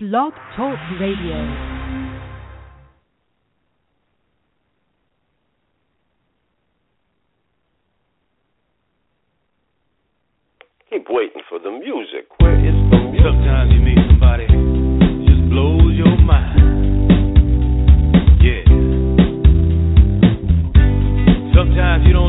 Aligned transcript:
Blog 0.00 0.32
Talk 0.54 0.78
Radio. 1.00 1.34
Keep 10.88 11.06
waiting 11.10 11.42
for 11.48 11.58
the 11.58 11.72
music. 11.72 12.30
Where 12.38 12.54
is 12.54 12.76
the 12.92 13.10
music? 13.10 13.26
Sometimes 13.26 13.72
you 13.72 13.80
meet 13.80 13.98
somebody 14.06 14.46
just 15.26 15.50
blows 15.50 15.96
your 15.96 16.16
mind. 16.22 16.62
Yeah. 18.38 18.62
Sometimes 21.58 22.06
you 22.06 22.12
don't 22.12 22.27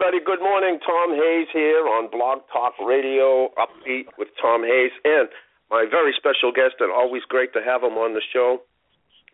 everybody. 0.00 0.24
Good 0.24 0.42
morning. 0.42 0.78
Tom 0.86 1.12
Hayes 1.12 1.48
here 1.52 1.84
on 1.84 2.08
Blog 2.10 2.40
Talk 2.52 2.72
Radio, 2.80 3.52
Upbeat 3.60 4.06
with 4.16 4.28
Tom 4.40 4.62
Hayes, 4.62 4.92
and 5.04 5.28
my 5.70 5.84
very 5.90 6.14
special 6.16 6.52
guest, 6.52 6.80
and 6.80 6.90
always 6.90 7.22
great 7.28 7.52
to 7.52 7.60
have 7.60 7.82
him 7.82 8.00
on 8.00 8.14
the 8.14 8.22
show, 8.32 8.62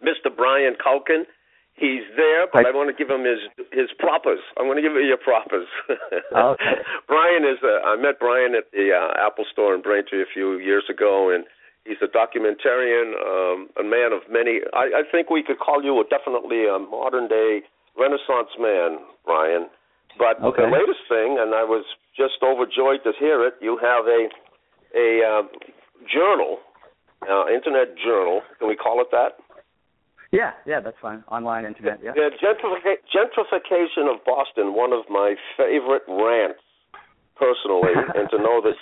Mr. 0.02 0.34
Brian 0.34 0.74
Culkin. 0.74 1.22
He's 1.74 2.02
there, 2.16 2.48
but 2.52 2.66
I 2.66 2.74
want 2.74 2.90
to 2.90 2.96
give 2.96 3.10
him 3.10 3.22
his 3.22 3.38
his 3.70 3.94
propers. 3.98 4.40
I'm 4.58 4.66
going 4.66 4.76
to 4.76 4.82
give 4.82 4.92
you 4.92 5.06
your 5.06 5.20
propers. 5.20 5.68
Okay. 6.34 6.74
Brian 7.06 7.44
is. 7.44 7.62
Uh, 7.62 7.86
I 7.86 7.94
met 7.96 8.18
Brian 8.18 8.54
at 8.56 8.66
the 8.72 8.90
uh, 8.90 9.24
Apple 9.24 9.44
Store 9.52 9.74
in 9.74 9.82
Braintree 9.82 10.22
a 10.22 10.32
few 10.32 10.58
years 10.58 10.84
ago, 10.90 11.30
and 11.30 11.44
he's 11.84 12.02
a 12.02 12.10
documentarian, 12.10 13.14
um, 13.22 13.68
a 13.78 13.84
man 13.84 14.10
of 14.12 14.26
many. 14.28 14.60
I, 14.74 15.00
I 15.00 15.02
think 15.12 15.30
we 15.30 15.44
could 15.44 15.60
call 15.60 15.84
you 15.84 16.00
a, 16.00 16.04
definitely 16.10 16.66
a 16.66 16.78
modern 16.78 17.28
day 17.28 17.62
Renaissance 17.94 18.50
man, 18.58 18.98
Brian. 19.24 19.68
But 20.18 20.40
Okay. 20.42 20.62
the 20.64 20.70
latest 20.70 21.00
thing, 21.08 21.38
and 21.38 21.54
I 21.54 21.64
was 21.64 21.84
just 22.16 22.42
overjoyed 22.42 23.04
to 23.04 23.12
hear 23.18 23.44
it. 23.46 23.54
You 23.60 23.76
have 23.78 24.06
a 24.06 24.28
a 24.94 25.08
uh, 25.22 25.42
journal, 26.08 26.60
uh, 27.28 27.48
internet 27.48 27.96
journal. 27.96 28.40
Can 28.58 28.68
we 28.68 28.76
call 28.76 29.00
it 29.00 29.10
that? 29.10 29.36
Yeah, 30.32 30.52
yeah, 30.64 30.80
that's 30.80 30.96
fine. 31.00 31.22
Online 31.30 31.64
internet, 31.64 32.00
yeah. 32.02 32.12
The 32.12 32.30
gentrific- 32.42 33.04
gentrification 33.14 34.10
of 34.12 34.24
Boston, 34.24 34.74
one 34.74 34.92
of 34.92 35.04
my 35.08 35.34
favorite 35.56 36.02
rants, 36.08 36.60
personally, 37.36 37.94
and 38.16 38.28
to 38.30 38.38
know 38.38 38.60
that 38.62 38.76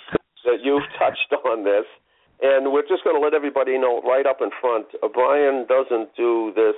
that 0.45 0.61
you've 0.63 0.85
touched 0.97 1.33
on 1.45 1.63
this, 1.63 1.85
and 2.41 2.71
we're 2.71 2.87
just 2.87 3.03
going 3.03 3.15
to 3.15 3.21
let 3.21 3.33
everybody 3.33 3.77
know 3.77 4.01
right 4.01 4.25
up 4.25 4.41
in 4.41 4.49
front. 4.61 4.85
Uh, 5.01 5.07
Brian 5.07 5.65
doesn't 5.67 6.15
do 6.15 6.53
this. 6.55 6.75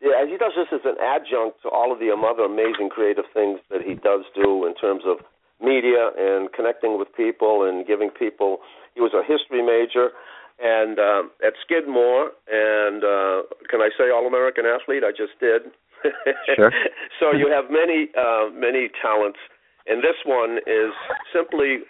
Yeah, 0.00 0.24
he 0.26 0.36
does 0.36 0.52
this 0.56 0.68
as 0.72 0.80
an 0.84 0.96
adjunct 1.00 1.60
to 1.62 1.68
all 1.68 1.92
of 1.92 1.98
the 1.98 2.08
other 2.10 2.42
amazing 2.44 2.88
creative 2.88 3.24
things 3.34 3.60
that 3.70 3.82
he 3.82 3.94
does 3.94 4.24
do 4.34 4.64
in 4.66 4.74
terms 4.74 5.02
of 5.06 5.18
media 5.60 6.10
and 6.16 6.50
connecting 6.52 6.98
with 6.98 7.08
people 7.14 7.68
and 7.68 7.86
giving 7.86 8.08
people. 8.08 8.58
He 8.94 9.00
was 9.00 9.12
a 9.12 9.20
history 9.20 9.60
major 9.62 10.10
and 10.62 10.98
um, 10.98 11.30
at 11.44 11.52
Skidmore, 11.64 12.32
and 12.50 13.04
uh, 13.04 13.42
can 13.68 13.80
I 13.80 13.88
say 13.96 14.10
All 14.10 14.26
American 14.26 14.64
athlete? 14.66 15.02
I 15.04 15.10
just 15.10 15.38
did. 15.40 15.62
Sure. 16.56 16.72
so 17.20 17.32
you 17.36 17.46
have 17.52 17.70
many 17.70 18.08
uh, 18.16 18.48
many 18.54 18.88
talents, 19.02 19.38
and 19.86 19.98
this 20.02 20.16
one 20.24 20.56
is 20.66 20.92
simply, 21.30 21.80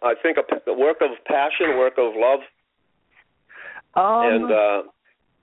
I 0.00 0.14
think, 0.22 0.38
a, 0.38 0.42
p- 0.44 0.62
a 0.70 0.72
work 0.72 0.98
of 1.00 1.10
passion, 1.26 1.76
work 1.76 1.94
of 1.98 2.14
love, 2.14 2.38
Um, 3.96 4.32
and 4.32 4.52
uh, 4.52 4.82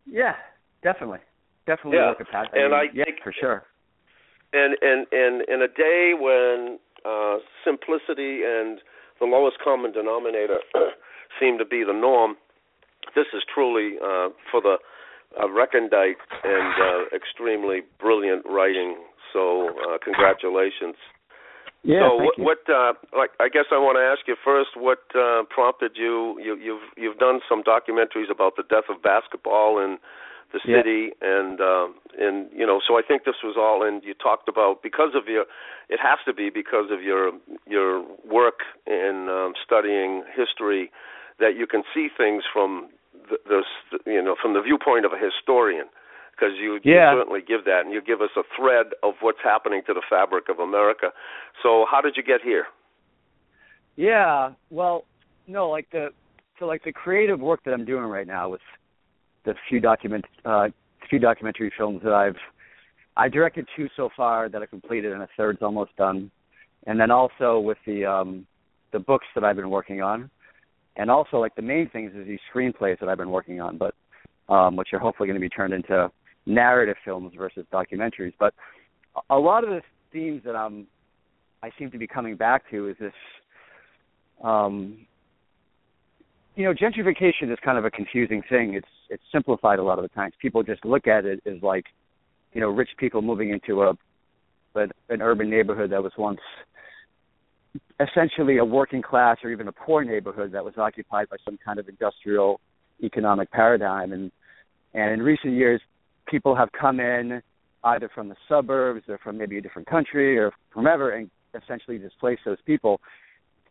yeah, 0.05 0.35
definitely, 0.81 1.19
definitely 1.65 1.97
Yeah, 1.97 2.09
work 2.09 2.21
of 2.21 2.27
passion. 2.27 2.51
and 2.55 2.71
mean, 2.71 2.73
I 2.73 2.83
yeah, 2.93 3.05
think- 3.05 3.21
for 3.23 3.33
sure. 3.33 3.65
and 4.53 4.75
and 4.81 5.07
and 5.11 5.41
in 5.49 5.61
a 5.61 5.67
day 5.67 6.13
when 6.17 6.79
uh, 7.05 7.37
simplicity 7.63 8.43
and 8.43 8.79
the 9.19 9.25
lowest 9.25 9.57
common 9.63 9.91
denominator 9.91 10.59
seem 11.39 11.57
to 11.57 11.65
be 11.65 11.83
the 11.83 11.93
norm, 11.93 12.35
this 13.15 13.27
is 13.33 13.43
truly 13.53 13.97
uh, 14.03 14.29
for 14.51 14.61
the 14.61 14.77
uh, 15.39 15.47
recondite 15.49 16.17
and 16.43 16.73
uh, 16.81 17.15
extremely 17.15 17.81
brilliant 17.99 18.43
writing. 18.45 18.95
So 19.33 19.69
uh, 19.69 19.97
congratulations. 20.03 20.95
Yeah, 21.83 22.09
so 22.09 22.15
what, 22.23 22.39
what 22.39 22.57
uh, 22.69 22.93
like 23.15 23.29
I 23.39 23.47
guess 23.47 23.65
I 23.71 23.77
want 23.77 23.97
to 23.97 24.01
ask 24.01 24.25
you 24.27 24.35
first 24.43 24.69
what 24.75 24.99
uh, 25.13 25.43
prompted 25.53 25.91
you, 25.95 26.39
you 26.41 26.57
you've 26.57 26.81
you've 26.97 27.17
done 27.19 27.41
some 27.47 27.61
documentaries 27.61 28.31
about 28.31 28.55
the 28.55 28.63
death 28.63 28.89
of 28.89 29.03
basketball 29.03 29.77
in 29.77 29.99
the 30.51 30.59
Yeah. 30.63 30.77
city 30.77 31.11
and 31.21 31.59
um 31.61 31.95
and 32.17 32.49
you 32.53 32.65
know 32.65 32.79
so 32.85 32.97
I 32.97 33.01
think 33.01 33.23
this 33.25 33.43
was 33.43 33.55
all 33.57 33.83
and 33.83 34.03
you 34.03 34.13
talked 34.13 34.47
about 34.47 34.81
because 34.83 35.13
of 35.15 35.27
your 35.27 35.45
it 35.89 35.99
has 35.99 36.19
to 36.25 36.33
be 36.33 36.49
because 36.49 36.91
of 36.91 37.01
your 37.03 37.31
your 37.67 38.03
work 38.23 38.59
in 38.87 39.27
um, 39.29 39.53
studying 39.63 40.23
history 40.35 40.91
that 41.39 41.55
you 41.55 41.67
can 41.67 41.83
see 41.93 42.07
things 42.15 42.43
from 42.51 42.89
the, 43.29 43.37
the 43.47 43.63
you 44.11 44.21
know 44.21 44.35
from 44.41 44.53
the 44.53 44.61
viewpoint 44.61 45.05
of 45.05 45.13
a 45.13 45.17
historian 45.17 45.87
because 46.31 46.53
you, 46.59 46.79
Yeah. 46.83 47.13
you 47.13 47.19
certainly 47.19 47.41
give 47.41 47.63
that 47.65 47.81
and 47.85 47.93
you 47.93 48.01
give 48.01 48.21
us 48.21 48.31
a 48.35 48.43
thread 48.57 48.87
of 49.03 49.13
what's 49.21 49.39
happening 49.41 49.81
to 49.87 49.93
the 49.93 50.01
fabric 50.09 50.49
of 50.49 50.59
America. 50.59 51.13
So 51.63 51.85
how 51.89 52.01
did 52.01 52.17
you 52.17 52.23
get 52.23 52.41
here? 52.41 52.65
Yeah, 53.95 54.51
well, 54.69 55.05
no, 55.47 55.69
like 55.69 55.89
the 55.91 56.09
so 56.59 56.65
like 56.65 56.83
the 56.83 56.91
creative 56.91 57.39
work 57.39 57.63
that 57.65 57.73
I'm 57.73 57.85
doing 57.85 58.03
right 58.03 58.27
now 58.27 58.49
with 58.49 58.61
the 59.45 59.53
few 59.69 59.79
document 59.79 60.25
uh 60.45 60.67
few 61.09 61.19
documentary 61.19 61.71
films 61.77 62.01
that 62.03 62.13
I've 62.13 62.35
I 63.17 63.29
directed 63.29 63.67
two 63.75 63.87
so 63.95 64.09
far 64.15 64.49
that 64.49 64.61
I 64.61 64.65
completed 64.65 65.13
and 65.13 65.21
a 65.21 65.29
third's 65.37 65.61
almost 65.61 65.95
done. 65.95 66.29
And 66.87 66.99
then 66.99 67.11
also 67.11 67.59
with 67.59 67.77
the 67.85 68.05
um 68.05 68.45
the 68.91 68.99
books 68.99 69.25
that 69.35 69.43
I've 69.43 69.55
been 69.55 69.69
working 69.69 70.01
on. 70.01 70.29
And 70.97 71.11
also 71.11 71.37
like 71.37 71.55
the 71.55 71.61
main 71.61 71.89
things 71.89 72.11
is 72.15 72.25
these 72.27 72.39
screenplays 72.53 72.99
that 72.99 73.09
I've 73.09 73.17
been 73.17 73.31
working 73.31 73.61
on, 73.61 73.77
but 73.77 73.95
um 74.49 74.75
which 74.75 74.89
are 74.93 74.99
hopefully 74.99 75.27
going 75.27 75.39
to 75.39 75.41
be 75.41 75.49
turned 75.49 75.73
into 75.73 76.11
narrative 76.45 76.97
films 77.03 77.33
versus 77.37 77.65
documentaries. 77.71 78.33
But 78.39 78.53
a- 79.29 79.39
lot 79.39 79.63
of 79.63 79.69
the 79.69 79.81
themes 80.11 80.41
that 80.45 80.55
I'm 80.55 80.87
I 81.63 81.69
seem 81.79 81.89
to 81.91 81.97
be 81.97 82.07
coming 82.07 82.35
back 82.35 82.69
to 82.71 82.89
is 82.89 82.97
this 82.99 83.13
um 84.43 85.05
you 86.55 86.63
know 86.63 86.73
gentrification 86.73 87.51
is 87.51 87.57
kind 87.63 87.77
of 87.77 87.85
a 87.85 87.91
confusing 87.91 88.41
thing. 88.49 88.73
It's 88.73 88.87
it's 89.09 89.23
simplified 89.31 89.79
a 89.79 89.83
lot 89.83 89.99
of 89.99 90.03
the 90.03 90.09
times. 90.09 90.33
People 90.41 90.63
just 90.63 90.83
look 90.85 91.07
at 91.07 91.25
it 91.25 91.41
as 91.45 91.61
like 91.61 91.85
you 92.53 92.61
know 92.61 92.69
rich 92.69 92.89
people 92.97 93.21
moving 93.21 93.49
into 93.49 93.83
a 93.83 93.93
an, 94.75 94.91
an 95.09 95.21
urban 95.21 95.49
neighborhood 95.49 95.91
that 95.91 96.03
was 96.03 96.11
once 96.17 96.39
essentially 97.99 98.57
a 98.57 98.65
working 98.65 99.01
class 99.01 99.37
or 99.43 99.49
even 99.49 99.67
a 99.67 99.71
poor 99.71 100.03
neighborhood 100.03 100.51
that 100.51 100.63
was 100.63 100.73
occupied 100.77 101.29
by 101.29 101.37
some 101.43 101.57
kind 101.63 101.79
of 101.79 101.87
industrial 101.87 102.59
economic 103.03 103.51
paradigm. 103.51 104.13
And 104.13 104.31
and 104.93 105.11
in 105.11 105.21
recent 105.21 105.53
years 105.53 105.81
people 106.27 106.55
have 106.55 106.69
come 106.79 106.99
in 106.99 107.41
either 107.83 108.09
from 108.15 108.29
the 108.29 108.35
suburbs 108.49 109.03
or 109.07 109.17
from 109.19 109.37
maybe 109.37 109.57
a 109.57 109.61
different 109.61 109.87
country 109.87 110.37
or 110.37 110.51
from 110.73 110.87
ever 110.87 111.11
and 111.11 111.29
essentially 111.53 111.97
displace 111.97 112.39
those 112.45 112.57
people 112.65 112.99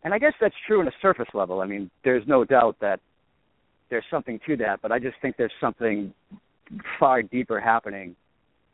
and 0.05 0.13
I 0.13 0.19
guess 0.19 0.35
that's 0.41 0.55
true 0.67 0.81
on 0.81 0.89
a 0.89 0.93
surface 1.01 1.29
level. 1.35 1.61
I 1.61 1.67
mean, 1.67 1.91
there's 2.05 2.27
no 2.27 2.45
doubt 2.45 2.77
that 2.81 3.01
there's 3.91 4.05
something 4.11 4.39
to 4.47 4.57
that, 4.59 4.81
but 4.83 4.93
I 4.93 4.99
just 4.99 5.17
think 5.21 5.37
there's 5.37 5.53
something 5.61 6.13
far 6.99 7.23
deeper 7.23 7.61
happening 7.61 8.17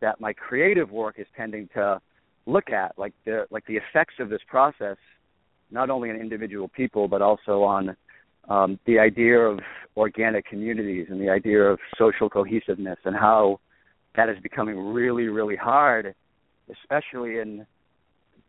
that 0.00 0.20
my 0.20 0.32
creative 0.32 0.90
work 0.90 1.16
is 1.18 1.26
tending 1.36 1.68
to 1.74 2.00
look 2.46 2.70
at, 2.70 2.98
like 2.98 3.12
the 3.24 3.46
like 3.50 3.66
the 3.66 3.76
effects 3.76 4.14
of 4.18 4.28
this 4.28 4.40
process, 4.48 4.96
not 5.70 5.90
only 5.90 6.10
on 6.10 6.16
individual 6.16 6.68
people 6.68 7.06
but 7.08 7.22
also 7.22 7.62
on 7.62 7.96
um, 8.48 8.78
the 8.86 8.98
idea 8.98 9.38
of 9.38 9.60
organic 9.96 10.46
communities 10.46 11.06
and 11.10 11.20
the 11.20 11.28
idea 11.28 11.62
of 11.62 11.78
social 11.98 12.28
cohesiveness 12.28 12.98
and 13.04 13.14
how 13.14 13.60
that 14.16 14.28
is 14.28 14.36
becoming 14.42 14.92
really, 14.92 15.28
really 15.28 15.56
hard, 15.56 16.14
especially 16.70 17.38
in 17.38 17.66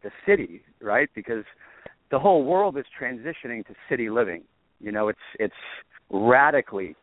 the 0.04 0.10
city, 0.26 0.62
right? 0.82 1.10
Because 1.14 1.44
the 2.12 2.20
whole 2.20 2.44
world 2.44 2.78
is 2.78 2.86
transitioning 3.00 3.66
to 3.66 3.74
city 3.90 4.10
living. 4.10 4.44
You 4.80 4.92
know, 4.92 5.08
it's 5.08 5.20
it's 5.40 5.54
radically 6.10 6.96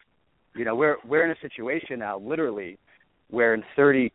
you 0.55 0.65
know, 0.65 0.75
we're 0.75 0.97
we're 1.06 1.25
in 1.25 1.31
a 1.31 1.41
situation 1.41 2.00
now 2.00 2.19
literally 2.19 2.79
where 3.31 3.55
in 3.55 3.62
30 3.77 4.12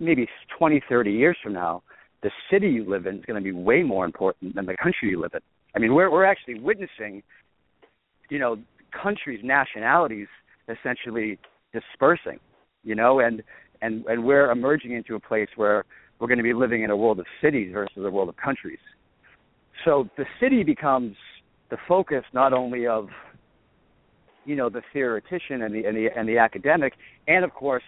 maybe 0.00 0.26
twenty, 0.58 0.82
thirty 0.88 1.12
years 1.12 1.36
from 1.42 1.52
now, 1.52 1.82
the 2.22 2.30
city 2.50 2.68
you 2.68 2.88
live 2.88 3.06
in 3.06 3.18
is 3.18 3.24
going 3.24 3.42
to 3.42 3.44
be 3.44 3.52
way 3.52 3.82
more 3.82 4.04
important 4.04 4.54
than 4.54 4.66
the 4.66 4.76
country 4.76 5.10
you 5.10 5.20
live 5.20 5.32
in. 5.34 5.40
I 5.76 5.78
mean, 5.78 5.94
we're 5.94 6.10
we're 6.10 6.24
actually 6.24 6.58
witnessing 6.58 7.22
you 8.30 8.38
know, 8.38 8.56
countries, 9.02 9.40
nationalities 9.44 10.28
essentially 10.68 11.38
dispersing, 11.74 12.38
you 12.82 12.94
know, 12.94 13.20
and 13.20 13.42
and 13.82 14.06
and 14.06 14.24
we're 14.24 14.50
emerging 14.50 14.92
into 14.92 15.14
a 15.14 15.20
place 15.20 15.48
where 15.56 15.84
we're 16.18 16.28
going 16.28 16.38
to 16.38 16.44
be 16.44 16.54
living 16.54 16.82
in 16.82 16.90
a 16.90 16.96
world 16.96 17.18
of 17.18 17.26
cities 17.42 17.70
versus 17.72 17.98
a 17.98 18.10
world 18.10 18.30
of 18.30 18.36
countries 18.36 18.78
so 19.84 20.08
the 20.16 20.24
city 20.40 20.62
becomes 20.62 21.16
the 21.70 21.76
focus 21.88 22.24
not 22.32 22.52
only 22.52 22.86
of 22.86 23.08
you 24.44 24.56
know 24.56 24.68
the 24.68 24.82
theoretician 24.92 25.62
and 25.62 25.74
the 25.74 25.84
and 25.86 25.96
the 25.96 26.08
and 26.16 26.28
the 26.28 26.38
academic 26.38 26.94
and 27.28 27.44
of 27.44 27.52
course 27.52 27.84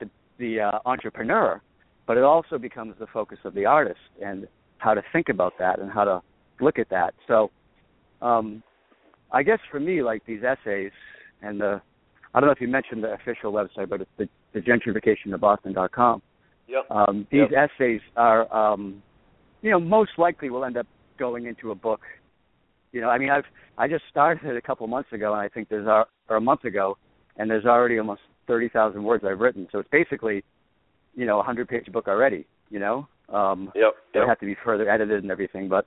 the 0.00 0.08
the 0.38 0.60
uh, 0.60 0.78
entrepreneur 0.86 1.60
but 2.06 2.16
it 2.16 2.24
also 2.24 2.58
becomes 2.58 2.94
the 2.98 3.06
focus 3.06 3.38
of 3.44 3.54
the 3.54 3.64
artist 3.64 4.00
and 4.22 4.46
how 4.78 4.94
to 4.94 5.02
think 5.12 5.28
about 5.28 5.54
that 5.58 5.78
and 5.78 5.90
how 5.90 6.04
to 6.04 6.20
look 6.60 6.78
at 6.78 6.88
that. 6.90 7.14
So, 7.28 7.50
um, 8.20 8.62
I 9.32 9.42
guess 9.42 9.58
for 9.70 9.80
me, 9.80 10.02
like 10.02 10.24
these 10.26 10.42
essays 10.42 10.92
and 11.40 11.60
the, 11.60 11.80
I 12.34 12.40
don't 12.40 12.48
know 12.48 12.52
if 12.52 12.60
you 12.60 12.68
mentioned 12.68 13.04
the 13.04 13.12
official 13.12 13.52
website, 13.52 13.88
but 13.88 14.00
it's 14.00 14.10
the, 14.18 14.28
the 14.52 14.60
gentrification 14.60 15.32
of 15.32 15.40
Boston.com. 15.40 16.22
Yep. 16.68 16.90
Um, 16.90 17.26
these 17.30 17.48
Yep. 17.50 17.70
essays 17.70 18.00
are, 18.16 18.52
um, 18.54 19.02
you 19.62 19.70
know, 19.70 19.80
most 19.80 20.12
likely 20.18 20.50
will 20.50 20.64
end 20.64 20.76
up 20.76 20.86
going 21.22 21.46
into 21.46 21.70
a 21.70 21.74
book. 21.76 22.00
You 22.90 23.00
know, 23.00 23.08
I 23.08 23.16
mean, 23.16 23.30
I've 23.30 23.44
I 23.78 23.86
just 23.86 24.02
started 24.10 24.44
it 24.50 24.56
a 24.56 24.60
couple 24.60 24.84
months 24.88 25.12
ago, 25.12 25.32
and 25.32 25.40
I 25.40 25.48
think 25.48 25.68
there's 25.68 25.86
a, 25.86 26.04
or 26.28 26.36
a 26.36 26.40
month 26.40 26.64
ago, 26.64 26.98
and 27.36 27.48
there's 27.48 27.64
already 27.64 27.96
almost 27.98 28.22
thirty 28.48 28.68
thousand 28.68 29.04
words 29.04 29.22
I've 29.24 29.38
written. 29.38 29.68
So 29.70 29.78
it's 29.78 29.88
basically, 29.90 30.42
you 31.14 31.24
know, 31.24 31.38
a 31.38 31.42
hundred 31.44 31.68
page 31.68 31.86
book 31.92 32.08
already. 32.08 32.44
You 32.70 32.80
know, 32.80 33.06
um, 33.28 33.70
Yep. 33.76 33.92
Yep. 34.14 34.26
have 34.26 34.40
to 34.40 34.46
be 34.46 34.56
further 34.64 34.90
edited 34.90 35.22
and 35.22 35.30
everything. 35.30 35.68
But 35.68 35.86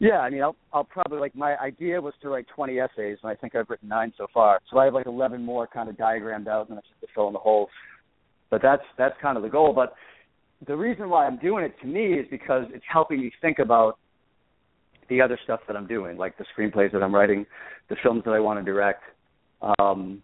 yeah, 0.00 0.18
I 0.18 0.28
mean, 0.28 0.42
I'll 0.42 0.56
I'll 0.72 0.84
probably 0.96 1.20
like 1.20 1.36
my 1.36 1.56
idea 1.58 2.00
was 2.00 2.14
to 2.22 2.28
write 2.30 2.46
20 2.54 2.80
essays, 2.80 3.18
and 3.22 3.30
I 3.30 3.36
think 3.36 3.54
I've 3.54 3.70
written 3.70 3.88
nine 3.88 4.12
so 4.18 4.26
far. 4.34 4.58
So 4.70 4.78
I 4.78 4.86
have 4.86 4.94
like 4.94 5.06
11 5.06 5.40
more 5.40 5.68
kind 5.68 5.88
of 5.88 5.96
diagrammed 5.96 6.48
out, 6.48 6.68
and 6.68 6.76
I 6.78 6.80
just 6.80 6.94
have 6.94 7.08
to 7.08 7.14
fill 7.14 7.28
in 7.28 7.32
the 7.32 7.38
holes. 7.38 7.70
But 8.50 8.60
that's 8.60 8.82
that's 8.98 9.14
kind 9.22 9.36
of 9.36 9.44
the 9.44 9.48
goal. 9.48 9.72
But 9.72 9.94
the 10.66 10.76
reason 10.76 11.08
why 11.10 11.26
I'm 11.26 11.38
doing 11.38 11.64
it 11.64 11.74
to 11.82 11.86
me 11.86 12.14
is 12.14 12.26
because 12.28 12.64
it's 12.74 12.84
helping 12.92 13.20
me 13.20 13.30
think 13.40 13.60
about 13.60 13.98
the 15.08 15.20
other 15.20 15.38
stuff 15.44 15.60
that 15.66 15.76
I'm 15.76 15.86
doing, 15.86 16.16
like 16.16 16.36
the 16.38 16.44
screenplays 16.56 16.92
that 16.92 17.02
I'm 17.02 17.14
writing, 17.14 17.46
the 17.88 17.96
films 18.02 18.22
that 18.24 18.32
I 18.32 18.40
want 18.40 18.58
to 18.58 18.64
direct, 18.64 19.02
um, 19.78 20.22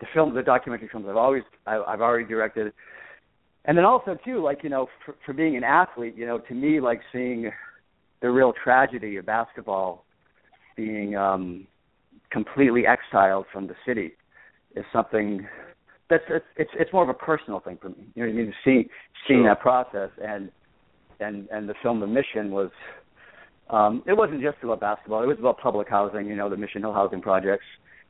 the 0.00 0.06
film, 0.14 0.34
the 0.34 0.42
documentary 0.42 0.88
films 0.90 1.06
I've 1.08 1.16
always 1.16 1.42
I, 1.66 1.76
I've 1.86 2.00
already 2.00 2.26
directed, 2.26 2.72
and 3.64 3.76
then 3.76 3.84
also 3.84 4.16
too, 4.24 4.42
like 4.42 4.62
you 4.62 4.70
know, 4.70 4.88
for, 5.04 5.14
for 5.24 5.32
being 5.32 5.56
an 5.56 5.64
athlete, 5.64 6.14
you 6.16 6.26
know, 6.26 6.38
to 6.38 6.54
me, 6.54 6.80
like 6.80 7.00
seeing 7.12 7.50
the 8.22 8.30
real 8.30 8.52
tragedy 8.64 9.16
of 9.16 9.26
basketball 9.26 10.04
being 10.76 11.16
um, 11.16 11.66
completely 12.30 12.84
exiled 12.86 13.46
from 13.52 13.66
the 13.66 13.74
city 13.86 14.12
is 14.76 14.84
something 14.92 15.46
that's 16.08 16.24
it's 16.28 16.44
it's, 16.56 16.70
it's 16.74 16.92
more 16.92 17.02
of 17.02 17.08
a 17.08 17.14
personal 17.14 17.60
thing 17.60 17.78
for 17.80 17.90
me. 17.90 17.96
You 18.14 18.24
know 18.24 18.32
what 18.32 18.40
I 18.40 18.42
mean? 18.44 18.54
Seeing 18.64 18.88
seeing 19.28 19.40
Sure. 19.40 19.50
that 19.50 19.60
process 19.60 20.10
and 20.22 20.50
and 21.20 21.48
and 21.50 21.68
the 21.68 21.74
film 21.82 22.00
The 22.00 22.06
Mission 22.06 22.50
was 22.50 22.70
um 23.72 24.02
it 24.06 24.16
wasn't 24.16 24.40
just 24.42 24.58
about 24.62 24.80
basketball, 24.80 25.22
it 25.22 25.26
was 25.26 25.38
about 25.38 25.58
public 25.58 25.88
housing, 25.88 26.26
you 26.26 26.36
know, 26.36 26.48
the 26.48 26.56
Mission 26.56 26.82
Hill 26.82 26.92
housing 26.92 27.20
projects 27.20 27.64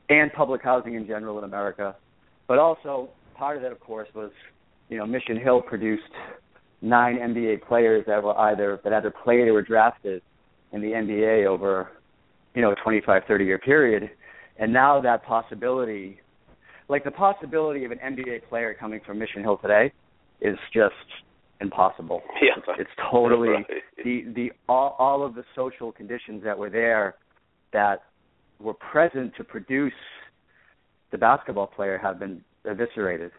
and 0.09 0.31
public 0.33 0.61
housing 0.61 0.95
in 0.95 1.07
general 1.07 1.37
in 1.37 1.43
America. 1.43 1.95
But 2.47 2.59
also 2.59 3.09
part 3.35 3.57
of 3.57 3.63
that 3.63 3.71
of 3.71 3.79
course 3.79 4.09
was, 4.13 4.31
you 4.89 4.97
know, 4.97 5.05
Mission 5.05 5.37
Hill 5.37 5.61
produced 5.61 6.03
nine 6.81 7.17
NBA 7.17 7.63
players 7.67 8.03
that 8.07 8.21
were 8.23 8.37
either 8.37 8.79
that 8.83 8.93
either 8.93 9.11
played 9.11 9.47
or 9.47 9.53
were 9.53 9.61
drafted 9.61 10.21
in 10.71 10.81
the 10.81 10.87
NBA 10.87 11.45
over, 11.45 11.91
you 12.55 12.61
know, 12.61 12.71
a 12.71 12.75
25, 12.75 13.23
30 13.27 13.45
year 13.45 13.59
period. 13.59 14.09
And 14.57 14.71
now 14.71 15.01
that 15.01 15.23
possibility, 15.23 16.19
like 16.87 17.03
the 17.03 17.11
possibility 17.11 17.85
of 17.85 17.91
an 17.91 17.99
NBA 17.99 18.47
player 18.49 18.75
coming 18.77 19.01
from 19.05 19.19
Mission 19.19 19.41
Hill 19.41 19.57
today 19.57 19.91
is 20.39 20.57
just 20.73 20.93
impossible. 21.61 22.21
Yeah. 22.41 22.73
It's, 22.79 22.89
totally 23.11 23.49
Right. 23.49 23.65
the 24.03 24.25
the 24.35 24.51
all, 24.67 24.95
all 24.97 25.23
of 25.23 25.35
the 25.35 25.43
social 25.55 25.91
conditions 25.91 26.43
that 26.43 26.57
were 26.57 26.71
there 26.71 27.15
that 27.71 28.03
were 28.59 28.73
present 28.73 29.33
to 29.37 29.43
produce 29.43 29.93
the 31.11 31.17
basketball 31.19 31.67
player 31.67 31.99
have 31.99 32.17
been 32.19 32.43
eviscerated 32.65 33.31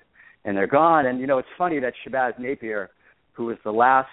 and 0.45 0.57
they're 0.57 0.69
gone 0.69 1.07
and 1.07 1.21
you 1.21 1.27
know 1.27 1.39
it's 1.39 1.49
funny 1.59 1.81
that 1.81 1.95
Shabazz 2.07 2.39
Napier 2.39 2.91
who 3.33 3.47
was 3.47 3.57
the 3.65 3.73
last 3.73 4.09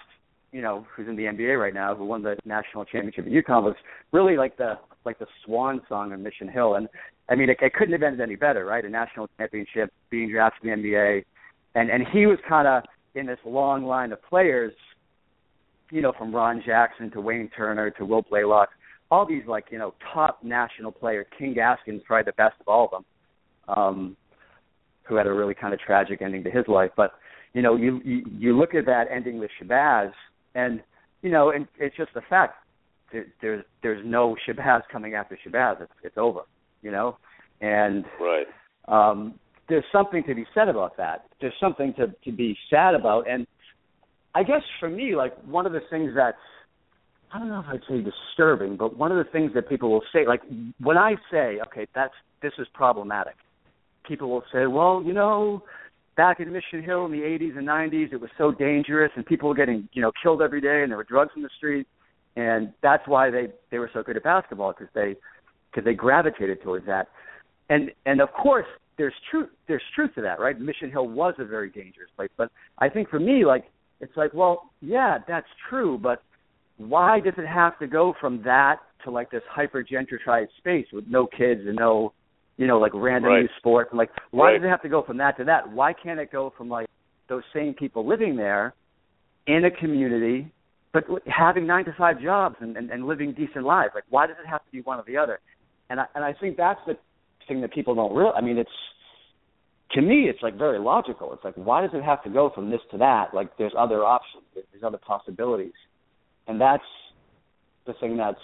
you 0.50 0.60
know 0.60 0.84
who's 0.94 1.06
in 1.08 1.14
the 1.16 1.24
NBA 1.24 1.60
right 1.60 1.74
now 1.74 1.94
who 1.94 2.04
won 2.04 2.22
the 2.22 2.36
national 2.44 2.84
championship 2.84 3.26
at 3.26 3.32
UConn 3.32 3.62
was 3.62 3.76
really 4.12 4.36
like 4.36 4.56
the 4.56 4.74
like 5.04 5.18
the 5.20 5.26
swan 5.44 5.80
song 5.88 6.12
of 6.12 6.18
Mission 6.20 6.48
Hill 6.48 6.74
and 6.74 6.88
I 7.28 7.36
mean 7.36 7.48
it, 7.48 7.58
it 7.60 7.74
couldn't 7.74 7.92
have 7.92 8.02
ended 8.02 8.20
any 8.20 8.36
better 8.36 8.64
right 8.64 8.84
a 8.84 8.88
national 8.88 9.28
championship 9.38 9.92
being 10.10 10.30
drafted 10.30 10.68
in 10.68 10.82
the 10.82 10.88
NBA 10.88 11.24
and 11.76 11.90
and 11.90 12.02
he 12.12 12.26
was 12.26 12.38
kind 12.48 12.66
of 12.66 12.82
in 13.14 13.26
this 13.26 13.38
long 13.44 13.84
line 13.84 14.12
of 14.12 14.22
players 14.22 14.72
you 15.90 16.00
know, 16.00 16.12
from 16.16 16.34
Ron 16.34 16.62
Jackson 16.64 17.10
to 17.12 17.20
Wayne 17.20 17.50
Turner 17.56 17.90
to 17.90 18.04
Will 18.04 18.22
Blalock, 18.22 18.66
all 19.10 19.26
these 19.26 19.42
like, 19.46 19.66
you 19.70 19.78
know, 19.78 19.94
top 20.14 20.42
national 20.42 20.92
players. 20.92 21.26
King 21.36 21.54
Gaskin's 21.54 22.02
probably 22.06 22.24
the 22.30 22.36
best 22.36 22.54
of 22.60 22.68
all 22.68 22.84
of 22.84 22.90
them, 22.90 23.76
um, 23.76 24.16
who 25.02 25.16
had 25.16 25.26
a 25.26 25.32
really 25.32 25.54
kind 25.54 25.74
of 25.74 25.80
tragic 25.80 26.22
ending 26.22 26.44
to 26.44 26.50
his 26.50 26.66
life. 26.68 26.90
But, 26.96 27.12
you 27.52 27.62
know, 27.62 27.76
you 27.76 28.00
you, 28.04 28.24
you 28.38 28.56
look 28.56 28.74
at 28.74 28.86
that 28.86 29.06
ending 29.12 29.38
with 29.38 29.50
Shabazz 29.60 30.12
and 30.54 30.80
you 31.22 31.30
know, 31.30 31.50
and 31.50 31.66
it's 31.78 31.96
just 31.96 32.14
the 32.14 32.22
fact 32.30 32.54
there, 33.12 33.26
there's 33.42 33.64
there's 33.82 34.02
no 34.06 34.36
Shabazz 34.48 34.82
coming 34.90 35.14
after 35.14 35.36
Shabazz. 35.44 35.82
It's 35.82 35.92
it's 36.04 36.16
over, 36.16 36.42
you 36.82 36.92
know? 36.92 37.18
And 37.60 38.04
Right. 38.20 38.46
um, 38.88 39.34
there's 39.70 39.84
something 39.92 40.22
to 40.24 40.34
be 40.34 40.44
said 40.54 40.68
about 40.68 40.96
that. 40.98 41.26
There's 41.40 41.54
something 41.60 41.94
to 41.94 42.08
to 42.24 42.32
be 42.32 42.56
sad 42.68 42.94
about, 42.94 43.30
and 43.30 43.46
I 44.34 44.42
guess 44.42 44.62
for 44.78 44.90
me, 44.90 45.16
like 45.16 45.34
one 45.44 45.64
of 45.66 45.72
the 45.72 45.80
things 45.88 46.12
that's 46.14 46.36
I 47.32 47.38
don't 47.38 47.48
know 47.48 47.60
if 47.60 47.66
I'd 47.66 47.80
say 47.88 48.02
disturbing, 48.02 48.76
but 48.76 48.96
one 48.98 49.12
of 49.12 49.24
the 49.24 49.30
things 49.30 49.52
that 49.54 49.68
people 49.68 49.90
will 49.90 50.02
say, 50.12 50.26
like 50.26 50.42
when 50.80 50.98
I 50.98 51.14
say, 51.30 51.58
okay, 51.68 51.86
that's 51.94 52.12
this 52.42 52.52
is 52.58 52.66
problematic, 52.74 53.36
people 54.06 54.28
will 54.28 54.44
say, 54.52 54.66
well, 54.66 55.02
you 55.04 55.12
know, 55.12 55.62
back 56.16 56.40
in 56.40 56.52
Mission 56.52 56.82
Hill 56.82 57.06
in 57.06 57.12
the 57.12 57.18
80s 57.18 57.56
and 57.56 57.66
90s, 57.68 58.12
it 58.12 58.20
was 58.20 58.30
so 58.36 58.50
dangerous, 58.50 59.12
and 59.14 59.24
people 59.24 59.48
were 59.48 59.54
getting 59.54 59.88
you 59.92 60.02
know 60.02 60.12
killed 60.22 60.42
every 60.42 60.60
day, 60.60 60.82
and 60.82 60.90
there 60.90 60.98
were 60.98 61.04
drugs 61.04 61.30
in 61.36 61.42
the 61.42 61.50
street, 61.56 61.86
and 62.36 62.72
that's 62.82 63.06
why 63.06 63.30
they 63.30 63.48
they 63.70 63.78
were 63.78 63.90
so 63.94 64.02
good 64.02 64.16
at 64.16 64.24
basketball 64.24 64.72
because 64.72 64.92
they 64.94 65.16
because 65.70 65.84
they 65.84 65.94
gravitated 65.94 66.62
towards 66.62 66.86
that, 66.86 67.08
and 67.68 67.90
and 68.06 68.20
of 68.20 68.32
course 68.32 68.66
there's 69.00 69.14
truth 69.30 69.48
there's 69.66 69.82
truth 69.94 70.10
to 70.14 70.20
that, 70.20 70.38
right? 70.38 70.60
Mission 70.60 70.90
Hill 70.90 71.08
was 71.08 71.32
a 71.38 71.44
very 71.46 71.70
dangerous 71.70 72.10
place, 72.16 72.28
but 72.36 72.50
I 72.78 72.90
think 72.90 73.08
for 73.08 73.18
me, 73.18 73.46
like 73.46 73.64
it's 74.00 74.14
like, 74.14 74.34
well, 74.34 74.72
yeah, 74.82 75.16
that's 75.26 75.46
true, 75.70 75.98
but 75.98 76.22
why 76.76 77.18
does 77.18 77.32
it 77.38 77.46
have 77.46 77.78
to 77.78 77.86
go 77.86 78.14
from 78.20 78.42
that 78.42 78.76
to 79.04 79.10
like 79.10 79.30
this 79.30 79.42
hyper 79.50 79.82
gentrified 79.82 80.48
space 80.58 80.86
with 80.92 81.06
no 81.08 81.26
kids 81.26 81.62
and 81.66 81.76
no, 81.76 82.12
you 82.58 82.66
know, 82.66 82.78
like 82.78 82.92
random 82.94 83.32
Right. 83.32 83.42
youth 83.42 83.50
sports? 83.56 83.88
And 83.90 83.96
like, 83.96 84.10
why 84.32 84.50
Right. 84.50 84.58
does 84.58 84.66
it 84.66 84.68
have 84.68 84.82
to 84.82 84.90
go 84.90 85.02
from 85.02 85.16
that 85.16 85.38
to 85.38 85.44
that? 85.44 85.70
Why 85.72 85.94
can't 85.94 86.20
it 86.20 86.30
go 86.30 86.50
from 86.50 86.68
like 86.68 86.86
those 87.28 87.42
same 87.54 87.72
people 87.72 88.06
living 88.06 88.36
there 88.36 88.74
in 89.46 89.64
a 89.64 89.70
community, 89.70 90.52
but 90.92 91.04
having 91.26 91.66
nine 91.66 91.86
to 91.86 91.94
five 91.96 92.20
jobs 92.20 92.56
and, 92.60 92.76
and, 92.76 92.90
and 92.90 93.06
living 93.06 93.32
decent 93.32 93.64
lives? 93.64 93.92
Like, 93.94 94.04
why 94.10 94.26
does 94.26 94.36
it 94.44 94.46
have 94.46 94.62
to 94.66 94.70
be 94.70 94.82
one 94.82 94.98
or 94.98 95.04
the 95.06 95.16
other? 95.16 95.40
And 95.88 96.00
I 96.00 96.04
and 96.14 96.22
I 96.22 96.34
think 96.34 96.58
that's 96.58 96.80
the 96.86 96.98
thing 97.50 97.60
that 97.62 97.74
people 97.74 97.94
don't 97.94 98.14
realize. 98.14 98.36
I 98.38 98.40
mean, 98.40 98.56
it's 98.56 98.70
to 99.92 100.00
me, 100.00 100.28
it's 100.28 100.40
like 100.40 100.56
very 100.56 100.78
logical. 100.78 101.32
It's 101.34 101.42
like, 101.42 101.56
why 101.56 101.80
does 101.80 101.90
it 101.92 102.04
have 102.04 102.22
to 102.22 102.30
go 102.30 102.50
from 102.54 102.70
this 102.70 102.80
to 102.92 102.98
that? 102.98 103.34
Like, 103.34 103.56
there's 103.58 103.72
other 103.76 104.04
options, 104.04 104.44
there's 104.54 104.84
other 104.84 104.98
possibilities, 104.98 105.72
and 106.46 106.60
that's 106.60 106.84
the 107.86 107.94
thing 107.94 108.16
that's, 108.16 108.38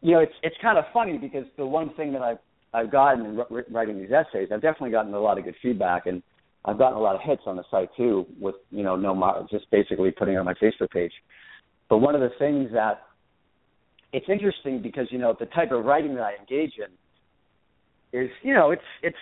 you 0.00 0.12
know, 0.12 0.20
it's 0.20 0.32
it's 0.42 0.56
kind 0.62 0.78
of 0.78 0.84
funny 0.92 1.18
because 1.18 1.44
the 1.58 1.66
one 1.66 1.92
thing 1.94 2.12
that 2.14 2.22
I've 2.22 2.38
I've 2.72 2.90
gotten 2.90 3.26
in 3.26 3.36
wr- 3.36 3.70
writing 3.70 3.98
these 3.98 4.10
essays, 4.10 4.48
I've 4.52 4.62
definitely 4.62 4.90
gotten 4.90 5.12
a 5.12 5.20
lot 5.20 5.38
of 5.38 5.44
good 5.44 5.56
feedback, 5.62 6.06
and 6.06 6.22
I've 6.64 6.78
gotten 6.78 6.96
a 6.96 7.00
lot 7.00 7.14
of 7.14 7.20
hits 7.20 7.42
on 7.46 7.56
the 7.56 7.64
site 7.70 7.90
too, 7.96 8.26
with 8.40 8.56
you 8.70 8.82
know, 8.82 8.96
no, 8.96 9.14
mo- 9.14 9.46
just 9.50 9.70
basically 9.70 10.10
putting 10.10 10.38
on 10.38 10.46
my 10.46 10.54
Facebook 10.54 10.90
page. 10.90 11.12
But 11.90 11.98
one 11.98 12.14
of 12.14 12.22
the 12.22 12.30
things 12.38 12.70
that 12.72 13.02
it's 14.14 14.26
interesting 14.28 14.80
because 14.80 15.06
you 15.10 15.18
know 15.18 15.36
the 15.38 15.46
type 15.46 15.70
of 15.70 15.84
writing 15.84 16.14
that 16.14 16.24
I 16.24 16.34
engage 16.40 16.72
in 16.78 16.90
is 18.14 18.30
you 18.42 18.54
know 18.54 18.70
it's 18.70 18.82
it's 19.02 19.16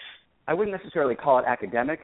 I 0.46 0.54
wouldn't 0.54 0.76
necessarily 0.76 1.14
call 1.14 1.38
it 1.38 1.44
academic. 1.46 2.00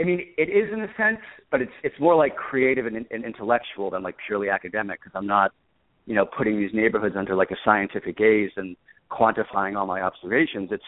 I 0.00 0.04
mean, 0.04 0.20
it 0.38 0.48
is 0.48 0.72
in 0.72 0.80
a 0.80 0.88
sense, 0.96 1.20
but 1.50 1.60
it's 1.60 1.72
it's 1.82 1.98
more 2.00 2.14
like 2.16 2.36
creative 2.36 2.86
and, 2.86 2.96
and 3.10 3.24
intellectual 3.24 3.90
than 3.90 4.02
like 4.02 4.16
purely 4.26 4.48
academic 4.48 5.00
because 5.00 5.12
I'm 5.14 5.26
not, 5.26 5.52
you 6.06 6.14
know, 6.14 6.24
putting 6.24 6.58
these 6.58 6.70
neighborhoods 6.72 7.16
under 7.18 7.34
like 7.34 7.50
a 7.50 7.56
scientific 7.64 8.16
gaze 8.16 8.50
and 8.56 8.76
quantifying 9.10 9.76
all 9.76 9.86
my 9.86 10.00
observations. 10.00 10.70
It's 10.72 10.82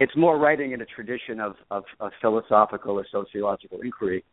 it's 0.00 0.16
more 0.16 0.38
writing 0.38 0.72
in 0.72 0.80
a 0.80 0.86
tradition 0.86 1.40
of 1.40 1.54
of, 1.70 1.84
of 2.00 2.12
philosophical 2.20 2.98
or 2.98 3.06
sociological 3.10 3.80
inquiry, 3.82 4.24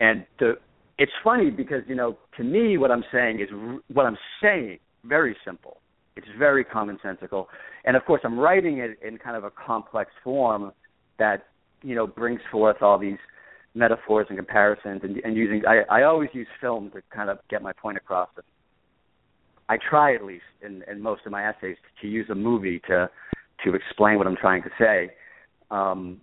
and 0.00 0.24
the 0.38 0.54
it's 0.98 1.12
funny 1.24 1.50
because 1.50 1.82
you 1.88 1.96
know 1.96 2.16
to 2.36 2.44
me 2.44 2.78
what 2.78 2.90
I'm 2.90 3.04
saying 3.12 3.40
is 3.40 3.48
what 3.92 4.06
I'm 4.06 4.18
saying 4.42 4.78
very 5.04 5.36
simple. 5.44 5.80
It's 6.16 6.26
very 6.38 6.64
commonsensical, 6.64 7.46
and 7.84 7.96
of 7.96 8.04
course 8.04 8.20
I'm 8.24 8.38
writing 8.38 8.78
it 8.78 8.98
in 9.06 9.18
kind 9.18 9.36
of 9.36 9.44
a 9.44 9.50
complex 9.50 10.10
form 10.22 10.72
that 11.18 11.44
you 11.82 11.94
know 11.94 12.06
brings 12.06 12.40
forth 12.50 12.82
all 12.82 12.98
these 12.98 13.18
metaphors 13.74 14.26
and 14.28 14.36
comparisons 14.36 15.00
and, 15.04 15.18
and 15.18 15.36
using 15.36 15.62
I, 15.66 15.82
I 16.00 16.02
always 16.02 16.30
use 16.32 16.48
film 16.60 16.90
to 16.90 17.02
kind 17.14 17.30
of 17.30 17.38
get 17.48 17.62
my 17.62 17.72
point 17.72 17.96
across 17.96 18.28
I 19.70 19.78
try 19.88 20.16
at 20.16 20.24
least 20.24 20.42
in, 20.62 20.82
in 20.90 21.00
most 21.00 21.22
of 21.26 21.30
my 21.30 21.48
essays 21.48 21.76
to 22.02 22.08
use 22.08 22.28
a 22.28 22.34
movie 22.34 22.80
to 22.88 23.08
to 23.64 23.74
explain 23.74 24.18
what 24.18 24.26
I'm 24.26 24.36
trying 24.36 24.62
to 24.64 24.70
say. 24.78 25.10
Um, 25.70 26.22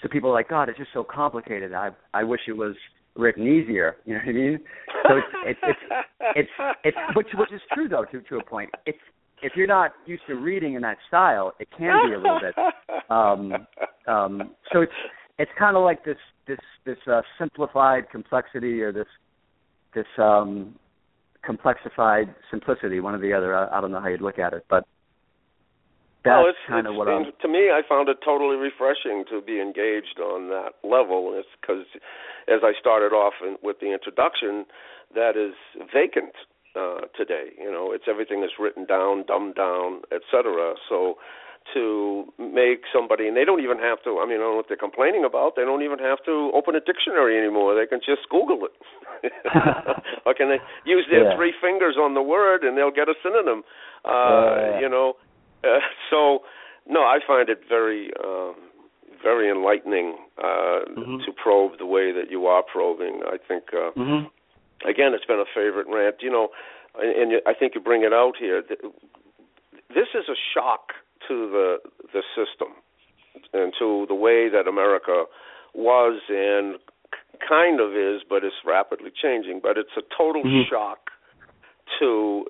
so 0.00 0.08
people 0.08 0.30
are 0.30 0.34
like, 0.34 0.48
God, 0.48 0.68
it's 0.68 0.78
just 0.78 0.92
so 0.94 1.02
complicated. 1.02 1.74
I 1.74 1.90
I 2.14 2.22
wish 2.22 2.42
it 2.46 2.52
was 2.52 2.76
written 3.18 3.46
easier. 3.46 3.96
You 4.06 4.14
know 4.14 4.20
what 4.20 4.28
I 4.28 4.32
mean? 4.32 4.60
So 5.06 5.16
it's 5.16 5.26
it's 5.44 5.60
it's 5.66 5.80
it's, 6.36 6.50
it's 6.84 6.96
which 7.16 7.26
which 7.34 7.52
is 7.52 7.60
true 7.74 7.88
though 7.88 8.06
to 8.12 8.20
to 8.22 8.36
a 8.38 8.44
point. 8.44 8.70
It's 8.86 8.98
if 9.42 9.52
you're 9.54 9.66
not 9.66 9.92
used 10.06 10.22
to 10.28 10.34
reading 10.34 10.74
in 10.74 10.82
that 10.82 10.96
style, 11.06 11.52
it 11.60 11.68
can 11.76 12.08
be 12.08 12.14
a 12.14 12.18
little 12.18 12.40
bit. 12.40 12.54
Um, 13.10 13.52
um, 14.06 14.54
so 14.72 14.80
it's 14.80 14.92
it's 15.38 15.50
kind 15.58 15.76
of 15.76 15.84
like 15.84 16.04
this 16.04 16.16
this 16.46 16.58
this 16.86 16.98
uh, 17.10 17.22
simplified 17.38 18.10
complexity 18.10 18.80
or 18.80 18.92
this 18.92 19.06
this 19.94 20.06
um, 20.18 20.74
complexified 21.48 22.34
simplicity, 22.50 23.00
one 23.00 23.14
or 23.14 23.20
the 23.20 23.32
other. 23.32 23.56
I, 23.56 23.78
I 23.78 23.80
don't 23.80 23.92
know 23.92 24.00
how 24.00 24.08
you'd 24.08 24.20
look 24.20 24.38
at 24.38 24.52
it, 24.52 24.64
but 24.68 24.84
that's 26.28 26.44
well, 26.44 26.48
it's, 26.52 26.64
kind 26.68 26.86
of 26.86 26.94
what 26.94 27.08
I'm. 27.08 27.32
To 27.40 27.48
me, 27.48 27.70
I 27.72 27.80
found 27.88 28.08
it 28.08 28.18
totally 28.24 28.56
refreshing 28.56 29.24
to 29.32 29.40
be 29.40 29.60
engaged 29.60 30.20
on 30.20 30.48
that 30.52 30.76
level. 30.84 31.32
It's 31.34 31.48
because, 31.60 31.84
as 32.46 32.60
I 32.62 32.72
started 32.78 33.12
off 33.16 33.34
in, 33.42 33.56
with 33.62 33.80
the 33.80 33.92
introduction, 33.92 34.64
that 35.14 35.36
is 35.36 35.54
vacant 35.92 36.34
uh, 36.76 37.08
today. 37.16 37.56
You 37.58 37.70
know, 37.72 37.92
it's 37.92 38.04
everything 38.08 38.42
is 38.44 38.50
written 38.58 38.84
down, 38.84 39.24
dumbed 39.26 39.56
down, 39.56 40.02
etc. 40.12 40.74
So 40.88 41.16
to 41.74 42.24
make 42.38 42.88
somebody, 42.92 43.28
and 43.28 43.36
they 43.36 43.44
don't 43.44 43.60
even 43.60 43.78
have 43.78 44.00
to. 44.04 44.20
I 44.20 44.24
mean, 44.24 44.40
I 44.40 44.48
don't 44.48 44.52
know 44.52 44.56
what 44.56 44.66
they're 44.68 44.80
complaining 44.80 45.24
about. 45.24 45.52
They 45.56 45.68
don't 45.68 45.82
even 45.82 45.98
have 45.98 46.24
to 46.24 46.50
open 46.54 46.74
a 46.74 46.80
dictionary 46.80 47.36
anymore. 47.36 47.74
They 47.76 47.86
can 47.86 48.00
just 48.00 48.28
Google 48.30 48.64
it, 48.64 48.72
or 50.24 50.32
can 50.32 50.48
they 50.48 50.60
use 50.88 51.04
their 51.10 51.28
Yeah. 51.28 51.36
three 51.36 51.52
fingers 51.60 51.96
on 52.00 52.14
the 52.14 52.22
word 52.22 52.64
and 52.64 52.76
they'll 52.76 52.90
get 52.94 53.08
a 53.08 53.14
synonym. 53.22 53.64
Uh, 54.04 54.08
Yeah. 54.78 54.80
You 54.80 54.88
know, 54.88 55.14
uh, 55.64 55.78
so 56.10 56.42
no, 56.86 57.00
I 57.00 57.18
find 57.26 57.48
it 57.48 57.60
very, 57.68 58.10
um, 58.24 58.54
very 59.22 59.50
enlightening 59.50 60.16
uh, 60.38 60.80
Mhm. 60.96 61.24
to 61.24 61.32
probe 61.32 61.78
the 61.78 61.86
way 61.86 62.12
that 62.12 62.30
you 62.30 62.46
are 62.46 62.62
probing. 62.62 63.22
I 63.26 63.36
think. 63.38 63.72
Uh, 63.74 63.90
hmm 63.92 64.24
again, 64.84 65.12
it's 65.12 65.24
been 65.24 65.40
a 65.40 65.44
favorite 65.54 65.86
rant. 65.88 66.16
You 66.22 66.30
know, 66.30 66.48
and, 66.98 67.32
and 67.32 67.42
I 67.46 67.54
think 67.54 67.74
you 67.74 67.80
bring 67.80 68.04
it 68.04 68.12
out 68.12 68.36
here. 68.38 68.62
This 69.88 70.08
is 70.14 70.28
a 70.28 70.36
shock 70.54 70.92
to 71.26 71.50
the 71.50 71.78
the 72.12 72.22
system 72.36 72.74
and 73.52 73.72
to 73.78 74.06
the 74.08 74.14
way 74.14 74.48
that 74.48 74.66
America 74.68 75.24
was 75.74 76.20
and 76.28 76.76
kind 77.46 77.80
of 77.80 77.94
is, 77.94 78.22
but 78.28 78.44
it's 78.44 78.56
rapidly 78.64 79.10
changing. 79.10 79.60
But 79.62 79.78
it's 79.78 79.96
a 79.96 80.02
total 80.16 80.42
Mhm. 80.44 80.68
shock 80.68 81.10
to 81.98 82.44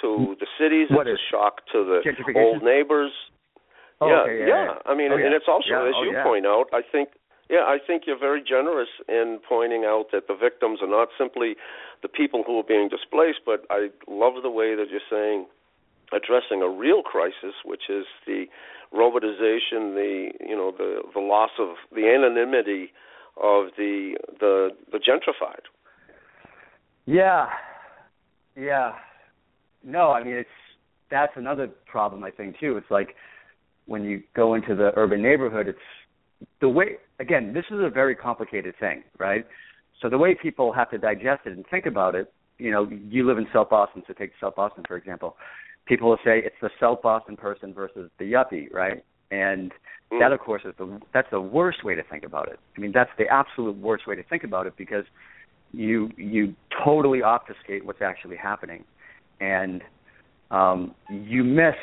to 0.00 0.08
hmm. 0.16 0.32
the 0.38 0.46
cities. 0.58 0.88
What 0.90 1.06
it's 1.06 1.20
is? 1.20 1.26
a 1.28 1.30
shock 1.30 1.66
to 1.72 1.84
the 1.84 2.02
old 2.36 2.62
neighbors. 2.62 3.12
Oh, 4.00 4.08
yeah, 4.08 4.22
okay, 4.22 4.38
yeah, 4.40 4.46
yeah. 4.46 4.64
yeah. 4.64 4.90
I 4.90 4.94
mean, 4.94 5.12
Oh, 5.12 5.16
and 5.16 5.32
it's 5.32 5.46
also 5.46 5.68
Yeah, 5.68 5.88
as 5.88 5.94
oh, 5.96 6.02
you 6.02 6.12
yeah. 6.12 6.24
point 6.24 6.44
out. 6.44 6.66
I 6.72 6.82
think, 6.82 7.10
yeah, 7.48 7.62
I 7.62 7.78
think 7.78 8.02
you're 8.06 8.18
very 8.18 8.42
generous 8.42 8.88
in 9.08 9.38
pointing 9.48 9.84
out 9.84 10.10
that 10.10 10.26
the 10.26 10.34
victims 10.34 10.80
are 10.82 10.90
not 10.90 11.08
simply 11.16 11.54
the 12.02 12.08
people 12.08 12.42
who 12.42 12.58
are 12.58 12.66
being 12.66 12.88
displaced, 12.88 13.46
but 13.46 13.64
I 13.70 13.90
love 14.08 14.42
the 14.42 14.50
way 14.50 14.74
that 14.74 14.90
you're 14.90 15.06
saying 15.08 15.46
addressing 16.12 16.62
a 16.62 16.68
real 16.68 17.02
crisis, 17.02 17.54
which 17.64 17.88
is 17.88 18.06
the 18.26 18.46
robotization, 18.92 19.94
the 19.94 20.30
you 20.40 20.56
know 20.56 20.72
the 20.76 21.02
the 21.14 21.20
loss 21.20 21.50
of 21.58 21.76
the 21.94 22.08
anonymity 22.08 22.92
of 23.36 23.70
the 23.76 24.16
the 24.40 24.70
the 24.90 24.98
gentrified. 24.98 25.70
Yeah, 27.06 27.48
yeah. 28.56 28.92
No, 29.84 30.12
I 30.12 30.22
mean 30.22 30.34
it's 30.34 30.48
that's 31.10 31.32
another 31.36 31.68
problem 31.86 32.24
I 32.24 32.30
think 32.30 32.58
too. 32.58 32.76
It's 32.76 32.90
like 32.90 33.14
when 33.86 34.04
you 34.04 34.22
go 34.34 34.54
into 34.54 34.74
the 34.74 34.92
urban 34.96 35.22
neighborhood, 35.22 35.68
it's 35.68 35.78
the 36.60 36.68
way 36.68 36.96
again. 37.20 37.52
This 37.52 37.64
is 37.70 37.78
a 37.80 37.90
very 37.90 38.14
complicated 38.14 38.74
thing, 38.78 39.02
right? 39.18 39.46
So 40.00 40.08
the 40.08 40.18
way 40.18 40.34
people 40.40 40.72
have 40.72 40.90
to 40.90 40.98
digest 40.98 41.42
it 41.46 41.52
and 41.52 41.64
think 41.70 41.86
about 41.86 42.14
it, 42.14 42.32
you 42.58 42.70
know, 42.70 42.88
you 42.90 43.26
live 43.26 43.38
in 43.38 43.46
South 43.52 43.70
Boston, 43.70 44.02
so 44.06 44.12
take 44.14 44.32
South 44.40 44.56
Boston 44.56 44.84
for 44.86 44.96
example. 44.96 45.36
People 45.86 46.10
will 46.10 46.18
say 46.24 46.38
it's 46.38 46.56
the 46.60 46.70
South 46.80 47.02
Boston 47.02 47.36
person 47.36 47.74
versus 47.74 48.08
the 48.18 48.32
yuppie, 48.32 48.72
right? 48.72 49.04
And 49.30 49.72
Mm. 50.12 50.18
that 50.20 50.32
of 50.32 50.40
course 50.40 50.62
is 50.64 50.74
the 50.76 51.00
that's 51.14 51.30
the 51.30 51.40
worst 51.40 51.84
way 51.84 51.94
to 51.94 52.02
think 52.02 52.24
about 52.24 52.48
it. 52.48 52.58
I 52.76 52.80
mean 52.80 52.92
that's 52.92 53.10
the 53.16 53.26
absolute 53.28 53.76
worst 53.78 54.06
way 54.06 54.14
to 54.14 54.22
think 54.22 54.44
about 54.44 54.66
it 54.66 54.74
because 54.76 55.06
you 55.72 56.10
you 56.16 56.54
totally 56.84 57.22
obfuscate 57.22 57.84
what's 57.84 58.02
actually 58.02 58.36
happening 58.36 58.84
and 59.40 59.82
um, 60.50 60.94
you 61.10 61.42
miss 61.42 61.74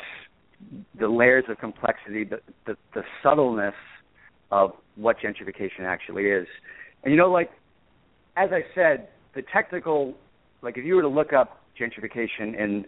the 0.98 1.08
layers 1.08 1.44
of 1.48 1.58
complexity, 1.58 2.24
the, 2.24 2.40
the 2.66 2.76
the 2.94 3.02
subtleness 3.22 3.74
of 4.50 4.72
what 4.96 5.16
gentrification 5.18 5.80
actually 5.82 6.26
is. 6.26 6.46
And 7.02 7.12
you 7.12 7.18
know, 7.18 7.30
like 7.30 7.50
as 8.36 8.50
I 8.52 8.62
said, 8.74 9.08
the 9.34 9.42
technical, 9.52 10.14
like 10.62 10.78
if 10.78 10.84
you 10.84 10.94
were 10.94 11.02
to 11.02 11.08
look 11.08 11.32
up 11.32 11.62
gentrification 11.78 12.58
in 12.58 12.84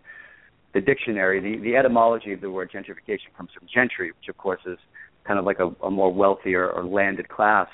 the 0.75 0.81
dictionary, 0.81 1.41
the, 1.41 1.63
the 1.63 1.77
etymology 1.77 2.33
of 2.33 2.41
the 2.41 2.51
word 2.51 2.71
gentrification 2.71 3.35
comes 3.37 3.51
from 3.57 3.67
gentry, 3.73 4.09
which 4.09 4.29
of 4.29 4.37
course 4.39 4.61
is 4.67 4.79
kind 5.25 5.39
of 5.39 5.45
like 5.45 5.59
a, 5.59 5.71
a 5.85 5.91
more 5.91 6.13
wealthier 6.13 6.71
or 6.71 6.85
landed 6.85 7.29
class. 7.29 7.69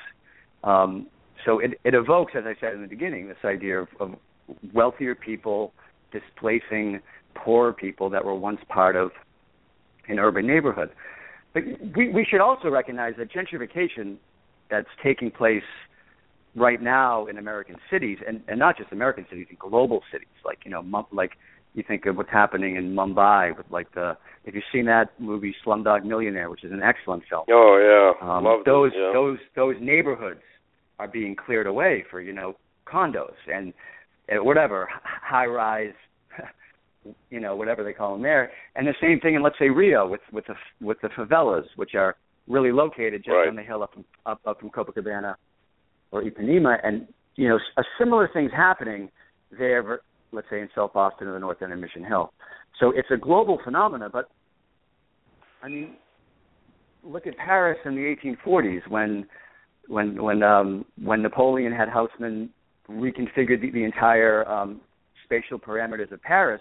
Um, 0.65 1.07
so 1.45 1.59
it, 1.59 1.81
it 1.85 1.95
evokes, 1.95 2.33
as 2.37 2.45
I 2.47 2.55
said 2.61 2.75
in 2.75 2.83
the 2.83 2.89
beginning, 2.89 3.29
this 3.29 3.37
idea 3.45 3.81
of, 3.81 3.89
of 4.01 4.15
wealthier 4.73 5.15
people 5.15 5.73
displacing 6.13 7.01
poorer 7.35 7.73
people 7.73 8.11
that 8.11 8.25
were 8.25 8.35
once 8.35 8.61
part 8.69 8.97
of 8.97 9.11
an 10.09 10.19
urban 10.19 10.47
neighborhood. 10.47 10.91
But 11.55 11.63
we, 11.97 12.09
we 12.09 12.27
should 12.29 12.41
also 12.41 12.69
recognize 12.69 13.15
that 13.19 13.29
gentrification 13.31 14.17
that's 14.71 14.89
taking 15.03 15.31
place 15.31 15.63
right 16.57 16.83
now 16.83 17.27
in 17.27 17.39
American 17.39 17.77
cities, 17.91 18.19
and, 18.27 18.43
and 18.49 18.59
not 18.59 18.77
just 18.77 18.91
American 18.93 19.27
cities, 19.31 19.47
in 19.51 19.57
global 19.59 20.03
cities, 20.11 20.29
like 20.45 20.59
you 20.65 20.71
know, 20.71 21.07
like 21.13 21.33
you 21.75 21.85
think 21.87 22.07
of 22.07 22.17
what's 22.17 22.31
happening 22.31 22.77
in 22.77 22.95
Mumbai 22.95 23.57
with 23.57 23.67
like 23.71 23.93
the 23.95 24.17
if 24.45 24.55
you've 24.55 24.65
seen 24.73 24.87
that 24.87 25.11
movie 25.19 25.55
Slumdog 25.65 26.05
Millionaire, 26.05 26.51
which 26.51 26.65
is 26.65 26.73
an 26.73 26.83
excellent 26.83 27.23
film. 27.29 27.45
Oh 27.51 28.15
yeah, 28.21 28.29
Um, 28.29 28.45
Loved 28.45 28.67
those 28.67 28.93
yeah. 28.95 29.11
those 29.13 29.39
those 29.55 29.77
neighborhoods 29.81 30.41
are 30.99 31.09
being 31.09 31.37
cleared 31.37 31.67
away 31.67 32.05
for 32.11 32.21
you 32.21 32.33
know 32.33 32.55
condos 32.87 33.35
and 33.53 33.73
whatever 34.45 34.89
high 35.05 35.47
rise, 35.47 35.95
you 37.31 37.41
know 37.41 37.57
whatever 37.57 37.85
they 37.85 37.93
call 37.93 38.13
them 38.15 38.23
there. 38.23 38.51
And 38.77 38.87
the 38.87 38.95
same 39.01 39.21
thing 39.21 39.35
in 39.35 39.43
let's 39.43 39.59
say 39.59 39.69
Rio 39.69 40.07
with 40.09 40.21
with 40.33 40.47
the 40.47 40.55
with 40.81 40.99
the 41.03 41.09
favelas, 41.09 41.65
which 41.77 41.95
are 41.95 42.17
really 42.47 42.73
located 42.73 43.23
just 43.25 43.35
Right. 43.35 43.49
on 43.49 43.57
the 43.57 43.63
hill 43.63 43.83
up 43.83 43.93
from, 43.95 44.05
up 44.27 44.41
up 44.47 44.61
from 44.61 44.71
Copacabana 44.71 45.35
or 46.11 46.23
Ipanema, 46.23 46.79
and 46.83 47.07
you 47.37 47.49
know 47.49 47.59
a 47.77 47.83
similar 47.99 48.29
things 48.33 48.51
happening 48.55 49.11
there. 49.57 50.01
Let's 50.31 50.47
say 50.51 50.61
in 50.61 50.69
South 50.75 50.93
Boston 50.93 51.29
or 51.29 51.33
the 51.33 51.39
North 51.39 51.63
End 51.63 51.73
of 51.73 51.79
Mission 51.79 52.05
Hill. 52.05 52.33
So 52.81 52.93
it's 52.95 53.09
a 53.11 53.17
global 53.17 53.59
phenomenon 53.65 54.11
but 54.13 54.29
I 55.63 55.69
mean, 55.69 55.95
look 57.03 57.27
at 57.27 57.37
Paris 57.37 57.79
in 57.85 57.95
the 57.95 58.15
1840s 58.47 58.89
when 58.89 59.27
when 59.89 60.23
when 60.23 60.43
um 60.43 60.85
when 61.03 61.23
Napoleon 61.23 61.73
had 61.73 61.89
Haussmann 61.89 62.51
reconfigured 62.89 63.61
the, 63.61 63.71
the 63.73 63.85
entire 63.85 64.49
um 64.49 64.81
spatial 65.25 65.59
parameters 65.59 66.13
of 66.13 66.23
Paris 66.23 66.61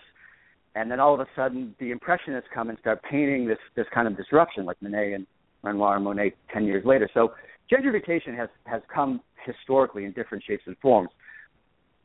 and 0.76 0.92
then 0.92 1.00
all 1.00 1.14
of 1.14 1.20
a 1.20 1.28
sudden 1.36 1.76
the 1.80 1.92
impressionists 1.92 2.50
come 2.54 2.70
and 2.70 2.78
start 2.80 3.02
painting 3.04 3.48
this 3.48 3.58
this 3.76 3.86
kind 3.94 4.08
of 4.08 4.16
disruption 4.16 4.66
like 4.66 4.82
Manet 4.82 5.14
and 5.14 5.26
Renoir 5.64 5.96
and 5.96 6.06
Monet 6.06 6.34
10 6.54 6.66
years 6.66 6.86
later. 6.86 7.10
So 7.14 7.34
gentrification 7.72 8.36
has 8.38 8.50
has 8.66 8.82
come 8.94 9.22
historically 9.46 10.06
in 10.06 10.12
different 10.12 10.44
shapes 10.48 10.64
and 10.68 10.78
forms. 10.78 11.10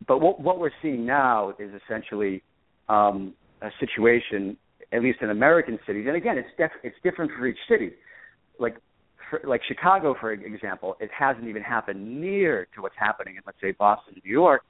But 0.07 0.21
what 0.21 0.41
what 0.41 0.59
we're 0.59 0.71
seeing 0.81 1.05
now 1.07 1.50
is 1.59 1.71
essentially 1.85 2.43
um 2.88 3.35
a 3.61 3.71
situation 3.79 4.57
at 4.93 5.02
least 5.02 5.21
in 5.23 5.31
American 5.31 5.79
cities 5.87 6.07
and 6.09 6.17
again 6.17 6.38
it's 6.38 6.49
def- 6.59 6.81
it's 6.83 6.97
different 7.02 7.31
for 7.38 7.47
each 7.47 7.59
city. 7.69 7.93
Like 8.59 8.76
for, 9.32 9.48
like 9.48 9.62
Chicago, 9.66 10.14
for 10.20 10.32
example, 10.32 10.96
it 11.00 11.10
hasn't 11.16 11.48
even 11.48 11.62
happened 11.62 12.20
near 12.20 12.68
to 12.74 12.82
what's 12.82 12.94
happening 12.98 13.36
in, 13.36 13.42
let's 13.46 13.58
say, 13.62 13.72
Boston, 13.72 14.20
New 14.22 14.30
York, 14.30 14.62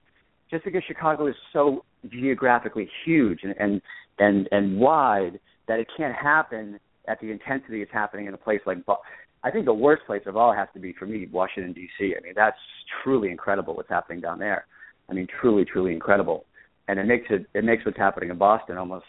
just 0.51 0.65
because 0.65 0.83
Chicago 0.87 1.27
is 1.27 1.35
so 1.53 1.85
geographically 2.09 2.89
huge 3.05 3.41
and 3.43 3.55
and 3.59 3.83
and, 4.19 4.49
and 4.53 4.79
wide 4.79 5.41
that 5.67 5.81
it 5.81 5.89
can't 5.97 6.15
happen 6.15 6.79
at 7.09 7.21
the 7.21 7.31
intensity 7.31 7.83
it's 7.83 7.93
happening 7.93 8.27
in 8.27 8.35
a 8.35 8.39
place 8.39 8.61
like. 8.65 8.85
Bo- 8.87 8.99
I 9.45 9.51
think 9.51 9.65
the 9.65 9.75
worst 9.75 10.07
place 10.07 10.23
of 10.27 10.37
all 10.37 10.55
has 10.55 10.69
to 10.75 10.79
be 10.79 10.95
for 10.97 11.05
me 11.05 11.27
Washington 11.33 11.73
D.C. 11.73 12.15
I 12.17 12.23
mean, 12.23 12.35
that's 12.37 12.57
truly 13.03 13.31
incredible 13.33 13.75
what's 13.75 13.89
happening 13.89 14.21
down 14.21 14.39
there. 14.39 14.67
I 15.11 15.15
mean, 15.15 15.27
truly, 15.41 15.65
truly 15.65 15.93
incredible, 15.93 16.45
and 16.87 17.01
it 17.01 17.07
makes 17.07 17.27
it 17.31 17.47
it 17.53 17.65
makes 17.65 17.85
what's 17.85 17.99
happening 17.99 18.31
in 18.31 18.39
Boston 18.39 18.79
almost 18.79 19.07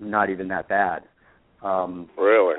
not 0.00 0.28
even 0.30 0.48
that 0.48 0.68
bad. 0.68 1.04
Um, 1.62 2.10
Really? 2.18 2.56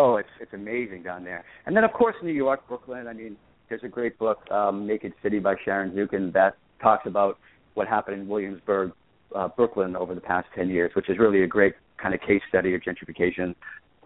Oh, 0.00 0.16
it's 0.16 0.30
it's 0.40 0.54
amazing 0.54 1.02
down 1.02 1.24
there. 1.24 1.44
And 1.66 1.76
then 1.76 1.84
of 1.84 1.92
course 1.92 2.16
New 2.22 2.32
York, 2.32 2.66
Brooklyn. 2.66 3.06
I 3.06 3.12
mean, 3.12 3.36
there's 3.68 3.84
a 3.84 3.88
great 3.88 4.18
book, 4.18 4.50
um, 4.50 4.86
Naked 4.86 5.12
City 5.22 5.38
by 5.38 5.56
Sharon 5.62 5.90
Zukin, 5.92 6.32
that 6.32 6.56
talks 6.80 7.06
about 7.06 7.38
what 7.74 7.86
happened 7.86 8.22
in 8.22 8.26
Williamsburg, 8.26 8.92
uh, 9.36 9.48
Brooklyn 9.48 9.94
over 9.96 10.14
the 10.14 10.20
past 10.22 10.48
ten 10.54 10.70
years, 10.70 10.90
which 10.96 11.10
is 11.10 11.18
really 11.18 11.42
a 11.42 11.46
great 11.46 11.74
kind 11.98 12.14
of 12.14 12.20
case 12.22 12.40
study 12.48 12.74
of 12.74 12.80
gentrification 12.80 13.54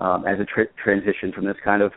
um, 0.00 0.26
as 0.26 0.40
a 0.40 0.44
tr- 0.44 0.72
transition 0.82 1.30
from 1.32 1.44
this 1.44 1.56
kind 1.64 1.80
of, 1.80 1.92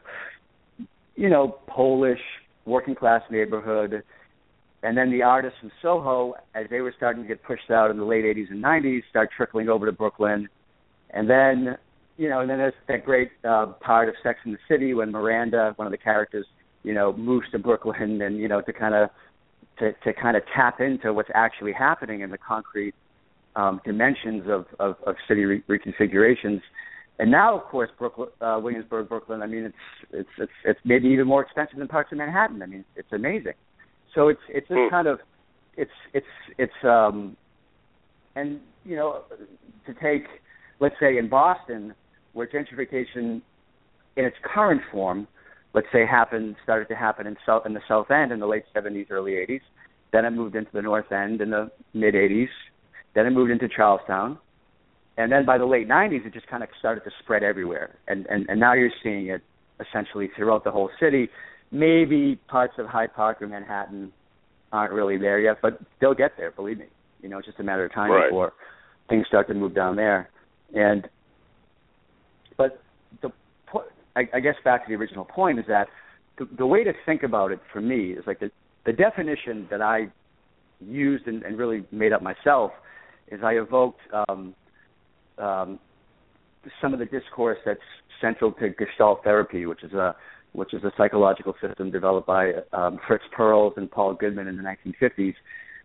you 1.15 1.29
know, 1.29 1.57
Polish 1.65 2.21
working 2.65 2.93
class 2.93 3.23
neighborhood 3.31 4.03
and 4.83 4.95
then 4.95 5.09
the 5.09 5.23
artists 5.23 5.57
from 5.59 5.71
Soho, 5.81 6.35
as 6.53 6.67
they 6.69 6.81
were 6.81 6.93
starting 6.95 7.23
to 7.23 7.27
get 7.27 7.43
pushed 7.43 7.71
out 7.71 7.89
in 7.89 7.97
the 7.97 8.05
late 8.05 8.25
'80s 8.25 8.51
and 8.51 8.63
'90s, 8.63 9.01
start 9.09 9.29
trickling 9.35 9.69
over 9.69 9.87
to 9.87 9.91
Brooklyn, 9.91 10.47
and 11.09 11.27
then 11.27 11.77
you 12.17 12.29
know, 12.29 12.41
and 12.41 12.49
then 12.49 12.57
there's 12.57 12.73
that 12.87 13.05
great 13.05 13.31
uh, 13.47 13.67
part 13.79 14.09
of 14.09 14.15
Sex 14.23 14.39
in 14.45 14.51
the 14.51 14.57
City 14.67 14.93
when 14.93 15.11
Miranda, 15.11 15.73
one 15.75 15.85
of 15.85 15.91
the 15.91 15.97
characters, 15.97 16.45
you 16.83 16.93
know, 16.93 17.13
moves 17.13 17.45
to 17.51 17.59
Brooklyn 17.59 18.21
and 18.21 18.37
you 18.37 18.47
know 18.47 18.61
to 18.61 18.73
kind 18.73 18.95
of 18.95 19.09
to 19.79 19.93
to 20.03 20.13
kind 20.13 20.35
of 20.35 20.43
tap 20.55 20.81
into 20.81 21.13
what's 21.13 21.29
actually 21.33 21.73
happening 21.73 22.21
in 22.21 22.31
the 22.31 22.37
concrete 22.37 22.95
um, 23.55 23.81
dimensions 23.83 24.43
of, 24.47 24.65
of, 24.79 24.95
of 25.05 25.15
city 25.27 25.43
re- 25.45 25.63
reconfigurations. 25.67 26.61
And 27.19 27.31
now, 27.31 27.57
of 27.57 27.63
course, 27.65 27.89
Brooklyn, 27.97 28.29
uh, 28.39 28.59
Williamsburg, 28.61 29.09
Brooklyn. 29.09 29.41
I 29.41 29.47
mean, 29.47 29.65
it's 29.65 29.75
it's 30.11 30.29
it's 30.37 30.51
it's 30.65 30.79
maybe 30.85 31.07
even 31.09 31.27
more 31.27 31.41
expensive 31.41 31.79
than 31.79 31.87
parts 31.87 32.11
of 32.11 32.19
Manhattan. 32.19 32.61
I 32.61 32.67
mean, 32.67 32.85
it's 32.95 33.11
amazing. 33.11 33.53
So 34.13 34.27
it's 34.29 34.41
it's 34.49 34.67
this 34.67 34.77
mm. 34.77 34.89
kind 34.89 35.07
of 35.07 35.19
it's 35.75 35.91
it's 36.13 36.25
it's 36.57 36.73
um 36.83 37.35
and 38.35 38.59
you 38.85 38.95
know 38.95 39.21
to 39.87 39.93
take 39.95 40.27
let's 40.79 40.95
say 40.99 41.17
in 41.17 41.27
Boston 41.27 41.93
where 42.37 42.47
gentrification 42.47 43.41
in 44.15 44.25
its 44.25 44.35
current 44.43 44.81
form 44.91 45.27
let's 45.73 45.87
say 45.91 46.05
happened 46.05 46.55
started 46.63 46.87
to 46.87 46.95
happen 46.95 47.27
in 47.27 47.35
south 47.45 47.65
in 47.65 47.73
the 47.73 47.81
south 47.87 48.11
end 48.11 48.31
in 48.31 48.39
the 48.39 48.47
late 48.47 48.63
70s 48.75 49.07
early 49.09 49.33
80s 49.33 49.61
then 50.13 50.25
it 50.25 50.31
moved 50.31 50.55
into 50.55 50.71
the 50.73 50.81
north 50.81 51.11
end 51.11 51.41
in 51.41 51.49
the 51.49 51.69
mid 51.93 52.13
80s 52.13 52.47
then 53.15 53.25
it 53.25 53.31
moved 53.31 53.51
into 53.51 53.67
Charlestown 53.67 54.37
and 55.17 55.31
then 55.31 55.45
by 55.45 55.57
the 55.57 55.65
late 55.65 55.87
90s 55.87 56.25
it 56.25 56.33
just 56.33 56.47
kind 56.47 56.63
of 56.63 56.69
started 56.79 57.03
to 57.03 57.11
spread 57.23 57.43
everywhere 57.43 57.95
and 58.07 58.25
and 58.27 58.47
and 58.49 58.59
now 58.59 58.73
you're 58.73 58.91
seeing 59.03 59.27
it 59.27 59.41
essentially 59.79 60.29
throughout 60.35 60.63
the 60.63 60.71
whole 60.71 60.89
city 60.99 61.29
maybe 61.71 62.39
parts 62.47 62.73
of 62.77 62.85
Hyde 62.85 63.13
Park 63.13 63.41
or 63.41 63.47
Mattapan 63.47 64.11
aren't 64.71 64.93
really 64.93 65.17
there 65.17 65.39
yet, 65.39 65.57
but 65.61 65.79
they'll 65.99 66.13
get 66.13 66.31
there. 66.37 66.51
Believe 66.51 66.79
me, 66.79 66.85
you 67.21 67.29
know, 67.29 67.37
it's 67.37 67.47
just 67.47 67.59
a 67.59 67.63
matter 67.63 67.85
of 67.85 67.93
time 67.93 68.11
right. 68.11 68.29
before 68.29 68.53
things 69.09 69.25
start 69.27 69.47
to 69.47 69.53
move 69.53 69.73
down 69.73 69.95
there. 69.95 70.29
And 70.73 71.07
the 73.21 73.31
I, 74.15 74.27
I 74.33 74.39
guess 74.39 74.55
back 74.63 74.85
to 74.85 74.89
the 74.89 74.95
original 74.95 75.25
point 75.25 75.59
is 75.59 75.65
that 75.67 75.87
the, 76.39 76.47
the 76.57 76.65
way 76.65 76.83
to 76.83 76.93
think 77.05 77.23
about 77.23 77.51
it 77.51 77.59
for 77.71 77.81
me 77.81 78.11
is 78.11 78.23
like 78.25 78.39
the 78.39 78.51
the 78.85 78.93
definition 78.93 79.67
that 79.69 79.81
I 79.81 80.07
used 80.79 81.27
and, 81.27 81.43
and 81.43 81.57
really 81.57 81.83
made 81.91 82.13
up 82.13 82.21
myself 82.21 82.71
is 83.29 83.41
I 83.43 83.53
evoked 83.53 83.99
um, 84.29 84.55
um, 85.37 85.79
some 86.81 86.93
of 86.93 86.99
the 86.99 87.05
discourse 87.05 87.57
that's 87.65 87.79
central 88.21 88.53
to 88.53 88.69
Gestalt 88.69 89.23
therapy, 89.23 89.65
which 89.65 89.83
is 89.83 89.93
a 89.93 90.15
which 90.53 90.73
is 90.73 90.83
a 90.83 90.91
psychological 90.97 91.53
system 91.61 91.91
developed 91.91 92.25
by 92.25 92.51
um, 92.73 92.97
Fritz 93.05 93.25
Perls 93.37 93.73
and 93.77 93.91
Paul 93.91 94.15
Goodman 94.15 94.47
in 94.47 94.57
the 94.57 94.63
1950s, 94.63 95.35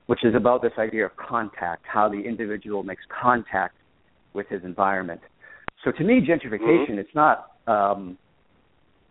which 0.07 0.25
is 0.25 0.35
about 0.35 0.63
this 0.63 0.73
idea 0.79 1.05
of 1.05 1.15
contact, 1.17 1.85
how 1.87 2.09
the 2.09 2.21
individual 2.21 2.83
makes 2.83 3.03
contact 3.21 3.75
with 4.33 4.49
his 4.49 4.63
environment. 4.65 5.21
So 5.85 5.93
to 5.93 6.05
me, 6.05 6.21
gentrification, 6.21 6.91
mm-hmm. 6.91 6.99
it's 6.99 7.15
not. 7.15 7.53
Um, 7.67 8.19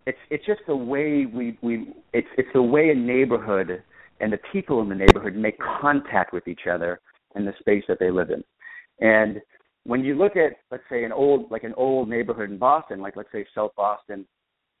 it's 0.06 0.18
it's 0.30 0.44
just 0.44 0.60
the 0.66 0.76
way 0.76 1.26
we 1.26 1.58
we 1.62 1.92
it's 2.12 2.26
it's 2.36 2.48
the 2.54 2.62
way 2.62 2.90
a 2.90 2.94
neighborhood 2.94 3.82
and 4.20 4.32
the 4.32 4.38
people 4.52 4.80
in 4.80 4.88
the 4.88 4.94
neighborhood 4.94 5.36
make 5.36 5.58
contact 5.80 6.32
with 6.32 6.48
each 6.48 6.66
other 6.70 7.00
in 7.36 7.44
the 7.44 7.52
space 7.60 7.84
that 7.88 7.98
they 7.98 8.10
live 8.10 8.30
in. 8.30 8.42
And 9.00 9.40
when 9.84 10.04
you 10.04 10.14
look 10.16 10.36
at 10.36 10.54
let's 10.70 10.82
say 10.90 11.04
an 11.04 11.12
old 11.12 11.50
like 11.50 11.64
an 11.64 11.74
old 11.76 12.08
neighborhood 12.08 12.50
in 12.50 12.58
Boston, 12.58 13.00
like 13.00 13.16
let's 13.16 13.30
say 13.32 13.46
South 13.54 13.72
Boston 13.76 14.26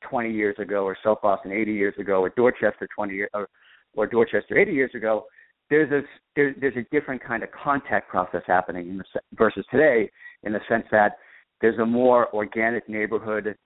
20 0.08 0.32
years 0.32 0.56
ago, 0.58 0.84
or 0.84 0.96
South 1.04 1.22
Boston 1.22 1.52
80 1.52 1.72
years 1.72 1.94
ago, 1.98 2.20
or 2.20 2.30
Dorchester 2.30 2.88
20 2.94 3.14
years, 3.14 3.30
or, 3.34 3.48
or 3.94 4.06
Dorchester 4.06 4.58
80 4.58 4.72
years 4.72 4.90
ago, 4.94 5.26
there's 5.70 5.90
a 5.92 6.02
there, 6.34 6.54
there's 6.60 6.76
a 6.76 6.86
different 6.90 7.22
kind 7.22 7.42
of 7.42 7.50
contact 7.52 8.08
process 8.08 8.42
happening 8.46 8.88
in 8.88 8.98
the, 8.98 9.04
versus 9.34 9.64
today, 9.70 10.10
in 10.42 10.52
the 10.52 10.60
sense 10.68 10.84
that 10.90 11.18
there's 11.62 11.78
a 11.78 11.86
more 11.86 12.34
organic 12.34 12.88
neighborhood. 12.88 13.56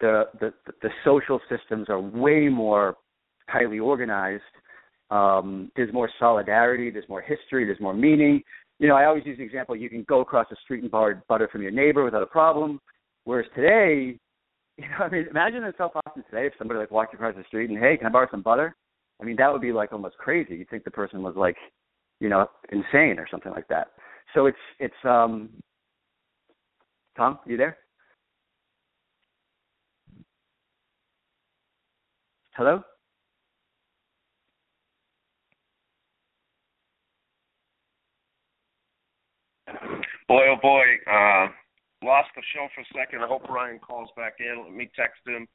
The, 0.00 0.24
the 0.38 0.52
the 0.82 0.90
social 1.04 1.40
systems 1.48 1.88
are 1.88 2.00
way 2.00 2.48
more 2.48 2.96
tightly 3.50 3.80
organized. 3.80 4.42
Um, 5.10 5.72
there's 5.74 5.92
more 5.92 6.08
solidarity. 6.20 6.90
There's 6.90 7.08
more 7.08 7.22
history. 7.22 7.64
There's 7.64 7.80
more 7.80 7.94
meaning. 7.94 8.42
You 8.78 8.88
know, 8.88 8.94
I 8.94 9.06
always 9.06 9.26
use 9.26 9.38
the 9.38 9.44
example: 9.44 9.74
you 9.74 9.90
can 9.90 10.04
go 10.08 10.20
across 10.20 10.46
the 10.50 10.56
street 10.62 10.82
and 10.82 10.90
borrow 10.90 11.20
butter 11.28 11.48
from 11.50 11.62
your 11.62 11.72
neighbor 11.72 12.04
without 12.04 12.22
a 12.22 12.26
problem. 12.26 12.78
Whereas 13.24 13.46
today, 13.54 14.18
you 14.78 14.88
know, 14.88 15.04
I 15.04 15.08
mean, 15.08 15.26
imagine 15.28 15.64
in 15.64 15.72
South 15.76 15.92
Boston 15.94 16.24
today 16.30 16.46
if 16.46 16.52
somebody 16.58 16.78
like 16.78 16.90
walked 16.90 17.14
across 17.14 17.34
the 17.36 17.44
street 17.44 17.70
and 17.70 17.78
hey, 17.78 17.96
can 17.96 18.06
I 18.06 18.10
borrow 18.10 18.28
some 18.30 18.42
butter? 18.42 18.76
I 19.20 19.24
mean, 19.24 19.36
that 19.36 19.52
would 19.52 19.60
be 19.62 19.72
like 19.72 19.92
almost 19.92 20.16
crazy. 20.16 20.56
You'd 20.56 20.70
think 20.70 20.84
the 20.84 20.90
person 20.90 21.22
was 21.22 21.34
like, 21.36 21.56
you 22.20 22.28
know, 22.28 22.46
insane 22.70 23.18
or 23.18 23.26
something 23.30 23.52
like 23.52 23.68
that. 23.68 23.88
So 24.34 24.46
it's 24.46 24.56
it's 24.78 24.94
um 25.04 25.50
Tom, 27.16 27.38
you 27.46 27.56
there? 27.56 27.76
Hello? 32.54 32.82
Boy, 40.28 40.42
oh 40.48 40.56
boy, 40.62 40.82
uh, 41.10 41.48
lost 42.04 42.28
the 42.36 42.42
show 42.54 42.68
for 42.74 42.80
a 42.82 42.84
second. 42.94 43.22
I 43.22 43.26
hope 43.26 43.48
Ryan 43.48 43.78
calls 43.78 44.10
back 44.16 44.34
in. 44.38 44.62
Let 44.64 44.72
me 44.72 44.90
text 44.94 45.20
him. 45.26 45.46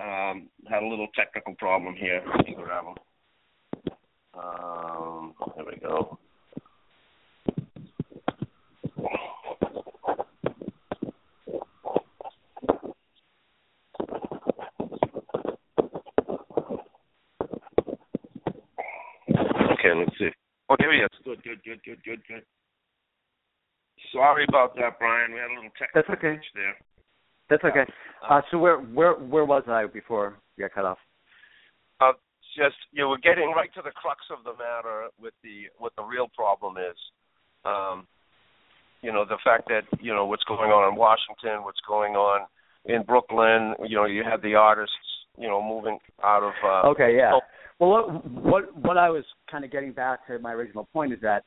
Um, 0.00 0.48
had 0.68 0.82
a 0.82 0.86
little 0.86 1.08
technical 1.14 1.54
problem 1.56 1.94
here. 1.94 2.22
Um, 4.34 5.34
we 5.66 5.76
go. 5.80 6.18
Okay, 19.82 19.98
let's 19.98 20.16
see. 20.16 20.30
Oh, 20.70 20.76
there 20.78 20.94
he 20.94 21.00
is. 21.00 21.10
Good, 21.24 21.42
good, 21.42 21.58
good, 21.64 21.82
good, 21.82 21.98
good, 22.04 22.20
good. 22.28 22.42
Sorry 24.12 24.46
about 24.48 24.76
that, 24.76 24.98
Brian. 24.98 25.32
We 25.32 25.40
had 25.40 25.50
a 25.50 25.54
little 25.54 25.70
technical 25.76 26.02
That's 26.06 26.18
okay. 26.18 26.38
glitch 26.38 26.50
there. 26.54 26.76
That's 27.50 27.64
okay. 27.64 27.84
Uh, 28.28 28.40
so 28.50 28.58
where 28.58 28.78
where 28.78 29.14
where 29.14 29.44
was 29.44 29.64
I 29.66 29.86
before 29.86 30.38
you 30.56 30.64
got 30.64 30.74
cut 30.74 30.84
off? 30.84 30.98
Uh, 32.00 32.12
just 32.56 32.76
you 32.92 33.02
know, 33.02 33.08
were 33.08 33.18
getting 33.18 33.52
right 33.54 33.72
to 33.74 33.82
the 33.82 33.90
crux 33.90 34.20
of 34.30 34.44
the 34.44 34.52
matter 34.52 35.08
with 35.20 35.34
the 35.42 35.66
what 35.78 35.92
the 35.96 36.02
real 36.02 36.28
problem 36.34 36.76
is. 36.76 36.96
Um, 37.64 38.06
you 39.02 39.12
know 39.12 39.24
the 39.24 39.38
fact 39.44 39.68
that 39.68 39.82
you 40.00 40.14
know 40.14 40.26
what's 40.26 40.44
going 40.44 40.70
on 40.70 40.92
in 40.92 40.98
Washington, 40.98 41.64
what's 41.64 41.80
going 41.86 42.14
on 42.14 42.46
in 42.84 43.02
Brooklyn. 43.02 43.74
You 43.86 43.96
know 43.96 44.06
you 44.06 44.22
had 44.22 44.42
the 44.42 44.54
artists 44.54 44.94
you 45.36 45.48
know 45.48 45.60
moving 45.60 45.98
out 46.22 46.42
of. 46.42 46.52
Uh, 46.64 46.88
okay, 46.90 47.16
yeah. 47.16 47.32
Well, 47.82 47.90
what 47.90 48.30
what 48.30 48.76
what 48.76 48.96
I 48.96 49.10
was 49.10 49.24
kind 49.50 49.64
of 49.64 49.72
getting 49.72 49.90
back 49.90 50.24
to 50.28 50.38
my 50.38 50.52
original 50.52 50.88
point 50.92 51.12
is 51.12 51.18
that 51.22 51.42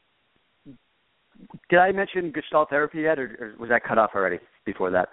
did 1.69 1.80
I 1.80 1.93
mention 1.93 2.34
Gestalt 2.34 2.69
therapy 2.69 3.04
yet, 3.04 3.17
or, 3.17 3.38
or 3.39 3.56
was 3.58 3.69
that 3.69 3.86
cut 3.86 3.98
off 3.98 4.10
already 4.13 4.39
before 4.65 4.91
that? 4.91 5.08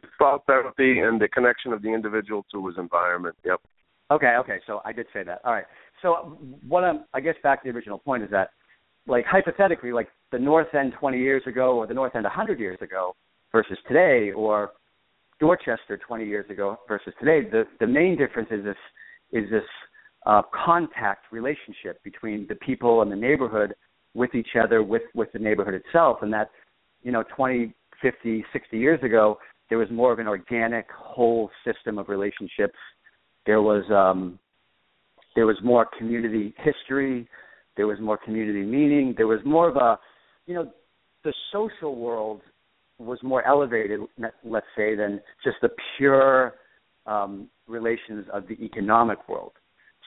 Gestalt 0.00 0.44
therapy 0.46 1.00
and 1.00 1.20
the 1.20 1.28
connection 1.28 1.74
of 1.74 1.82
the 1.82 1.92
individual 1.92 2.46
to 2.52 2.66
his 2.68 2.78
environment. 2.78 3.36
Yep. 3.44 3.60
Okay, 4.10 4.36
okay. 4.40 4.60
So 4.66 4.80
I 4.86 4.92
did 4.92 5.04
say 5.12 5.24
that. 5.24 5.42
All 5.44 5.52
right. 5.52 5.66
So 6.00 6.38
what 6.66 6.82
I'm, 6.82 7.04
I 7.12 7.20
guess, 7.20 7.34
back 7.42 7.62
to 7.62 7.70
the 7.70 7.76
original 7.76 7.98
point 7.98 8.22
is 8.22 8.30
that, 8.30 8.52
like 9.06 9.26
hypothetically, 9.26 9.92
like 9.92 10.08
the 10.32 10.38
North 10.38 10.74
End 10.74 10.94
20 10.98 11.18
years 11.18 11.42
ago, 11.46 11.76
or 11.76 11.86
the 11.86 11.92
North 11.92 12.16
End 12.16 12.24
100 12.24 12.58
years 12.58 12.78
ago, 12.80 13.14
versus 13.52 13.76
today, 13.86 14.32
or 14.32 14.70
Dorchester 15.38 15.98
20 15.98 16.24
years 16.24 16.48
ago 16.48 16.78
versus 16.88 17.12
today, 17.20 17.46
the 17.46 17.64
the 17.78 17.86
main 17.86 18.16
difference 18.16 18.48
is 18.50 18.64
this 18.64 18.76
is 19.32 19.48
this 19.50 19.64
uh, 20.26 20.42
contact 20.64 21.26
relationship 21.32 22.02
between 22.04 22.46
the 22.48 22.54
people 22.56 23.02
and 23.02 23.10
the 23.10 23.16
neighborhood 23.16 23.74
with 24.14 24.34
each 24.34 24.50
other, 24.62 24.82
with 24.82 25.02
with 25.14 25.30
the 25.32 25.38
neighborhood 25.38 25.74
itself, 25.74 26.18
and 26.22 26.32
that 26.32 26.50
you 27.02 27.12
know 27.12 27.24
20, 27.36 27.74
50, 28.02 28.44
60 28.52 28.78
years 28.78 29.02
ago 29.02 29.38
there 29.70 29.78
was 29.78 29.88
more 29.90 30.12
of 30.12 30.18
an 30.18 30.26
organic 30.26 30.86
whole 30.90 31.48
system 31.64 31.96
of 31.96 32.08
relationships. 32.08 32.76
There 33.46 33.62
was 33.62 33.84
um, 33.90 34.38
there 35.36 35.46
was 35.46 35.56
more 35.62 35.86
community 35.96 36.52
history. 36.58 37.28
There 37.76 37.86
was 37.86 37.98
more 38.00 38.18
community 38.18 38.62
meaning. 38.62 39.14
There 39.16 39.28
was 39.28 39.40
more 39.46 39.68
of 39.68 39.76
a 39.76 39.98
you 40.46 40.54
know 40.54 40.70
the 41.24 41.32
social 41.52 41.94
world 41.94 42.42
was 42.98 43.18
more 43.22 43.46
elevated, 43.46 44.00
let's 44.44 44.66
say, 44.76 44.94
than 44.94 45.20
just 45.42 45.56
the 45.62 45.70
pure 45.96 46.54
um, 47.06 47.48
relations 47.66 48.26
of 48.32 48.46
the 48.48 48.54
economic 48.64 49.28
world. 49.28 49.52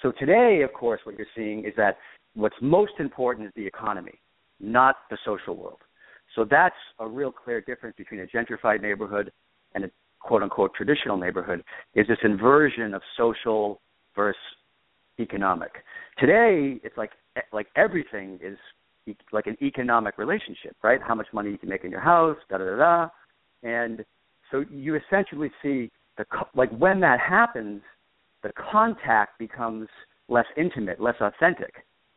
So 0.02 0.12
today, 0.12 0.62
of 0.64 0.74
course, 0.74 1.02
what 1.04 1.18
you're 1.18 1.28
seeing 1.36 1.66
is 1.66 1.74
that 1.78 1.98
what's 2.36 2.56
most 2.62 2.94
important 3.00 3.48
is 3.48 3.54
the 3.56 3.66
economy, 3.66 4.20
not 4.60 4.96
the 5.10 5.18
social 5.26 5.56
world. 5.56 5.80
So 6.36 6.46
that's 6.50 6.76
a 7.00 7.08
real 7.08 7.32
clear 7.32 7.62
difference 7.62 7.96
between 7.98 8.22
a 8.22 8.26
gentrified 8.26 8.82
neighborhood 8.82 9.32
and 9.76 9.86
a 9.86 9.92
quote 10.20 10.42
unquote 10.42 10.74
traditional 10.74 11.18
neighborhood 11.18 11.64
is 11.96 12.08
this 12.08 12.18
inversion 12.24 12.94
of 12.94 13.02
social 13.18 13.82
versus 14.16 14.40
economic. 15.20 15.72
Today, 16.18 16.80
it's 16.84 16.98
like 16.98 17.12
like 17.52 17.68
everything 17.76 18.40
is 18.42 18.58
like 19.32 19.48
an 19.48 19.58
economic 19.62 20.18
relationship, 20.18 20.76
right? 20.84 21.00
How 21.02 21.14
much 21.14 21.28
money 21.34 21.52
you 21.52 21.58
can 21.58 21.70
make 21.70 21.84
in 21.84 21.92
your 21.92 22.00
house, 22.00 22.38
da 22.50 22.58
da 22.58 22.66
da 22.66 22.76
da, 22.78 23.10
and 23.64 24.04
so 24.52 24.64
you 24.72 24.96
essentially 24.96 25.52
see 25.62 25.92
the 26.17 26.26
co- 26.26 26.49
like 26.56 26.69
when 26.78 26.99
that 27.02 27.19
happens, 27.19 27.82
the 28.43 28.52
contact 28.71 29.38
becomes 29.39 29.88
less 30.28 30.45
intimate, 30.58 30.99
less 30.99 31.15
authentic. 31.21 31.73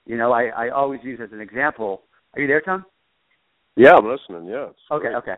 You 0.06 0.16
know, 0.16 0.32
I, 0.32 0.46
I 0.46 0.68
always 0.70 1.00
use 1.02 1.20
as 1.22 1.32
an 1.32 1.40
example. 1.40 2.02
Are 2.35 2.40
you 2.40 2.46
there, 2.46 2.61
Tom? 2.61 2.85
Yeah, 3.76 3.94
I'm 3.96 4.06
listening. 4.06 4.46
Yeah. 4.48 4.68
it's 4.70 4.78
Okay, 4.90 5.09
great. 5.09 5.16
okay. 5.16 5.35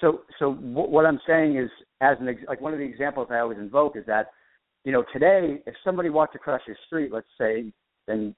So, 0.00 0.22
so 0.38 0.54
w- 0.54 0.88
what 0.90 1.06
I'm 1.06 1.20
saying 1.26 1.56
is, 1.58 1.70
as 2.00 2.16
an 2.20 2.28
ex- 2.28 2.40
like 2.48 2.60
one 2.60 2.72
of 2.72 2.78
the 2.78 2.84
examples 2.84 3.28
I 3.30 3.38
always 3.40 3.58
invoke 3.58 3.96
is 3.96 4.04
that, 4.06 4.30
you 4.84 4.92
know, 4.92 5.04
today 5.12 5.62
if 5.66 5.74
somebody 5.84 6.08
walked 6.10 6.34
across 6.34 6.60
your 6.66 6.76
street, 6.86 7.12
let's 7.12 7.26
say, 7.38 7.72
in 8.08 8.34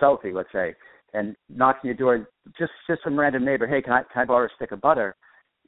Southie, 0.00 0.34
let's 0.34 0.50
say, 0.52 0.74
and 1.12 1.36
knocks 1.48 1.80
on 1.84 1.88
your 1.88 1.94
door, 1.96 2.28
just 2.58 2.72
just 2.88 3.02
some 3.04 3.18
random 3.18 3.44
neighbor, 3.44 3.66
hey, 3.66 3.80
can 3.80 3.92
I 3.92 4.02
can 4.12 4.22
I 4.22 4.24
borrow 4.24 4.46
a 4.46 4.50
stick 4.56 4.72
of 4.72 4.80
butter? 4.80 5.14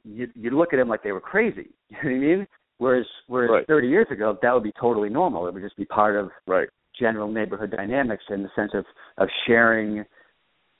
You 0.03 0.27
you 0.35 0.51
look 0.51 0.73
at 0.73 0.77
them 0.77 0.89
like 0.89 1.03
they 1.03 1.11
were 1.13 1.21
crazy. 1.21 1.69
You 1.89 1.97
know 1.97 2.03
what 2.03 2.11
I 2.11 2.35
mean? 2.35 2.47
Whereas 2.79 3.05
whereas 3.27 3.49
Right. 3.51 3.67
30 3.67 3.87
years 3.87 4.07
ago, 4.11 4.37
that 4.41 4.53
would 4.53 4.63
be 4.63 4.73
totally 4.79 5.09
normal. 5.09 5.47
It 5.47 5.53
would 5.53 5.63
just 5.63 5.77
be 5.77 5.85
part 5.85 6.15
of 6.15 6.31
Right. 6.45 6.69
general 6.93 7.31
neighborhood 7.31 7.71
dynamics 7.71 8.23
in 8.29 8.43
the 8.43 8.49
sense 8.55 8.73
of 8.73 8.85
of 9.17 9.29
sharing 9.45 10.05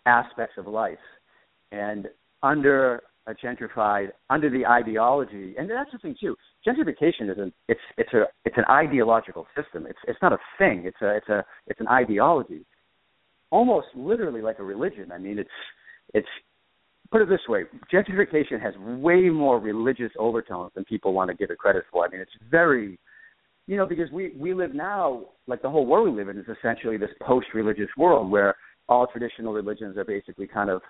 aspects 0.05 0.57
of 0.57 0.67
life 0.67 0.97
and 1.71 2.09
under 2.43 3.03
a 3.27 3.35
gentrified 3.35 4.11
under 4.29 4.49
the 4.49 4.65
ideology 4.65 5.53
and 5.57 5.69
that's 5.69 5.91
the 5.91 5.97
thing 5.99 6.15
too 6.19 6.35
gentrification 6.65 7.29
isn't 7.29 7.53
it's 7.67 7.81
it's 7.97 8.13
a 8.13 8.23
it's 8.45 8.57
an 8.57 8.63
ideological 8.69 9.45
system 9.55 9.85
it's 9.85 9.99
it's 10.07 10.21
not 10.21 10.31
a 10.31 10.37
thing 10.57 10.83
it's 10.85 11.01
a 11.01 11.15
it's 11.17 11.27
a 11.27 11.45
it's 11.67 11.79
an 11.81 11.87
ideology 11.89 12.65
almost 13.51 13.87
literally 13.95 14.41
like 14.41 14.59
a 14.59 14.63
religion 14.63 15.11
i 15.11 15.17
mean 15.17 15.37
it's 15.37 15.49
it's 16.13 16.27
put 17.11 17.21
it 17.21 17.29
this 17.29 17.39
way 17.47 17.63
gentrification 17.91 18.61
has 18.61 18.73
way 18.77 19.29
more 19.29 19.59
religious 19.59 20.11
overtones 20.19 20.71
than 20.75 20.83
people 20.85 21.13
want 21.13 21.29
to 21.29 21.35
give 21.35 21.49
it 21.49 21.57
credit 21.57 21.83
for 21.91 22.05
i 22.05 22.09
mean 22.09 22.21
it's 22.21 22.31
very 22.49 22.97
you 23.67 23.75
know, 23.75 23.85
because 23.85 24.09
we 24.11 24.31
we 24.37 24.53
live 24.53 24.73
now 24.73 25.25
like 25.45 25.61
the 25.61 25.69
whole 25.69 25.85
world 25.85 26.09
we 26.09 26.15
live 26.15 26.29
in 26.29 26.37
is 26.37 26.45
essentially 26.47 26.97
this 26.97 27.09
post-religious 27.21 27.89
world 27.97 28.31
where 28.31 28.55
all 28.89 29.05
traditional 29.05 29.53
religions 29.53 29.97
are 29.97 30.05
basically 30.05 30.47
kind 30.47 30.69
of, 30.69 30.81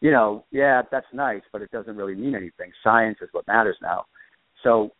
you 0.00 0.10
know, 0.10 0.44
yeah, 0.50 0.82
that's 0.90 1.06
nice, 1.12 1.42
but 1.52 1.62
it 1.62 1.70
doesn't 1.70 1.96
really 1.96 2.16
mean 2.16 2.34
anything. 2.34 2.72
Science 2.82 3.18
is 3.22 3.28
what 3.30 3.46
matters 3.46 3.76
now. 3.80 4.04
So 4.64 4.90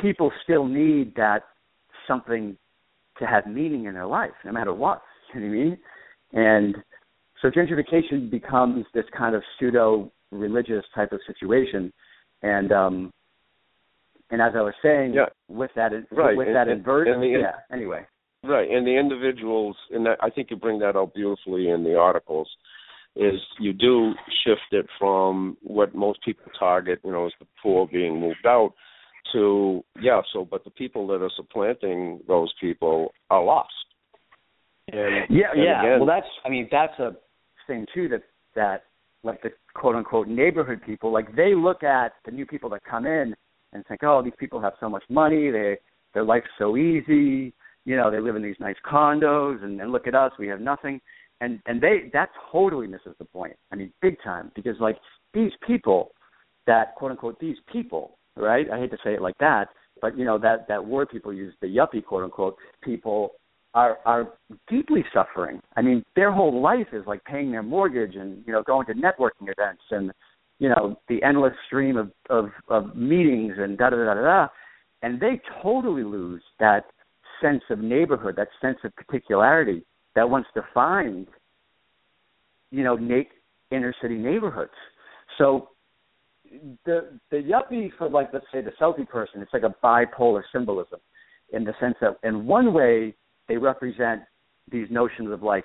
people 0.00 0.32
still 0.42 0.66
need 0.66 1.14
that 1.14 1.44
something 2.08 2.56
to 3.20 3.26
have 3.26 3.46
meaning 3.46 3.84
in 3.84 3.94
their 3.94 4.06
life, 4.06 4.32
no 4.44 4.52
matter 4.52 4.74
what. 4.74 5.02
You 5.34 5.40
know 5.40 5.46
what 5.46 5.54
I 5.54 5.64
mean? 5.64 5.78
And 6.32 6.76
so 7.42 7.50
gentrification 7.50 8.30
becomes 8.30 8.86
this 8.94 9.04
kind 9.16 9.34
of 9.34 9.42
pseudo 9.58 10.10
religious 10.30 10.84
type 10.94 11.12
of 11.12 11.20
situation, 11.26 11.92
and 12.42 12.72
um, 12.72 13.12
and 14.30 14.40
as 14.40 14.52
I 14.56 14.62
was 14.62 14.74
saying, 14.82 15.12
Yeah. 15.14 15.26
with 15.48 15.70
that 15.74 15.92
Right, 16.10 16.36
with 16.36 16.46
and- 16.46 16.56
that 16.56 16.68
and- 16.68 16.78
inversion, 16.78 17.14
and 17.14 17.22
the- 17.22 17.28
yeah. 17.28 17.56
Anyway, 17.70 18.06
Right, 18.44 18.68
and 18.70 18.86
the 18.86 18.96
individuals, 18.96 19.76
and 19.90 20.08
I 20.08 20.30
think 20.30 20.50
you 20.50 20.56
bring 20.56 20.78
that 20.80 20.96
out 20.96 21.12
beautifully 21.14 21.68
in 21.68 21.84
the 21.84 21.96
articles, 21.98 22.48
is 23.14 23.40
you 23.60 23.72
do 23.74 24.14
shift 24.42 24.72
it 24.72 24.86
from 24.98 25.56
what 25.62 25.94
most 25.94 26.22
people 26.24 26.50
target, 26.58 26.98
you 27.04 27.12
know, 27.12 27.26
as 27.26 27.32
the 27.40 27.46
poor 27.62 27.86
being 27.86 28.18
moved 28.18 28.46
out, 28.46 28.72
to 29.32 29.84
yeah. 30.00 30.22
So, 30.32 30.44
but 30.44 30.64
the 30.64 30.70
people 30.70 31.06
that 31.08 31.22
are 31.22 31.30
supplanting 31.36 32.20
those 32.26 32.52
people 32.60 33.12
are 33.30 33.42
lost. 33.44 33.72
And 34.88 35.26
yeah, 35.30 35.52
and 35.52 35.62
yeah. 35.62 35.80
Again, 35.82 35.98
well, 36.00 36.06
that's 36.06 36.26
I 36.44 36.48
mean 36.48 36.68
that's 36.70 36.98
a 36.98 37.14
thing 37.66 37.86
too 37.94 38.08
that 38.08 38.22
that 38.54 38.84
like 39.24 39.40
the 39.42 39.50
quote 39.74 39.94
unquote 39.94 40.28
neighborhood 40.28 40.80
people 40.84 41.12
like 41.12 41.34
they 41.36 41.54
look 41.54 41.82
at 41.82 42.12
the 42.24 42.30
new 42.30 42.46
people 42.46 42.68
that 42.70 42.84
come 42.84 43.06
in 43.06 43.34
and 43.72 43.84
think, 43.86 44.02
oh, 44.02 44.22
these 44.22 44.32
people 44.38 44.60
have 44.60 44.74
so 44.80 44.88
much 44.88 45.04
money, 45.08 45.50
they 45.50 45.78
their 46.14 46.24
life's 46.24 46.48
so 46.58 46.76
easy, 46.76 47.54
you 47.84 47.96
know, 47.96 48.10
they 48.10 48.20
live 48.20 48.36
in 48.36 48.42
these 48.42 48.56
nice 48.60 48.76
condos, 48.86 49.62
and, 49.64 49.80
and 49.80 49.90
look 49.90 50.06
at 50.06 50.14
us, 50.14 50.30
we 50.38 50.46
have 50.46 50.60
nothing, 50.60 51.00
and 51.40 51.60
and 51.66 51.80
they 51.80 52.10
that 52.12 52.30
totally 52.50 52.86
misses 52.86 53.14
the 53.18 53.24
point. 53.24 53.56
I 53.72 53.76
mean, 53.76 53.92
big 54.02 54.16
time, 54.22 54.52
because 54.54 54.76
like 54.80 54.96
these 55.34 55.52
people 55.66 56.12
that 56.66 56.94
quote 56.96 57.10
unquote 57.10 57.38
these 57.40 57.56
people, 57.72 58.18
right? 58.36 58.70
I 58.70 58.78
hate 58.78 58.90
to 58.90 58.98
say 59.04 59.14
it 59.14 59.22
like 59.22 59.38
that, 59.38 59.68
but 60.00 60.16
you 60.16 60.24
know 60.24 60.38
that 60.38 60.68
that 60.68 60.84
word 60.84 61.08
people 61.10 61.32
use, 61.32 61.54
the 61.60 61.66
yuppie 61.66 62.04
quote 62.04 62.24
unquote 62.24 62.56
people 62.82 63.32
are 63.74 63.98
are 64.04 64.32
deeply 64.68 65.04
suffering. 65.14 65.60
I 65.76 65.82
mean, 65.82 66.04
their 66.14 66.32
whole 66.32 66.60
life 66.60 66.88
is 66.92 67.04
like 67.06 67.24
paying 67.24 67.50
their 67.50 67.62
mortgage 67.62 68.16
and 68.16 68.42
you 68.46 68.52
know 68.52 68.62
going 68.62 68.86
to 68.86 68.94
networking 68.94 69.48
events 69.48 69.82
and 69.90 70.12
you 70.58 70.68
know 70.68 70.96
the 71.08 71.22
endless 71.22 71.54
stream 71.66 71.96
of 71.96 72.10
of, 72.30 72.50
of 72.68 72.94
meetings 72.94 73.54
and 73.58 73.78
da 73.78 73.90
da 73.90 73.96
da 73.96 74.14
da 74.14 74.22
da, 74.22 74.48
and 75.02 75.20
they 75.20 75.40
totally 75.62 76.04
lose 76.04 76.42
that 76.60 76.84
sense 77.40 77.62
of 77.70 77.78
neighborhood, 77.78 78.36
that 78.36 78.48
sense 78.60 78.78
of 78.84 78.94
particularity 78.94 79.84
that 80.14 80.28
once 80.28 80.46
defined, 80.54 81.26
you 82.70 82.84
know, 82.84 82.94
na- 82.96 83.22
inner 83.70 83.94
city 84.00 84.16
neighborhoods. 84.16 84.70
So 85.38 85.70
the 86.84 87.18
the 87.30 87.38
yuppie 87.38 87.90
for 87.96 88.08
like 88.08 88.28
let's 88.32 88.46
say 88.52 88.60
the 88.60 88.72
Southie 88.80 89.08
person, 89.08 89.40
it's 89.40 89.52
like 89.52 89.62
a 89.62 89.74
bipolar 89.82 90.42
symbolism 90.52 91.00
in 91.52 91.64
the 91.64 91.72
sense 91.80 91.94
that 92.00 92.18
in 92.22 92.46
one 92.46 92.72
way 92.72 93.14
they 93.48 93.56
represent 93.56 94.22
these 94.70 94.86
notions 94.90 95.30
of 95.30 95.42
like 95.42 95.64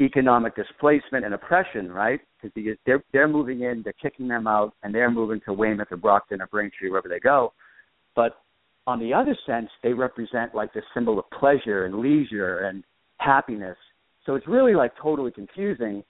economic 0.00 0.54
displacement 0.56 1.24
and 1.24 1.34
oppression, 1.34 1.90
right? 1.90 2.20
Because 2.54 2.76
they're 2.86 3.02
they're 3.12 3.28
moving 3.28 3.62
in, 3.62 3.82
they're 3.82 3.94
kicking 3.94 4.28
them 4.28 4.46
out, 4.46 4.74
and 4.82 4.94
they're 4.94 5.10
moving 5.10 5.40
to 5.46 5.52
Weymouth 5.52 5.88
or 5.90 5.96
Brockton 5.96 6.40
or 6.40 6.46
Braintree, 6.46 6.90
wherever 6.90 7.08
they 7.08 7.20
go. 7.20 7.52
But 8.16 8.38
on 8.86 8.98
the 8.98 9.14
other 9.14 9.36
sense, 9.46 9.68
they 9.82 9.92
represent 9.92 10.54
like 10.54 10.72
the 10.72 10.82
symbol 10.94 11.18
of 11.18 11.24
pleasure 11.38 11.84
and 11.84 12.00
leisure 12.00 12.58
and 12.60 12.82
happiness. 13.18 13.76
So 14.26 14.34
it's 14.34 14.46
really 14.48 14.74
like 14.74 14.92
totally 15.00 15.30
confusing, 15.30 16.02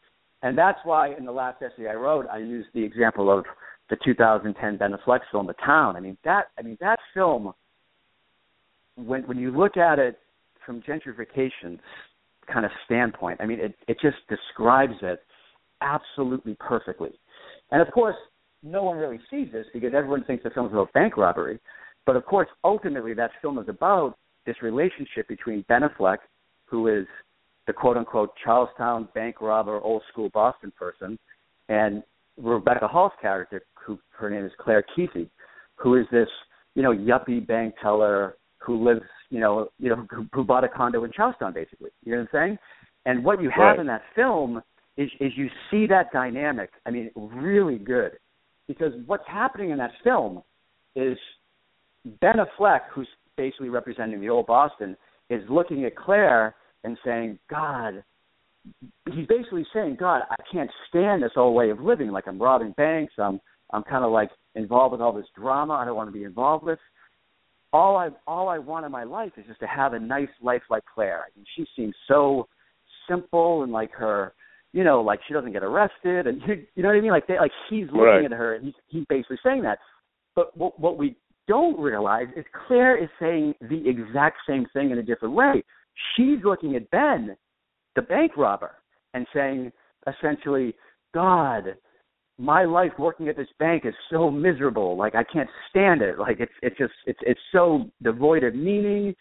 and 0.43 0.57
that's 0.57 0.79
why 0.85 1.15
in 1.15 1.25
the 1.25 1.33
last 1.33 1.63
essay 1.63 1.89
I 1.89 1.95
wrote, 1.95 2.27
I 2.31 2.39
used 2.39 2.69
the 2.75 2.83
example 2.83 3.37
of 3.37 3.45
the 3.91 3.97
2010 4.05 4.79
Ben 4.79 4.93
Affleck 4.93 5.21
film, 5.31 5.47
The 5.47 5.55
Town. 5.65 5.97
I 5.97 6.01
mean 6.01 6.17
that 6.25 6.47
I 6.59 6.63
mean 6.63 6.79
that 6.81 6.99
film. 7.15 7.53
When 8.97 9.23
when 9.23 9.39
you 9.39 9.51
look 9.51 9.77
at 9.77 9.99
it 9.99 10.19
from 10.65 10.83
gentrification's 10.83 11.81
kind 12.53 12.65
of 12.65 12.71
standpoint, 12.85 13.41
I 13.41 13.47
mean 13.47 13.61
it 13.61 13.75
it 13.89 13.99
just 14.01 14.17
describes 14.29 14.95
it 15.03 15.23
absolutely 15.81 16.57
perfectly. 16.61 17.11
And 17.71 17.83
of 17.83 17.93
course, 17.93 18.17
no 18.63 18.83
one 18.85 18.97
really 18.97 19.21
sees 19.31 19.49
this 19.53 19.67
because 19.73 19.93
everyone 19.95 20.25
thinks 20.25 20.45
the 20.45 20.51
film's 20.51 20.73
about 20.73 20.93
bank 20.93 21.17
robbery. 21.17 21.59
But 22.07 22.17
of 22.17 22.25
course, 22.25 22.49
ultimately, 22.65 23.15
that 23.15 23.31
film 23.41 23.59
is 23.59 23.69
about 23.69 24.17
this 24.47 24.57
relationship 24.63 25.29
between 25.29 25.65
Ben 25.69 25.83
Affleck, 25.83 26.19
who 26.65 26.89
is 26.89 27.07
the 27.67 27.73
quote 27.73 27.97
unquote 27.97 28.31
Charlestown 28.43 29.09
bank 29.15 29.41
robber, 29.41 29.81
old 29.81 30.03
school 30.11 30.31
Boston 30.31 30.73
person, 30.77 31.19
and 31.69 32.03
Rebecca 32.37 32.89
Hall's 32.89 33.13
character, 33.21 33.63
who 33.75 33.99
her 34.11 34.31
name 34.31 34.45
is 34.45 34.53
Claire 34.59 34.85
Keefe, 34.95 35.29
who 35.77 35.97
is 35.97 36.07
this 36.11 36.29
you 36.75 36.83
know 36.83 36.93
yuppie 36.93 37.47
bank 37.47 37.75
teller 37.81 38.37
who 38.59 38.85
lives 38.85 39.03
you 39.33 39.41
know 39.41 39.69
you 39.79 39.89
know 39.89 40.07
who, 40.11 40.27
who 40.33 40.45
bought 40.45 40.63
a 40.63 40.69
condo 40.69 41.03
in 41.05 41.11
Charlestown, 41.13 41.53
basically. 41.55 41.91
You 42.05 42.13
know 42.13 42.19
what 42.19 42.41
I'm 42.41 42.49
saying? 42.49 42.59
And 43.07 43.25
what 43.25 43.43
you 43.43 43.51
have 43.51 43.59
Right. 43.77 43.81
in 43.81 43.87
that 43.89 44.03
film 44.15 44.63
is 44.97 45.11
is 45.19 45.33
you 45.37 45.49
see 45.71 45.87
that 45.87 46.13
dynamic. 46.13 46.71
I 46.87 46.91
mean, 46.91 47.11
really 47.17 47.79
good, 47.79 48.13
because 48.69 48.93
what's 49.07 49.27
happening 49.27 49.71
in 49.71 49.79
that 49.79 49.93
film 50.05 50.43
is 50.95 51.17
Ben 52.21 52.35
Affleck, 52.37 52.81
who's 52.95 53.09
basically 53.37 53.71
representing 53.71 54.21
the 54.21 54.29
old 54.29 54.47
Boston, 54.47 54.97
is 55.31 55.43
looking 55.49 55.85
at 55.87 55.97
Claire 55.97 56.55
and 56.85 56.99
saying, 57.05 57.39
God, 57.49 58.05
he's 59.11 59.27
basically 59.27 59.67
saying, 59.73 59.97
God, 59.99 60.23
I 60.31 60.37
can't 60.53 60.71
stand 60.89 61.23
this 61.23 61.33
old 61.37 61.55
way 61.55 61.71
of 61.71 61.81
living. 61.81 62.11
Like 62.11 62.29
I'm 62.29 62.41
robbing 62.41 62.75
banks. 62.77 63.15
I'm 63.19 63.41
I'm 63.73 63.83
kind 63.85 64.05
of 64.05 64.13
like 64.13 64.31
involved 64.55 64.93
with 64.93 65.01
all 65.01 65.13
this 65.15 65.27
drama. 65.35 65.73
I 65.75 65.87
don't 65.87 65.97
want 65.97 66.09
to 66.09 66.13
be 66.13 66.25
involved 66.25 66.65
with. 66.65 66.79
All 67.73 67.97
I 67.97 68.11
all 68.27 68.49
I 68.49 68.59
want 68.59 68.85
in 68.85 68.93
my 68.93 69.05
life 69.05 69.33
is 69.37 69.47
just 69.47 69.61
to 69.61 69.67
have 69.67 69.95
a 69.95 69.99
nice 69.99 70.29
life 70.43 70.63
like 70.71 70.85
Claire. 70.93 71.21
I 71.27 71.37
mean, 71.37 71.47
she 71.57 71.67
seems 71.77 71.95
so 72.07 72.47
simple 73.09 73.63
and 73.63 73.73
like 73.73 73.93
her, 73.93 74.35
you 74.73 74.85
know, 74.85 75.01
like 75.01 75.21
she 75.27 75.35
doesn't 75.35 75.53
get 75.53 75.63
arrested, 75.63 76.27
and 76.27 76.41
you, 76.47 76.67
you 76.75 76.83
know 76.83 76.91
what 76.91 76.97
I 76.97 77.01
mean. 77.01 77.11
Like 77.11 77.27
they, 77.27 77.39
like 77.39 77.53
he's 77.71 77.87
looking 77.87 77.99
Right. 78.03 78.25
at 78.25 78.33
her 78.33 78.55
and 78.55 78.65
he's 78.67 78.75
he's 78.89 79.05
basically 79.09 79.39
saying 79.45 79.63
that. 79.63 79.79
But 80.35 80.57
what 80.57 80.79
what 80.79 80.99
we 80.99 81.17
don't 81.49 81.79
realize 81.81 82.29
is 82.37 82.45
Claire 82.67 83.03
is 83.03 83.09
saying 83.19 83.55
the 83.63 83.89
exact 83.89 84.39
same 84.47 84.67
thing 84.73 84.91
in 84.91 84.99
a 84.99 85.03
different 85.03 85.35
way. 85.35 85.63
She's 86.17 86.39
looking 86.45 86.77
at 86.77 86.91
Ben, 86.91 87.37
the 87.97 88.03
bank 88.03 88.37
robber, 88.37 88.73
and 89.15 89.27
saying 89.35 89.73
essentially, 90.07 90.75
God, 91.15 91.75
my 92.39 92.65
life 92.65 92.93
working 92.99 93.29
at 93.29 93.37
this 93.37 93.49
bank 93.59 93.85
is 93.85 93.95
so 94.11 94.31
miserable. 94.31 94.97
Like 94.97 95.15
I 95.15 95.25
can't 95.25 95.51
stand 95.71 96.03
it. 96.03 96.19
Like 96.19 96.41
it's 96.41 96.53
it's 96.63 96.77
just 96.79 96.93
it's 97.07 97.21
it's 97.23 97.41
so 97.53 97.91
devoid 98.03 98.45
of 98.45 98.55
meaning 98.55 99.15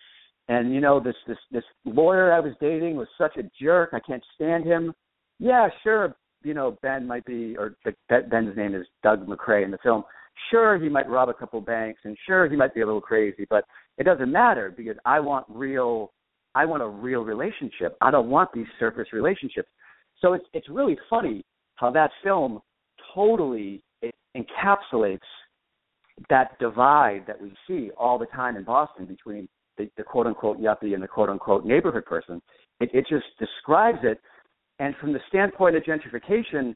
and 0.51 0.73
you 0.73 0.81
know 0.81 0.99
this 0.99 1.15
this 1.27 1.37
this 1.51 1.63
lawyer 1.85 2.33
I 2.33 2.39
was 2.39 2.53
dating 2.59 2.97
was 2.97 3.07
such 3.17 3.37
a 3.37 3.43
jerk. 3.61 3.91
I 3.93 3.99
can't 3.99 4.23
stand 4.35 4.65
him. 4.65 4.93
Yeah, 5.39 5.69
sure, 5.81 6.15
you 6.43 6.53
know 6.53 6.77
Ben 6.81 7.07
might 7.07 7.25
be, 7.25 7.55
or 7.57 7.75
Ben's 8.09 8.57
name 8.57 8.75
is 8.75 8.85
Doug 9.01 9.27
MacRay 9.27 9.63
in 9.63 9.71
the 9.71 9.77
film. 9.81 10.03
Sure, 10.49 10.77
he 10.77 10.89
might 10.89 11.09
rob 11.09 11.29
a 11.29 11.33
couple 11.33 11.61
banks, 11.61 12.01
and 12.03 12.17
sure, 12.25 12.49
he 12.49 12.55
might 12.55 12.73
be 12.73 12.81
a 12.81 12.85
little 12.85 13.01
crazy, 13.01 13.45
but 13.49 13.63
it 13.97 14.03
doesn't 14.03 14.31
matter 14.31 14.73
because 14.75 14.97
I 15.05 15.19
want 15.19 15.45
real. 15.49 16.11
I 16.53 16.65
want 16.65 16.83
a 16.83 16.87
real 16.87 17.21
relationship. 17.21 17.95
I 18.01 18.11
don't 18.11 18.29
want 18.29 18.49
these 18.53 18.65
surface 18.77 19.07
relationships. 19.13 19.69
So 20.19 20.33
it's 20.33 20.45
it's 20.53 20.67
really 20.67 20.97
funny 21.09 21.45
how 21.75 21.91
that 21.91 22.11
film 22.23 22.59
totally 23.13 23.81
encapsulates 24.35 25.19
that 26.29 26.57
divide 26.59 27.23
that 27.27 27.41
we 27.41 27.53
see 27.67 27.89
all 27.97 28.17
the 28.17 28.25
time 28.27 28.55
in 28.55 28.63
Boston 28.63 29.05
between 29.05 29.47
the, 29.77 29.89
the 29.97 30.03
quote 30.03 30.27
unquote 30.27 30.59
yuppie 30.59 30.93
and 30.93 31.01
the 31.01 31.07
quote 31.07 31.29
unquote 31.29 31.65
neighborhood 31.65 32.05
person. 32.05 32.41
It, 32.79 32.89
it 32.93 33.05
just 33.09 33.25
describes 33.39 33.99
it. 34.03 34.19
And 34.79 34.95
from 34.99 35.13
the 35.13 35.19
standpoint 35.27 35.75
of 35.75 35.83
gentrification, 35.83 36.75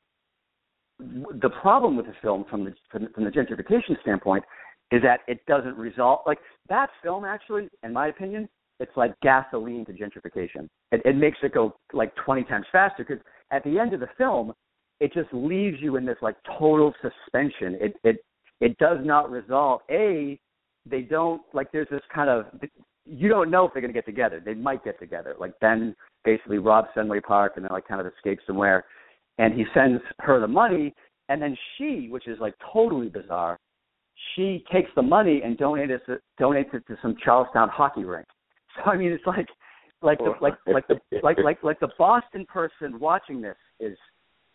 the 1.00 1.50
problem 1.62 1.98
with 1.98 2.06
the 2.06 2.14
film 2.22 2.46
from 2.50 2.64
the 2.64 2.74
from, 2.90 3.08
from 3.14 3.24
the 3.26 3.32
gentrification 3.32 4.00
standpoint 4.02 4.44
is 4.92 5.02
that 5.02 5.22
it 5.28 5.46
doesn't 5.48 5.78
result 5.78 6.22
like 6.26 6.38
that 6.70 6.90
film 7.04 7.26
actually, 7.26 7.68
in 7.84 7.92
my 7.92 8.08
opinion, 8.08 8.48
it's 8.80 8.92
like 8.96 9.14
gasoline 9.22 9.86
to 9.86 9.94
gentrification. 9.94 10.68
It, 10.92 11.02
it 11.06 11.16
makes 11.16 11.38
it 11.44 11.54
go 11.54 11.76
like 11.94 12.14
20 12.24 12.44
times 12.44 12.66
faster 12.72 13.04
because 13.08 13.24
at 13.52 13.64
the 13.64 13.80
end 13.80 13.94
of 13.94 14.00
the 14.00 14.10
film, 14.18 14.54
it 15.00 15.14
just 15.14 15.30
leaves 15.34 15.78
you 15.80 15.98
in 15.98 16.06
this 16.06 16.18
like 16.22 16.36
total 16.58 16.94
suspension. 17.02 17.78
It 17.82 17.96
it 18.04 18.18
it 18.62 18.78
does 18.78 19.00
not 19.04 19.30
resolve. 19.30 19.82
A, 19.90 20.40
they 20.86 21.02
don't 21.02 21.42
like. 21.54 21.72
There's 21.72 21.90
this 21.90 22.02
kind 22.14 22.30
of 22.30 22.46
you 23.06 23.30
don't 23.30 23.52
know 23.52 23.66
if 23.66 23.74
they're 23.74 23.82
going 23.82 23.94
to 23.94 23.98
get 23.98 24.06
together. 24.06 24.42
They 24.44 24.54
might 24.54 24.84
get 24.84 25.00
together. 25.00 25.36
Like 25.40 25.60
Ben 25.60 25.96
basically 26.24 26.58
robs 26.58 26.88
Fenway 26.96 27.20
Park 27.20 27.54
and 27.56 27.66
then 27.66 27.72
like 27.72 27.88
kind 27.88 28.02
of 28.02 28.12
escapes 28.12 28.44
somewhere, 28.48 28.86
and 29.38 29.54
he 29.54 29.66
sends 29.74 30.02
her 30.20 30.40
the 30.40 30.48
money, 30.48 30.94
and 31.30 31.42
then 31.42 31.58
she, 31.78 32.08
which 32.10 32.28
is 32.28 32.40
like 32.40 32.54
totally 32.74 33.10
bizarre, 33.10 33.60
she 34.36 34.64
takes 34.72 34.90
the 34.96 35.02
money 35.02 35.42
and 35.44 35.58
donates 35.58 36.00
it 36.08 36.22
donates 36.40 36.74
it 36.74 36.84
to 36.88 36.98
some 37.02 37.16
Charlestown 37.24 37.70
hockey 37.70 38.04
rink. 38.04 38.28
So 38.76 38.92
I 38.92 38.98
mean, 38.98 39.12
it's 39.12 39.26
like 39.26 39.48
like 40.02 40.18
the 40.20 40.34
like 40.42 40.56
like 40.68 40.88
the 40.88 41.00
like 41.24 41.38
like 41.44 41.64
like 41.64 41.80
the 41.80 41.90
Boston 41.98 42.46
person 42.46 43.00
watching 43.00 43.42
this 43.42 43.56
is 43.80 43.98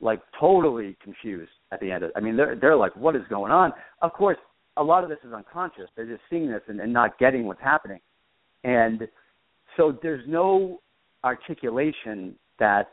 like 0.00 0.20
totally 0.38 0.96
confused 1.02 1.50
at 1.72 1.80
the 1.80 1.90
end 1.90 2.04
of 2.04 2.10
I 2.16 2.20
mean 2.20 2.36
they're 2.36 2.56
they're 2.56 2.76
like 2.76 2.94
what 2.96 3.16
is 3.16 3.22
going 3.28 3.52
on? 3.52 3.72
Of 4.02 4.12
course, 4.12 4.38
a 4.76 4.82
lot 4.82 5.04
of 5.04 5.10
this 5.10 5.18
is 5.26 5.32
unconscious. 5.32 5.88
They're 5.96 6.06
just 6.06 6.22
seeing 6.30 6.50
this 6.50 6.62
and, 6.68 6.80
and 6.80 6.92
not 6.92 7.18
getting 7.18 7.46
what's 7.46 7.60
happening. 7.60 8.00
And 8.64 9.08
so 9.76 9.98
there's 10.02 10.26
no 10.26 10.80
articulation 11.24 12.34
that 12.58 12.88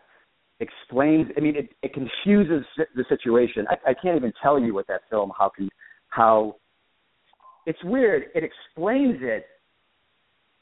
explains 0.59 1.27
I 1.37 1.39
mean 1.39 1.55
it, 1.55 1.69
it 1.81 1.93
confuses 1.93 2.65
the 2.77 3.05
situation. 3.09 3.65
I, 3.69 3.91
I 3.91 3.93
can't 3.93 4.17
even 4.17 4.33
tell 4.41 4.59
you 4.59 4.73
what 4.73 4.87
that 4.87 5.01
film 5.09 5.31
how 5.37 5.49
can 5.49 5.69
how 6.09 6.55
it's 7.65 7.83
weird. 7.83 8.25
It 8.33 8.43
explains 8.43 9.17
it 9.21 9.45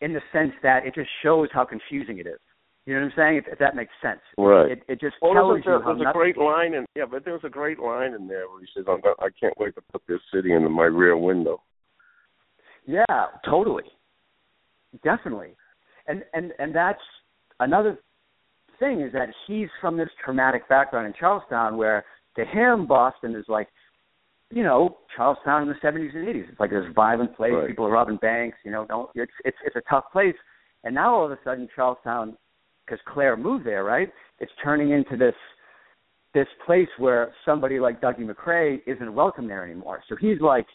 in 0.02 0.14
the 0.14 0.22
sense 0.34 0.52
that 0.64 0.86
it 0.86 0.96
just 0.96 1.10
shows 1.24 1.48
how 1.54 1.64
confusing 1.66 2.18
it 2.20 2.28
is. 2.28 2.40
You 2.86 2.94
know 2.94 3.02
what 3.02 3.06
I'm 3.08 3.14
saying? 3.18 3.38
If, 3.38 3.54
if 3.54 3.60
that 3.60 3.76
makes 3.76 3.92
sense. 4.02 4.20
Right. 4.38 4.72
It, 4.72 4.84
it 4.88 5.02
just 5.02 5.16
well, 5.22 5.34
tells 5.34 5.54
there's 5.54 5.66
you 5.66 5.74
a, 5.74 5.84
how 5.84 5.96
there's 5.96 6.08
a 6.10 6.14
great 6.14 6.38
line 6.38 6.76
in 6.76 6.86
yeah, 6.96 7.06
but 7.10 7.26
there's 7.26 7.44
a 7.44 7.50
great 7.50 7.80
line 7.80 8.14
in 8.14 8.28
there 8.28 8.48
where 8.48 8.62
he 8.62 8.68
says, 8.76 8.86
I'm 8.88 9.02
not, 9.04 9.18
"I 9.20 9.30
can't 9.40 9.58
wait 9.58 9.74
to 9.76 9.82
put 9.92 10.04
this 10.08 10.20
city 10.34 10.54
into 10.54 10.70
my 10.70 10.84
rear 10.84 11.18
window." 11.18 11.62
Yeah, 12.86 13.04
totally, 13.44 13.86
definitely, 15.04 15.56
and 16.08 16.24
and 16.34 16.52
and 16.60 16.76
that's 16.76 17.02
another 17.60 17.98
thing 18.80 19.02
is 19.02 19.12
that 19.14 19.30
he's 19.48 19.70
from 19.82 19.98
this 19.98 20.10
traumatic 20.24 20.68
background 20.70 21.08
in 21.08 21.14
Charlestown, 21.20 21.78
where 21.78 22.06
to 22.36 22.46
him 22.46 22.86
Boston 22.86 23.36
is 23.36 23.46
like, 23.48 23.68
you 24.52 24.64
know, 24.64 24.98
Charlestown 25.16 25.64
in 25.64 25.70
the 25.70 25.76
70s 25.76 26.16
and 26.16 26.28
80s. 26.28 26.50
It's 26.50 26.60
like 26.60 26.70
this 26.70 26.86
violent 26.94 27.36
place. 27.36 27.54
Right. 27.54 27.68
People 27.68 27.86
are 27.86 27.92
robbing 27.92 28.18
banks. 28.18 28.58
You 28.64 28.72
know, 28.72 28.86
don't 28.86 29.10
it's 29.16 29.32
it's 29.44 29.58
it's 29.66 29.76
a 29.76 29.82
tough 29.90 30.06
place. 30.12 30.36
And 30.84 30.94
now 30.94 31.16
all 31.16 31.26
of 31.26 31.32
a 31.32 31.40
sudden 31.44 31.68
Charlestown 31.76 32.38
because 32.86 33.00
Claire 33.12 33.38
moved 33.38 33.66
there, 33.66 33.84
right? 33.84 34.12
It's 34.40 34.52
turning 34.64 34.92
into 34.92 35.18
this 35.18 35.36
this 36.34 36.48
place 36.66 36.90
where 36.98 37.34
somebody 37.46 37.80
like 37.80 38.02
Dougie 38.02 38.20
MacRay 38.26 38.82
isn't 38.86 39.14
welcome 39.14 39.48
there 39.48 39.64
anymore. 39.64 40.04
So 40.10 40.18
he's 40.20 40.42
like, 40.42 40.66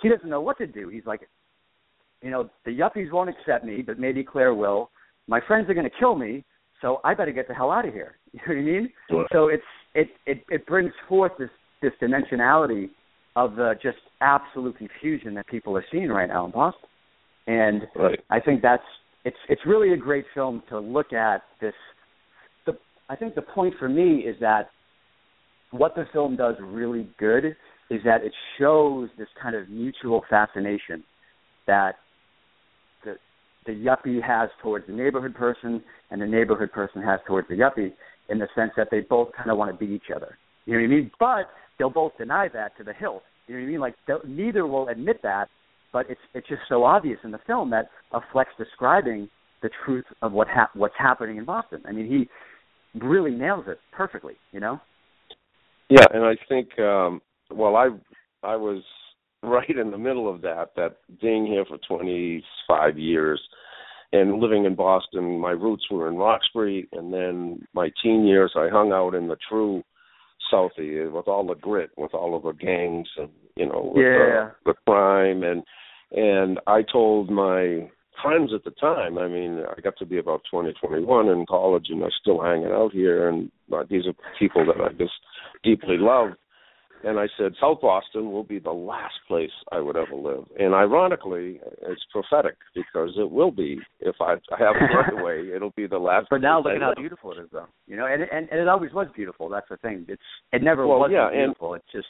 he 0.00 0.08
doesn't 0.08 0.30
know 0.30 0.40
what 0.40 0.56
to 0.58 0.66
do. 0.66 0.88
He's 0.88 1.04
like, 1.04 1.28
you 2.22 2.30
know, 2.30 2.48
the 2.64 2.70
yuppies 2.70 3.12
won't 3.12 3.28
accept 3.28 3.66
me, 3.66 3.82
but 3.82 3.98
maybe 3.98 4.24
Claire 4.24 4.54
will. 4.54 4.90
My 5.28 5.40
friends 5.46 5.68
are 5.68 5.74
going 5.74 5.88
to 5.88 5.96
kill 5.98 6.14
me, 6.14 6.42
so 6.80 7.00
I 7.04 7.12
better 7.12 7.32
get 7.32 7.48
the 7.48 7.54
hell 7.54 7.70
out 7.70 7.86
of 7.86 7.92
here. 7.92 8.16
You 8.32 8.40
know 8.40 8.54
what 8.54 8.58
I 8.58 8.62
mean? 8.62 8.92
Right. 9.10 9.26
So 9.30 9.48
it's 9.48 9.62
it 9.94 10.08
it 10.26 10.44
it 10.48 10.66
brings 10.66 10.92
forth 11.08 11.32
this 11.38 11.50
this 11.82 11.92
dimensionality 12.02 12.88
of 13.36 13.54
the 13.56 13.74
just 13.82 13.98
absolute 14.20 14.76
confusion 14.76 15.34
that 15.34 15.46
people 15.46 15.76
are 15.76 15.84
seeing 15.92 16.08
right 16.08 16.28
now 16.28 16.46
in 16.46 16.50
Boston. 16.50 16.88
And 17.46 17.82
Right. 17.94 18.18
I 18.30 18.40
think 18.40 18.60
that's 18.62 18.82
it's 19.24 19.36
it's 19.48 19.62
really 19.66 19.92
a 19.92 19.96
great 19.96 20.24
film 20.34 20.62
to 20.68 20.78
look 20.78 21.12
at 21.12 21.42
this 21.60 21.74
the 22.66 22.72
I 23.08 23.16
think 23.16 23.34
the 23.34 23.42
point 23.42 23.74
for 23.78 23.88
me 23.88 24.18
is 24.18 24.36
that 24.40 24.68
what 25.70 25.94
the 25.94 26.04
film 26.12 26.36
does 26.36 26.54
really 26.60 27.08
good 27.18 27.56
is 27.90 28.00
that 28.04 28.24
it 28.24 28.32
shows 28.58 29.08
this 29.18 29.28
kind 29.42 29.54
of 29.54 29.68
mutual 29.68 30.22
fascination 30.30 31.02
that 31.66 31.96
the 33.04 33.16
the 33.66 33.72
yuppie 33.72 34.22
has 34.22 34.50
towards 34.62 34.86
the 34.86 34.92
neighborhood 34.92 35.34
person 35.34 35.82
and 36.10 36.20
the 36.20 36.26
neighborhood 36.26 36.70
person 36.72 37.02
has 37.02 37.20
towards 37.26 37.48
the 37.48 37.54
yuppie 37.54 37.92
in 38.28 38.38
the 38.38 38.48
sense 38.54 38.72
that 38.76 38.88
they 38.90 39.00
both 39.00 39.28
kind 39.36 39.50
of 39.50 39.58
want 39.58 39.70
to 39.70 39.76
beat 39.76 39.92
each 39.94 40.10
other. 40.14 40.38
You 40.64 40.74
know 40.74 40.80
what 40.80 40.86
I 40.86 40.88
mean? 40.88 41.10
But 41.20 41.50
they'll 41.78 41.90
both 41.90 42.12
deny 42.16 42.48
that 42.54 42.76
to 42.78 42.84
the 42.84 42.92
hilt. 42.92 43.22
You 43.46 43.54
know 43.54 43.60
what 43.60 43.66
I 43.66 43.70
mean? 43.70 43.80
Like 43.80 43.94
neither 44.26 44.66
will 44.66 44.88
admit 44.88 45.20
that, 45.22 45.48
but 45.94 46.10
it's 46.10 46.20
it's 46.34 46.48
just 46.48 46.62
so 46.68 46.84
obvious 46.84 47.18
in 47.24 47.30
the 47.30 47.38
film 47.46 47.70
that 47.70 47.88
a 48.12 48.20
Flex 48.32 48.50
describing 48.58 49.30
the 49.62 49.70
truth 49.86 50.04
of 50.20 50.32
what 50.32 50.48
hap- 50.48 50.74
what's 50.76 50.94
happening 50.98 51.38
in 51.38 51.44
Boston. 51.46 51.80
I 51.86 51.92
mean, 51.92 52.06
he 52.06 52.98
really 52.98 53.30
nails 53.30 53.64
it 53.68 53.78
perfectly. 53.92 54.34
You 54.52 54.60
know? 54.60 54.80
Yeah, 55.88 56.04
and 56.12 56.24
I 56.24 56.34
think 56.48 56.78
um 56.80 57.22
well 57.50 57.76
I 57.76 57.88
I 58.42 58.56
was 58.56 58.82
right 59.44 59.70
in 59.70 59.90
the 59.90 59.98
middle 59.98 60.28
of 60.32 60.42
that 60.42 60.72
that 60.76 60.96
being 61.22 61.46
here 61.46 61.64
for 61.64 61.78
25 61.88 62.98
years 62.98 63.40
and 64.12 64.40
living 64.40 64.64
in 64.64 64.74
Boston 64.74 65.38
my 65.38 65.50
roots 65.50 65.84
were 65.90 66.08
in 66.08 66.16
Roxbury 66.16 66.88
and 66.92 67.12
then 67.12 67.60
my 67.72 67.90
teen 68.02 68.26
years 68.26 68.52
I 68.56 68.68
hung 68.68 68.90
out 68.90 69.14
in 69.14 69.28
the 69.28 69.36
true 69.48 69.82
Southie 70.52 71.10
with 71.12 71.28
all 71.28 71.46
the 71.46 71.54
grit 71.56 71.90
with 71.96 72.14
all 72.14 72.34
of 72.36 72.42
the 72.42 72.52
gangs 72.52 73.08
and 73.18 73.28
you 73.54 73.66
know 73.66 73.92
with 73.94 74.02
Yeah. 74.02 74.50
the, 74.64 74.72
the 74.72 74.74
crime 74.86 75.42
and 75.42 75.62
and 76.16 76.60
I 76.66 76.82
told 76.82 77.30
my 77.30 77.88
friends 78.22 78.52
at 78.54 78.64
the 78.64 78.70
time. 78.80 79.18
I 79.18 79.28
mean, 79.28 79.62
I 79.76 79.80
got 79.80 79.96
to 79.98 80.06
be 80.06 80.18
about 80.18 80.42
twenty, 80.50 80.72
twenty-one 80.74 81.28
in 81.28 81.44
college, 81.46 81.86
and 81.90 82.02
I'm 82.02 82.10
still 82.20 82.40
hanging 82.42 82.66
out 82.72 82.92
here. 82.92 83.28
And 83.28 83.50
uh, 83.72 83.84
these 83.90 84.06
are 84.06 84.14
people 84.38 84.64
that 84.66 84.80
I 84.82 84.90
just 84.92 85.12
deeply 85.62 85.96
love. 85.98 86.30
And 87.06 87.18
I 87.20 87.26
said, 87.36 87.52
South 87.60 87.82
Boston 87.82 88.32
will 88.32 88.44
be 88.44 88.58
the 88.58 88.70
last 88.70 89.12
place 89.28 89.50
I 89.70 89.78
would 89.78 89.94
ever 89.94 90.14
live. 90.14 90.44
And 90.58 90.72
ironically, 90.72 91.60
it's 91.82 92.00
prophetic 92.10 92.56
because 92.74 93.10
it 93.18 93.30
will 93.30 93.50
be. 93.50 93.78
If 94.00 94.14
I 94.22 94.36
have 94.58 94.74
it 94.80 94.94
right 94.94 95.12
away, 95.20 95.50
it'll 95.54 95.74
be 95.76 95.86
the 95.86 95.98
last. 95.98 96.28
But 96.30 96.40
now 96.40 96.58
look 96.62 96.68
I 96.72 96.76
at 96.76 96.80
how 96.80 96.88
live. 96.88 96.96
beautiful 96.96 97.32
it 97.32 97.40
is, 97.42 97.48
though. 97.52 97.66
You 97.86 97.98
know, 97.98 98.06
and 98.06 98.22
and, 98.22 98.48
and 98.50 98.58
it 98.58 98.68
always 98.68 98.92
was 98.94 99.08
beautiful. 99.14 99.50
That's 99.50 99.68
the 99.68 99.76
thing. 99.78 100.06
It's 100.08 100.22
it 100.52 100.62
never 100.62 100.86
Well, 100.86 101.00
was 101.00 101.10
yeah, 101.12 101.26
and- 101.26 101.34
beautiful. 101.52 101.74
it's 101.74 101.84
just 101.92 102.08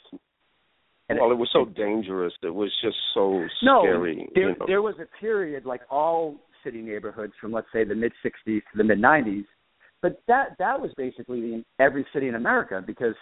and 1.09 1.19
well, 1.19 1.31
it 1.31 1.37
was 1.37 1.49
so 1.53 1.65
dangerous. 1.65 2.33
It 2.41 2.53
was 2.53 2.71
just 2.83 2.97
so 3.13 3.45
no, 3.61 3.81
scary. 3.83 4.29
there 4.33 4.49
you 4.49 4.55
know. 4.59 4.65
there 4.67 4.81
was 4.81 4.95
a 4.99 5.05
period 5.19 5.65
like 5.65 5.81
all 5.89 6.35
city 6.63 6.81
neighborhoods 6.81 7.33
from 7.39 7.51
let's 7.51 7.67
say 7.71 7.83
the 7.83 7.95
mid 7.95 8.11
'60s 8.23 8.33
to 8.45 8.61
the 8.77 8.83
mid 8.83 8.99
'90s, 8.99 9.45
but 10.01 10.21
that 10.27 10.55
that 10.59 10.79
was 10.79 10.91
basically 10.97 11.41
the, 11.41 11.63
every 11.79 12.05
city 12.13 12.27
in 12.27 12.35
America 12.35 12.83
because 12.85 13.15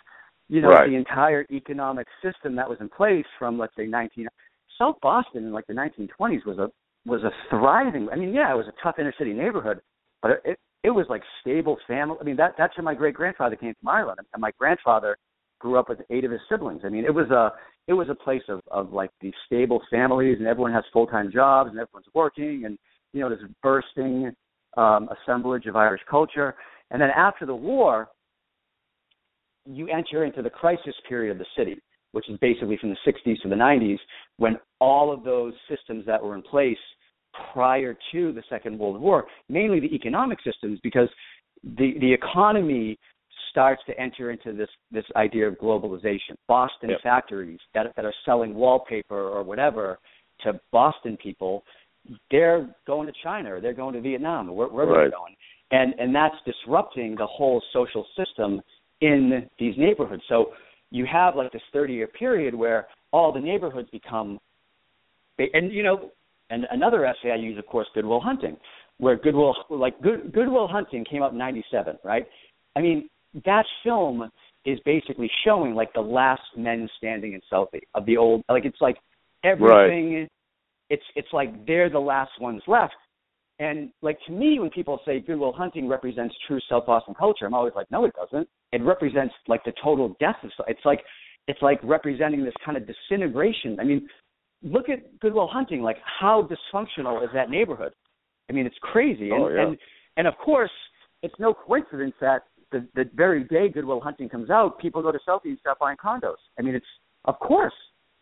you 0.50 0.62
know 0.62 0.70
Right. 0.70 0.90
the 0.90 0.96
entire 0.96 1.46
economic 1.52 2.08
system 2.22 2.56
that 2.56 2.70
was 2.70 2.78
in 2.80 2.90
place 2.90 3.26
from 3.38 3.58
let's 3.58 3.76
say 3.76 3.86
19 3.86 4.28
South 4.80 4.96
Boston 5.02 5.46
in 5.46 5.52
like 5.52 5.68
the 5.68 5.74
1920s 5.74 6.46
was 6.46 6.58
a 6.58 6.70
was 7.06 7.22
a 7.24 7.32
thriving. 7.50 8.08
I 8.12 8.16
mean, 8.16 8.34
yeah, 8.34 8.54
it 8.54 8.58
was 8.58 8.68
a 8.68 8.84
tough 8.84 8.96
inner 8.98 9.14
city 9.18 9.34
neighborhood, 9.34 9.82
but 10.22 10.32
it 10.32 10.42
it, 10.46 10.60
it 10.86 10.90
was 10.90 11.06
like 11.10 11.22
stable 11.42 11.78
family. 11.88 12.18
I 12.20 12.24
mean, 12.24 12.38
that 12.38 12.56
that's 12.58 12.78
where 12.78 12.84
my 12.84 12.94
great 12.96 13.14
grandfather 13.14 13.56
came 13.56 13.74
from 13.80 13.90
Ireland, 13.90 14.20
and 14.34 14.42
my 14.42 14.52
grandfather 14.58 15.18
grew 15.64 15.80
up 15.80 15.88
with 15.88 16.00
eight 16.10 16.26
of 16.26 16.32
his 16.32 16.42
siblings. 16.50 16.82
I 16.84 16.90
mean, 16.90 17.06
it 17.06 17.14
was 17.14 17.30
a 17.32 17.54
it 17.88 17.94
was 17.94 18.10
a 18.10 18.16
place 18.16 18.44
of 18.50 18.60
of 18.70 18.92
like 18.92 19.10
these 19.22 19.34
stable 19.46 19.82
families, 19.90 20.38
and 20.38 20.48
everyone 20.48 20.74
has 20.74 20.84
full 20.92 21.08
time 21.08 21.32
jobs, 21.32 21.70
and 21.70 21.80
everyone's 21.80 22.06
working, 22.14 22.64
and 22.66 22.78
you 23.14 23.22
know, 23.22 23.30
this 23.30 23.40
bursting 23.64 24.32
um, 24.76 25.10
assemblage 25.16 25.66
of 25.66 25.76
Irish 25.76 26.02
culture. 26.10 26.56
And 26.92 27.02
then 27.02 27.10
after 27.16 27.46
the 27.46 27.56
war, 27.56 28.10
you 29.66 29.88
enter 29.88 30.26
into 30.26 30.42
the 30.42 30.50
crisis 30.50 30.94
period 31.08 31.32
of 31.32 31.38
the 31.38 31.46
city, 31.58 31.80
which 32.12 32.30
is 32.30 32.38
basically 32.40 32.78
from 32.78 32.90
the 32.90 33.12
60s 33.12 33.42
to 33.44 33.50
the 33.50 33.56
90s, 33.56 33.98
when 34.38 34.58
all 34.82 35.14
of 35.14 35.24
those 35.24 35.54
systems 35.70 36.06
that 36.06 36.22
were 36.22 36.36
in 36.36 36.42
place 36.42 36.78
prior 37.54 37.96
to 38.12 38.34
the 38.34 38.44
Second 38.50 38.78
World 38.78 39.00
War, 39.00 39.26
mainly 39.48 39.80
the 39.80 39.96
economic 39.96 40.40
systems, 40.44 40.80
because 40.84 41.08
the 41.64 41.94
the 42.02 42.12
economy 42.12 42.98
starts 43.54 43.82
to 43.86 43.98
enter 44.00 44.32
into 44.32 44.52
this 44.52 44.70
this 44.92 45.06
idea 45.16 45.48
of 45.48 45.54
globalization. 45.60 46.36
Boston 46.48 46.90
Yep. 46.90 47.02
factories 47.02 47.60
that 47.76 47.96
that 47.96 48.04
are 48.04 48.14
selling 48.26 48.56
wallpaper 48.56 49.22
or 49.30 49.44
whatever 49.44 50.00
to 50.44 50.60
Boston 50.72 51.16
people, 51.18 51.64
they're 52.32 52.68
going 52.88 53.06
to 53.06 53.14
China 53.24 53.54
or 53.54 53.62
they're 53.62 53.74
going 53.84 53.94
to 53.94 54.02
Vietnam 54.02 54.50
or 54.50 54.68
wherever 54.68 54.92
Right. 54.94 55.02
they're 55.04 55.20
going, 55.20 55.36
and 55.72 55.94
and 56.00 56.14
that's 56.16 56.36
disrupting 56.46 57.16
the 57.16 57.28
whole 57.28 57.62
social 57.72 58.06
system 58.18 58.60
in 59.02 59.48
these 59.60 59.78
neighborhoods. 59.78 60.24
So 60.28 60.54
you 60.90 61.06
have 61.06 61.36
like 61.36 61.52
this 61.52 61.62
30 61.72 61.94
year 61.94 62.08
period 62.08 62.56
where 62.56 62.88
all 63.12 63.32
the 63.32 63.40
neighborhoods 63.40 63.90
become 63.92 64.40
and 65.38 65.72
you 65.72 65.84
know 65.84 66.12
and 66.50 66.66
another 66.72 67.06
essay 67.06 67.32
I 67.32 67.36
use 67.36 67.58
of 67.58 67.66
course 67.68 67.88
Good 67.94 68.06
Will 68.06 68.20
Hunting 68.22 68.58
where 68.98 69.16
Goodwill 69.16 69.56
like 69.70 70.00
Good, 70.02 70.32
Goodwill 70.34 70.68
Hunting 70.68 71.04
came 71.06 71.24
out 71.24 71.32
in 71.32 71.38
97 71.38 71.98
right 72.04 72.26
I 72.76 72.82
mean 72.82 73.10
that 73.46 73.66
film 73.84 74.30
is 74.66 74.80
basically 74.86 75.30
showing 75.46 75.74
like 75.74 75.94
the 75.94 76.02
last 76.02 76.42
men 76.58 76.90
standing 76.98 77.34
in 77.34 77.42
Southie 77.52 77.82
of 77.96 78.06
the 78.06 78.18
old 78.18 78.44
like 78.50 78.66
it's 78.66 78.82
like 78.82 78.98
everything 79.44 80.14
right. 80.14 80.32
it's 80.90 81.04
it's 81.16 81.28
like 81.34 81.66
they're 81.66 81.90
the 81.90 82.00
last 82.00 82.32
ones 82.40 82.62
left 82.68 82.94
and 83.60 83.90
like 84.02 84.18
to 84.28 84.32
me 84.32 84.60
when 84.60 84.70
people 84.70 85.00
say 85.06 85.20
Good 85.20 85.38
Will 85.38 85.54
Hunting 85.54 85.88
represents 85.88 86.34
true 86.48 86.60
South 86.70 86.86
Boston 86.86 87.14
culture 87.14 87.46
I'm 87.46 87.54
always 87.54 87.74
like 87.76 87.90
no 87.92 88.06
it 88.06 88.14
doesn't 88.16 88.48
it 88.72 88.82
represents 88.82 89.34
like 89.48 89.64
the 89.66 89.74
total 89.84 90.16
death 90.20 90.38
of 90.44 90.52
it's 90.68 90.86
like 90.86 91.04
it's 91.48 91.62
like 91.62 91.80
representing 91.84 92.44
this 92.46 92.54
kind 92.66 92.78
of 92.78 92.88
disintegration 92.88 93.80
I 93.80 93.84
mean 93.84 94.08
look 94.64 94.90
at 94.90 95.20
Good 95.20 95.34
Will 95.34 95.48
Hunting. 95.48 95.82
Like, 95.82 95.98
how 96.20 96.48
dysfunctional 96.48 97.24
is 97.24 97.30
that 97.34 97.50
neighborhood? 97.50 97.94
I 98.50 98.54
mean, 98.54 98.66
it's 98.66 98.78
crazy. 98.82 99.30
Oh, 99.32 99.36
and 99.36 99.44
Oh, 99.44 99.50
yeah. 99.50 99.68
and 99.68 99.78
and 100.18 100.28
of 100.28 100.38
course, 100.38 100.72
it's 101.22 101.34
no 101.40 101.54
coincidence 101.54 102.14
that 102.22 102.44
the 102.74 102.86
the 102.96 103.10
very 103.16 103.46
day 103.46 103.70
Good 103.70 103.86
Will 103.86 104.02
Hunting 104.02 104.28
comes 104.28 104.50
out, 104.50 104.78
people 104.80 105.02
go 105.02 105.12
to 105.12 105.20
Southie 105.28 105.46
and 105.46 105.60
start 105.60 105.80
buying 105.80 105.96
condos. 105.98 106.36
I 106.60 106.62
mean, 106.62 106.76
it's 106.76 106.86
of 107.26 107.40
course 107.40 107.74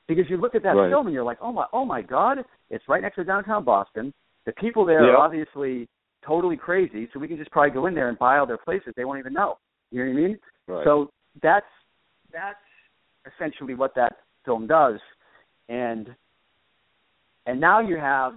because 0.08 0.26
you 0.30 0.38
look 0.38 0.54
at 0.56 0.64
that 0.64 0.76
Right. 0.76 0.92
film 0.92 1.08
and 1.08 1.14
you're 1.14 1.24
like, 1.24 1.38
oh 1.42 1.52
my, 1.52 1.66
oh 1.74 1.86
my 1.86 2.02
God, 2.02 2.40
it's 2.70 2.84
right 2.88 3.02
next 3.02 3.16
to 3.16 3.24
downtown 3.24 3.64
Boston. 3.64 4.14
The 4.46 4.52
people 4.54 4.86
there 4.86 5.04
Yeah. 5.06 5.14
are 5.14 5.18
obviously 5.18 5.88
totally 6.24 6.58
crazy, 6.58 7.10
so 7.12 7.20
we 7.20 7.28
can 7.28 7.38
just 7.38 7.50
probably 7.52 7.72
go 7.72 7.88
in 7.88 7.96
there 7.96 8.10
and 8.10 8.20
buy 8.20 8.38
all 8.38 8.46
their 8.46 8.58
places. 8.58 8.94
They 8.96 9.06
won't 9.06 9.20
even 9.20 9.34
know. 9.34 9.58
You 9.92 10.06
know 10.06 10.12
what 10.12 10.18
I 10.20 10.22
mean? 10.28 10.40
Right. 10.68 10.84
So 10.84 11.10
that's 11.42 11.66
that's 12.32 12.60
essentially 13.34 13.74
what 13.76 13.96
that 13.96 14.14
film 14.46 14.68
does, 14.68 15.00
and 15.70 16.14
and 17.46 17.60
now 17.60 17.80
you 17.80 17.98
have 17.98 18.34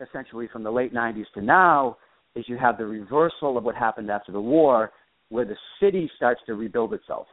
essentially 0.00 0.48
from 0.52 0.62
the 0.62 0.70
late 0.70 0.92
'90s 0.94 1.26
to 1.34 1.40
now 1.42 1.96
is 2.34 2.44
you 2.48 2.56
have 2.56 2.78
the 2.78 2.86
reversal 2.86 3.56
of 3.56 3.64
what 3.64 3.74
happened 3.76 4.10
after 4.10 4.32
the 4.32 4.40
war, 4.40 4.92
where 5.28 5.44
the 5.44 5.56
city 5.80 6.10
starts 6.16 6.40
to 6.46 6.54
rebuild 6.54 6.94
itself, 6.94 7.26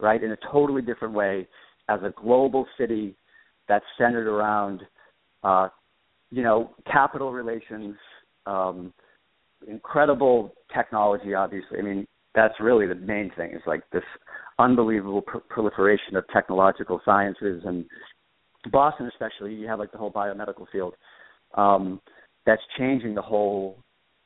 right, 0.00 0.22
in 0.22 0.32
a 0.32 0.36
totally 0.50 0.82
different 0.82 1.14
way, 1.14 1.46
as 1.88 2.00
a 2.02 2.12
global 2.20 2.66
city 2.78 3.16
that's 3.68 3.84
centered 3.98 4.26
around, 4.26 4.82
uh, 5.44 5.68
you 6.30 6.42
know, 6.42 6.70
capital 6.90 7.32
relations, 7.32 7.94
um, 8.46 8.92
incredible 9.68 10.52
technology. 10.74 11.34
Obviously, 11.34 11.78
I 11.78 11.82
mean 11.82 12.06
that's 12.34 12.54
really 12.60 12.86
the 12.86 12.94
main 12.94 13.30
thing. 13.36 13.52
Is 13.52 13.62
like 13.66 13.82
this 13.92 14.02
unbelievable 14.58 15.22
pr- 15.22 15.38
proliferation 15.48 16.16
of 16.16 16.24
technological 16.32 17.00
sciences 17.04 17.62
and 17.64 17.84
Boston, 18.70 19.06
especially, 19.06 19.54
you 19.54 19.66
have 19.68 19.78
like 19.78 19.92
the 19.92 19.98
whole 19.98 20.12
biomedical 20.12 20.66
field 20.72 20.94
um, 21.54 22.00
that's 22.44 22.62
changing 22.78 23.14
the 23.14 23.22
whole 23.22 23.78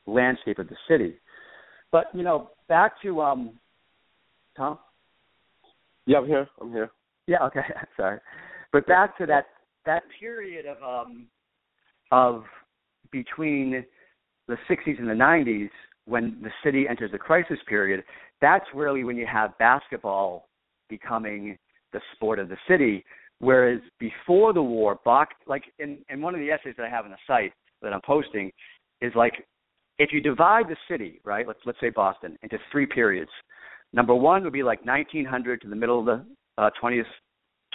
landscape 0.07 0.59
of 0.59 0.67
the 0.67 0.75
city. 0.89 1.15
But 1.91 2.05
you 2.13 2.23
know, 2.23 2.49
back 2.71 2.93
to 3.01 3.21
um, 3.21 3.51
Tom. 4.55 4.79
yeah, 6.05 6.19
I'm 6.19 6.25
here. 6.25 6.47
I'm 6.61 6.71
here. 6.71 6.89
Yeah, 7.27 7.43
okay, 7.43 7.59
sorry. 7.97 8.19
But 8.71 8.87
back 8.87 9.17
to 9.17 9.25
that 9.25 9.47
that 9.85 10.03
period 10.17 10.65
of 10.65 10.77
um 10.81 11.27
of 12.13 12.45
between 13.11 13.83
the 14.47 14.55
60s 14.69 14.97
and 14.99 15.09
the 15.09 15.13
90s 15.13 15.69
when 16.05 16.37
the 16.41 16.49
city 16.63 16.85
enters 16.89 17.11
the 17.11 17.17
crisis 17.17 17.57
period, 17.67 18.05
that's 18.39 18.65
really 18.73 19.03
when 19.03 19.17
you 19.17 19.27
have 19.27 19.57
basketball 19.57 20.47
becoming 20.89 21.57
the 21.91 21.99
sport 22.15 22.39
of 22.39 22.47
the 22.47 22.57
city. 22.69 23.03
Whereas 23.39 23.81
before 23.99 24.53
the 24.53 24.63
war, 24.63 24.97
box 25.03 25.35
like 25.45 25.63
in, 25.77 25.97
in 26.09 26.21
one 26.21 26.35
of 26.35 26.39
the 26.39 26.49
essays 26.49 26.75
that 26.77 26.85
I 26.85 26.89
have 26.89 27.03
on 27.03 27.11
the 27.11 27.17
site 27.27 27.51
that 27.81 27.91
I'm 27.91 28.01
posting 28.05 28.49
is 29.01 29.11
like 29.13 29.45
if 30.01 30.11
you 30.11 30.19
divide 30.19 30.67
the 30.67 30.75
city, 30.89 31.21
right? 31.23 31.47
Let's 31.47 31.59
let's 31.65 31.79
say 31.79 31.91
Boston 31.91 32.37
into 32.41 32.57
three 32.71 32.87
periods. 32.87 33.29
Number 33.93 34.15
one 34.15 34.43
would 34.43 34.53
be 34.53 34.63
like 34.63 34.83
1900 34.83 35.61
to 35.61 35.67
the 35.69 35.75
middle 35.75 35.99
of 35.99 36.05
the 36.05 36.25
uh, 36.57 36.71
20th 36.81 37.03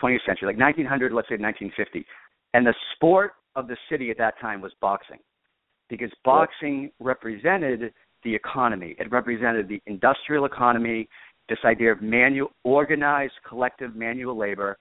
20th 0.02 0.26
century, 0.26 0.48
like 0.48 0.58
1900, 0.58 1.12
let's 1.12 1.28
say 1.28 1.36
1950, 1.36 2.04
and 2.52 2.66
the 2.66 2.74
sport 2.94 3.32
of 3.54 3.66
the 3.68 3.76
city 3.88 4.10
at 4.10 4.18
that 4.18 4.34
time 4.40 4.60
was 4.60 4.72
boxing, 4.80 5.18
because 5.88 6.10
boxing 6.22 6.90
represented 7.00 7.94
the 8.24 8.34
economy. 8.34 8.94
It 8.98 9.10
represented 9.10 9.68
the 9.68 9.80
industrial 9.86 10.44
economy, 10.44 11.08
this 11.48 11.58
idea 11.64 11.92
of 11.92 12.02
manual, 12.02 12.50
organized, 12.64 13.32
collective 13.48 13.94
manual 13.96 14.36
labor, 14.36 14.76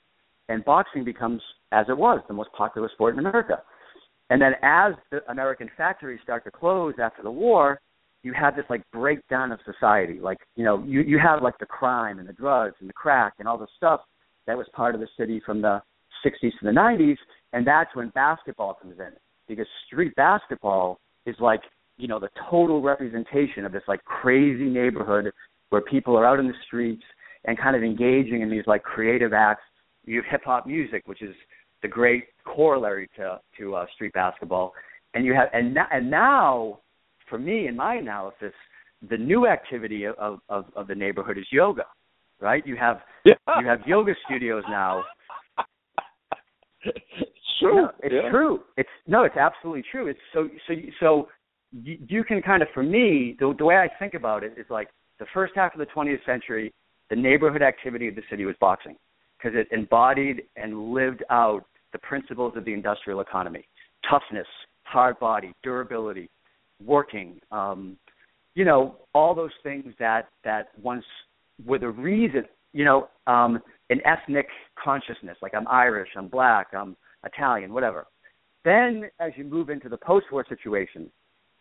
and 0.49 0.65
boxing 0.65 1.05
becomes, 1.05 1.41
as 1.71 1.85
it 1.87 1.97
was, 1.97 2.19
the 2.27 2.33
most 2.33 2.49
popular 2.57 2.89
sport 2.93 3.13
in 3.13 3.19
America. 3.19 3.61
And 4.29 4.41
then 4.41 4.53
as 4.63 4.93
the 5.11 5.19
American 5.29 5.69
factories 5.77 6.19
start 6.23 6.43
to 6.45 6.51
close 6.51 6.95
after 7.01 7.21
the 7.21 7.31
war, 7.31 7.79
you 8.23 8.33
have 8.33 8.55
this 8.55 8.65
like 8.69 8.81
breakdown 8.91 9.51
of 9.51 9.59
society. 9.65 10.19
Like, 10.19 10.39
you 10.55 10.63
know, 10.63 10.83
you, 10.83 11.01
you 11.01 11.19
have 11.19 11.43
like 11.43 11.57
the 11.59 11.65
crime 11.65 12.17
and 12.17 12.27
the 12.27 12.33
drugs 12.33 12.75
and 12.79 12.89
the 12.89 12.93
crack 12.93 13.33
and 13.37 13.47
all 13.47 13.57
the 13.57 13.67
stuff 13.77 14.01
that 14.47 14.57
was 14.57 14.65
part 14.73 14.95
of 14.95 15.01
the 15.01 15.07
city 15.17 15.41
from 15.45 15.61
the 15.61 15.81
60s 16.25 16.51
to 16.59 16.63
the 16.63 16.71
90s, 16.71 17.17
and 17.53 17.65
that's 17.65 17.95
when 17.95 18.09
basketball 18.09 18.73
comes 18.73 18.95
in 18.99 19.11
because 19.47 19.67
street 19.85 20.15
basketball 20.15 20.99
is 21.25 21.35
like 21.39 21.61
you 21.97 22.07
know 22.07 22.19
the 22.19 22.29
total 22.49 22.81
representation 22.81 23.63
of 23.65 23.71
this 23.71 23.83
like 23.87 24.03
crazy 24.03 24.65
neighborhood 24.65 25.31
where 25.69 25.81
people 25.81 26.17
are 26.17 26.25
out 26.25 26.39
in 26.39 26.47
the 26.47 26.53
streets 26.65 27.03
and 27.45 27.57
kind 27.57 27.75
of 27.75 27.83
engaging 27.83 28.41
in 28.41 28.49
these 28.49 28.63
like 28.67 28.83
creative 28.83 29.33
acts. 29.33 29.63
You 30.05 30.17
have 30.17 30.31
hip 30.31 30.41
hop 30.45 30.67
music, 30.67 31.03
which 31.05 31.21
is 31.21 31.35
the 31.85 31.89
great 31.89 32.25
corollary 32.45 33.07
to 33.15 33.39
to 33.57 33.75
uh, 33.75 33.85
street 33.93 34.11
basketball, 34.13 34.73
and 35.13 35.23
you 35.23 35.35
have 35.35 35.49
and 35.53 35.75
now, 35.75 35.85
and 35.91 36.09
now 36.09 36.79
for 37.29 37.37
me 37.37 37.67
in 37.67 37.75
my 37.75 37.95
analysis, 37.95 38.53
the 39.07 39.17
new 39.17 39.45
activity 39.47 40.05
of, 40.05 40.39
of 40.49 40.65
of 40.75 40.87
the 40.87 40.95
neighborhood 40.95 41.37
is 41.37 41.45
yoga, 41.51 41.85
right? 42.41 42.65
You 42.65 42.75
have 42.75 42.97
Yeah. 43.23 43.35
you 43.61 43.67
have 43.67 43.81
yoga 43.85 44.13
studios 44.25 44.63
now. 44.67 45.03
it's 46.85 47.53
true. 47.59 47.83
No, 47.83 47.91
it's 48.01 48.15
yeah. 48.15 48.29
true. 48.31 48.61
It's 48.77 48.89
no, 49.05 49.23
it's 49.25 49.37
absolutely 49.37 49.83
true. 49.91 50.07
It's 50.07 50.19
so 50.33 50.49
so 50.67 50.73
so 50.99 51.27
you, 51.71 51.97
you 52.07 52.23
can 52.23 52.41
kind 52.41 52.63
of 52.63 52.69
for 52.73 52.81
me 52.81 53.35
the 53.39 53.53
the 53.59 53.65
way 53.65 53.75
I 53.77 53.89
think 53.99 54.15
about 54.15 54.43
it 54.43 54.53
is 54.57 54.65
like 54.71 54.89
the 55.19 55.27
first 55.35 55.53
half 55.55 55.73
of 55.75 55.79
the 55.79 55.85
20th 55.95 56.25
century, 56.25 56.73
the 57.11 57.15
neighborhood 57.15 57.61
activity 57.61 58.07
of 58.07 58.15
the 58.15 58.23
city 58.29 58.43
was 58.43 58.55
boxing 58.59 58.95
because 59.37 59.55
it 59.55 59.67
embodied 59.71 60.41
and 60.55 60.91
lived 60.91 61.23
out 61.29 61.63
the 61.95 61.99
principles 61.99 62.51
of 62.57 62.65
the 62.65 62.73
industrial 62.73 63.21
economy: 63.21 63.65
toughness, 64.09 64.47
hard 64.83 65.17
body, 65.19 65.53
durability, 65.63 66.29
working. 66.83 67.39
Um, 67.51 67.95
you 68.53 68.65
know, 68.65 68.97
all 69.13 69.33
those 69.33 69.55
things 69.63 69.93
that 69.97 70.27
that 70.43 70.67
once 70.81 71.05
were 71.65 71.79
the 71.79 71.89
reason. 71.89 72.43
You 72.73 72.83
know, 72.83 73.07
um, 73.27 73.61
an 73.89 74.01
ethnic 74.05 74.47
consciousness, 74.83 75.37
like 75.41 75.53
I'm 75.55 75.67
Irish, 75.69 76.09
I'm 76.17 76.27
black, 76.27 76.67
I'm 76.77 76.97
Italian, 77.23 77.71
whatever. 77.71 78.07
Then, 78.65 79.09
as 79.21 79.31
you 79.37 79.45
move 79.45 79.69
into 79.69 79.87
the 79.87 79.97
post-war 79.97 80.45
situation, 80.49 81.09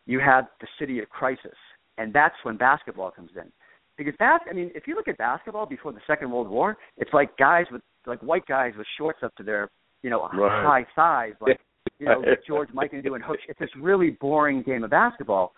you 0.07 0.19
have 0.19 0.47
the 0.61 0.67
city 0.81 0.99
of 0.99 1.09
crisis, 1.11 1.59
and 1.99 2.13
that's 2.13 2.35
when 2.43 2.57
basketball 2.57 3.13
comes 3.13 3.31
in. 3.37 3.53
Because 3.97 4.15
bas- 4.19 4.41
I 4.51 4.53
mean, 4.53 4.73
if 4.75 4.89
you 4.89 4.97
look 4.97 5.07
at 5.07 5.17
basketball 5.19 5.67
before 5.67 5.93
the 5.93 6.01
Second 6.09 6.33
World 6.33 6.49
War, 6.49 6.77
it's 6.97 7.13
like 7.13 7.37
guys 7.37 7.67
with 7.71 7.83
like 8.07 8.21
white 8.21 8.47
guys 8.47 8.73
with 8.77 8.87
shorts 8.99 9.21
up 9.23 9.33
to 9.37 9.45
their 9.45 9.71
you 10.05 10.11
know 10.11 10.29
Right. 10.33 10.63
high 10.63 10.87
thighs, 10.95 11.35
like 11.41 11.59
you 11.99 12.07
know 12.07 12.21
like 12.21 12.45
George 12.47 12.69
Mikan 12.69 13.03
doing 13.03 13.23
hooks. 13.23 13.43
It's 13.49 13.59
this 13.59 13.71
really 13.81 14.11
boring 14.11 14.63
game 14.63 14.85
of 14.85 14.91
basketball. 14.91 15.53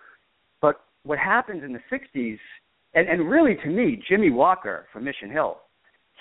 But 0.62 0.80
what 1.02 1.18
happens 1.18 1.64
in 1.64 1.72
the 1.72 1.80
'60s, 1.90 2.38
and 2.94 3.08
and 3.08 3.28
really 3.28 3.56
to 3.56 3.68
me, 3.68 4.00
Jimmy 4.08 4.30
Walker 4.30 4.86
from 4.92 5.04
Mission 5.04 5.30
Hill, 5.30 5.58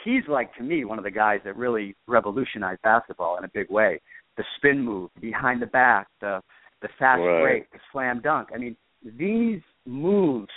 he's 0.03 0.23
like 0.27 0.53
to 0.55 0.63
me 0.63 0.83
one 0.85 0.97
of 0.97 1.03
the 1.03 1.11
guys 1.11 1.39
that 1.45 1.55
really 1.55 1.95
revolutionized 2.07 2.81
basketball 2.81 3.37
in 3.37 3.43
a 3.45 3.49
big 3.53 3.69
way. 3.69 4.01
The 4.37 4.43
spin 4.57 4.81
move, 4.83 5.11
behind 5.21 5.61
the 5.61 5.67
back, 5.67 6.07
the 6.19 6.41
the 6.81 6.89
fast 6.99 7.19
Right. 7.21 7.41
break, 7.41 7.71
the 7.71 7.79
slam 7.91 8.21
dunk. 8.21 8.49
I 8.53 8.57
mean, 8.57 8.75
these 9.17 9.61
moves, 9.85 10.51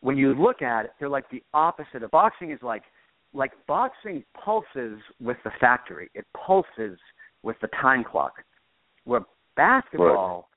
when 0.00 0.16
you 0.18 0.34
look 0.34 0.60
at 0.60 0.84
it, 0.84 0.92
they're 1.00 1.08
like 1.08 1.28
the 1.30 1.42
opposite 1.54 2.02
of 2.02 2.10
boxing. 2.10 2.50
Is 2.50 2.62
like 2.62 2.82
like 3.38 3.52
boxing 3.66 4.24
pulses 4.44 4.98
with 5.20 5.36
the 5.44 5.50
factory. 5.60 6.10
It 6.14 6.26
pulses 6.34 6.98
with 7.42 7.56
the 7.62 7.68
time 7.80 8.04
clock. 8.04 8.32
Where 9.04 9.22
basketball 9.56 10.48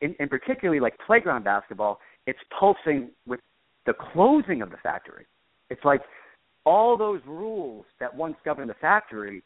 in, 0.00 0.14
in 0.18 0.28
particularly 0.28 0.80
like 0.80 0.94
playground 1.06 1.44
basketball, 1.44 2.00
it's 2.26 2.38
pulsing 2.58 3.10
with 3.26 3.40
the 3.86 3.94
closing 4.12 4.62
of 4.62 4.70
the 4.70 4.76
factory. 4.82 5.26
It's 5.70 5.84
like 5.84 6.00
all 6.66 6.96
those 6.96 7.20
rules 7.26 7.84
that 8.00 8.14
once 8.14 8.36
governed 8.44 8.70
the 8.70 8.74
factory 8.80 9.42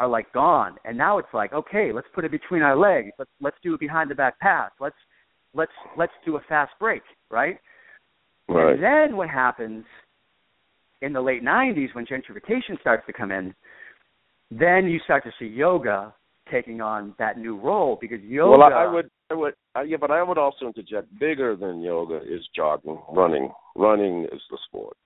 are 0.00 0.08
like 0.08 0.32
gone, 0.32 0.76
and 0.84 0.96
now 0.96 1.18
it's 1.18 1.28
like, 1.34 1.52
okay, 1.52 1.92
let's 1.92 2.06
put 2.14 2.24
it 2.24 2.30
between 2.30 2.62
our 2.62 2.76
legs. 2.76 3.10
Let's 3.18 3.30
let's 3.40 3.56
do 3.62 3.74
a 3.74 3.78
behind 3.78 4.10
the 4.10 4.14
back 4.14 4.38
pass. 4.40 4.70
Let's 4.80 4.96
let's 5.54 5.72
let's 5.96 6.12
do 6.24 6.36
a 6.36 6.40
fast 6.48 6.72
break, 6.80 7.02
right? 7.30 7.58
Right. 8.48 8.74
And 8.74 8.82
then 8.82 9.16
what 9.16 9.28
happens 9.28 9.84
in 11.02 11.12
the 11.12 11.20
late 11.20 11.44
'90s 11.44 11.94
when 11.94 12.06
gentrification 12.06 12.80
starts 12.80 13.06
to 13.06 13.12
come 13.12 13.30
in? 13.30 13.54
Then 14.50 14.86
you 14.86 14.98
start 15.04 15.24
to 15.24 15.30
see 15.38 15.46
yoga 15.46 16.12
taking 16.50 16.80
on 16.80 17.14
that 17.18 17.38
new 17.38 17.58
role 17.58 17.98
because 18.00 18.20
yoga. 18.22 18.58
Well, 18.58 18.62
I, 18.62 18.84
I 18.84 18.92
would, 18.92 19.10
I 19.30 19.34
would, 19.34 19.54
uh, 19.76 19.82
yeah, 19.82 19.96
but 20.00 20.10
I 20.10 20.22
would 20.22 20.38
also 20.38 20.66
interject. 20.66 21.06
Bigger 21.18 21.56
than 21.56 21.80
yoga 21.80 22.16
is 22.16 22.46
jogging, 22.54 23.00
running. 23.10 23.50
Running 23.76 24.24
is 24.32 24.40
the 24.50 24.58
sport. 24.66 24.96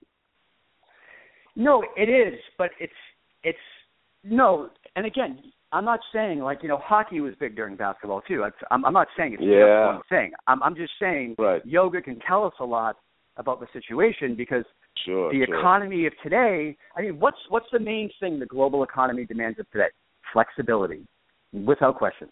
No, 1.57 1.85
it 1.97 2.09
is, 2.09 2.39
but 2.59 2.71
it's 2.81 2.93
it's 3.43 3.59
no. 4.25 4.71
And 4.97 5.07
again, 5.07 5.39
I'm 5.73 5.85
not 5.85 6.01
saying 6.13 6.41
like 6.41 6.63
you 6.63 6.69
know 6.69 6.79
hockey 6.83 7.21
was 7.21 7.35
big 7.39 7.55
during 7.55 7.77
basketball 7.77 8.23
too. 8.23 8.45
I'm, 8.71 8.85
I'm 8.85 8.93
not 8.93 9.09
saying 9.17 9.35
it's 9.35 9.43
yeah. 9.43 9.59
just 9.59 9.95
one 9.95 10.03
thing. 10.09 10.33
I'm 10.47 10.63
I'm 10.63 10.75
just 10.75 10.93
saying 11.01 11.37
right. 11.39 11.65
yoga 11.67 12.01
can 12.01 12.19
tell 12.27 12.45
us 12.45 12.55
a 12.61 12.65
lot 12.65 12.97
about 13.37 13.61
the 13.61 13.67
situation 13.73 14.35
because 14.37 14.65
sure, 15.05 15.33
the 15.33 15.45
sure. 15.47 15.59
economy 15.59 16.07
of 16.07 16.13
today. 16.23 16.77
I 16.97 17.03
mean, 17.03 17.19
what's 17.19 17.39
what's 17.49 17.67
the 17.73 17.81
main 17.81 18.11
thing 18.21 18.39
the 18.39 18.47
global 18.47 18.83
economy 18.83 19.25
demands 19.25 19.59
of 19.59 19.71
today? 19.71 19.89
Flexibility, 20.33 21.07
without 21.53 21.97
question. 21.97 22.29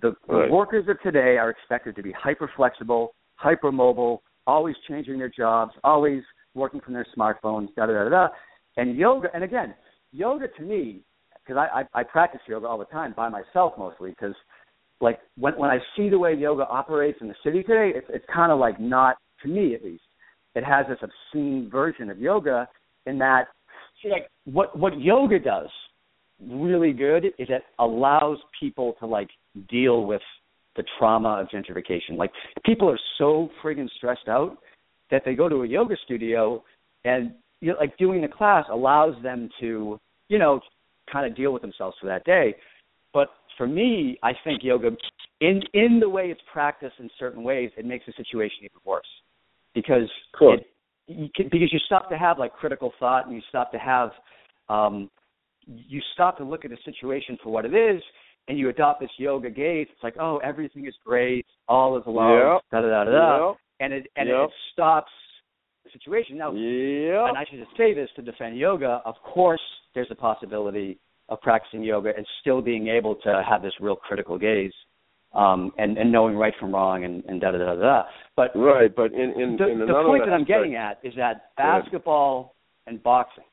The, 0.00 0.14
right. 0.26 0.48
the 0.48 0.54
workers 0.54 0.86
of 0.88 1.00
today 1.02 1.36
are 1.36 1.50
expected 1.50 1.96
to 1.96 2.02
be 2.02 2.12
hyper 2.12 2.50
flexible, 2.56 3.14
hyper 3.36 3.70
mobile, 3.70 4.22
always 4.46 4.74
changing 4.88 5.18
their 5.18 5.28
jobs, 5.28 5.72
always 5.84 6.22
working 6.54 6.80
from 6.80 6.94
their 6.94 7.06
smartphones, 7.16 7.68
da 7.76 7.86
da 7.86 8.04
da 8.04 8.08
da. 8.08 8.28
And 8.76 8.96
yoga, 8.96 9.28
and 9.34 9.44
again, 9.44 9.74
yoga 10.12 10.48
to 10.48 10.62
me, 10.62 11.02
because 11.34 11.58
I, 11.58 11.80
I 11.80 12.00
I 12.00 12.02
practice 12.04 12.40
yoga 12.48 12.66
all 12.66 12.78
the 12.78 12.84
time 12.86 13.12
by 13.16 13.28
myself 13.28 13.74
mostly, 13.78 14.10
because 14.10 14.34
like 15.00 15.18
when 15.36 15.54
when 15.54 15.70
I 15.70 15.78
see 15.96 16.08
the 16.08 16.18
way 16.18 16.34
yoga 16.34 16.66
operates 16.66 17.18
in 17.20 17.28
the 17.28 17.34
city 17.44 17.62
today, 17.62 17.92
it's 17.94 18.06
it's 18.08 18.24
kind 18.32 18.50
of 18.50 18.58
like 18.58 18.80
not 18.80 19.16
to 19.42 19.48
me 19.48 19.74
at 19.74 19.84
least. 19.84 20.02
It 20.54 20.64
has 20.64 20.86
this 20.88 20.98
obscene 21.02 21.68
version 21.70 22.10
of 22.10 22.18
yoga 22.18 22.68
in 23.06 23.18
that 23.18 23.48
like 24.10 24.28
what 24.44 24.76
what 24.76 25.00
yoga 25.00 25.38
does 25.38 25.68
really 26.40 26.92
good 26.92 27.26
is 27.26 27.48
it 27.48 27.62
allows 27.78 28.38
people 28.58 28.94
to 28.98 29.06
like 29.06 29.28
deal 29.68 30.04
with 30.06 30.22
the 30.76 30.82
trauma 30.98 31.40
of 31.40 31.48
gentrification. 31.48 32.16
Like 32.16 32.32
people 32.64 32.90
are 32.90 32.98
so 33.18 33.48
friggin' 33.62 33.88
stressed 33.96 34.28
out 34.28 34.58
that 35.10 35.22
they 35.24 35.34
go 35.34 35.48
to 35.48 35.62
a 35.62 35.66
yoga 35.66 35.94
studio 36.04 36.62
and 37.04 37.32
you 37.60 37.72
know, 37.72 37.78
like 37.78 37.96
doing 37.96 38.22
the 38.22 38.28
class 38.28 38.64
allows 38.70 39.14
them 39.22 39.48
to, 39.60 40.00
you 40.28 40.38
know, 40.38 40.60
kind 41.12 41.30
of 41.30 41.36
deal 41.36 41.52
with 41.52 41.62
themselves 41.62 41.96
for 42.00 42.06
that 42.06 42.24
day. 42.24 42.56
But 43.12 43.28
for 43.56 43.66
me, 43.66 44.18
I 44.22 44.32
think 44.42 44.64
yoga, 44.64 44.90
in 45.40 45.62
in 45.74 46.00
the 46.00 46.08
way 46.08 46.30
it's 46.30 46.40
practiced 46.52 46.94
in 46.98 47.08
certain 47.18 47.44
ways, 47.44 47.70
it 47.76 47.84
makes 47.84 48.06
the 48.06 48.12
situation 48.16 48.58
even 48.62 48.80
worse 48.84 49.06
because 49.74 50.10
it, 50.58 50.66
you 51.06 51.28
can, 51.34 51.48
because 51.50 51.72
you 51.72 51.78
stop 51.86 52.08
to 52.10 52.18
have 52.18 52.38
like 52.38 52.52
critical 52.52 52.92
thought 52.98 53.26
and 53.26 53.34
you 53.34 53.42
stop 53.48 53.72
to 53.72 53.78
have 53.78 54.10
um, 54.68 55.10
you 55.66 56.00
stop 56.14 56.38
to 56.38 56.44
look 56.44 56.64
at 56.64 56.70
the 56.70 56.78
situation 56.84 57.38
for 57.42 57.50
what 57.50 57.64
it 57.64 57.74
is 57.74 58.02
and 58.48 58.58
you 58.58 58.68
adopt 58.68 59.00
this 59.00 59.10
yoga 59.18 59.50
gaze. 59.50 59.86
It's 59.90 60.02
like, 60.02 60.16
oh, 60.18 60.38
everything 60.38 60.86
is 60.86 60.94
great, 61.04 61.46
all 61.68 61.96
is 61.96 62.02
love, 62.06 62.60
yep. 62.62 62.62
da 62.70 62.80
da 62.80 63.04
da 63.04 63.10
da, 63.10 63.48
yep. 63.48 63.56
and 63.80 63.92
it 63.92 64.06
and 64.16 64.28
yep. 64.28 64.36
it 64.44 64.50
stops 64.72 65.10
the 65.84 65.90
situation. 65.92 66.38
Now, 66.38 66.52
yep. 66.52 67.28
and 67.28 67.38
I 67.38 67.44
should 67.48 67.60
just 67.60 67.76
say 67.76 67.94
this 67.94 68.08
to 68.16 68.22
defend 68.22 68.58
yoga. 68.58 69.02
Of 69.04 69.14
course, 69.22 69.60
there's 69.94 70.08
a 70.10 70.16
possibility 70.16 70.98
of 71.28 71.40
practicing 71.40 71.82
yoga 71.82 72.12
and 72.16 72.26
still 72.40 72.60
being 72.60 72.88
able 72.88 73.14
to 73.16 73.42
have 73.48 73.62
this 73.62 73.72
real 73.80 73.96
critical 73.96 74.38
gaze. 74.38 74.72
Um, 75.34 75.72
and, 75.78 75.96
and 75.96 76.12
knowing 76.12 76.36
right 76.36 76.52
from 76.60 76.74
wrong 76.74 77.04
and, 77.04 77.24
and 77.24 77.40
da 77.40 77.52
da 77.52 77.58
da 77.58 77.74
da. 77.74 78.02
But 78.36 78.50
right, 78.54 78.94
but 78.94 79.12
in 79.12 79.32
in, 79.38 79.56
the, 79.58 79.68
in 79.68 79.78
the 79.78 79.86
point 80.06 80.24
that 80.24 80.32
I'm 80.32 80.44
getting 80.44 80.74
at 80.74 80.98
is 81.02 81.12
that 81.16 81.54
basketball 81.56 82.54
and 82.86 83.02
boxing, 83.02 83.44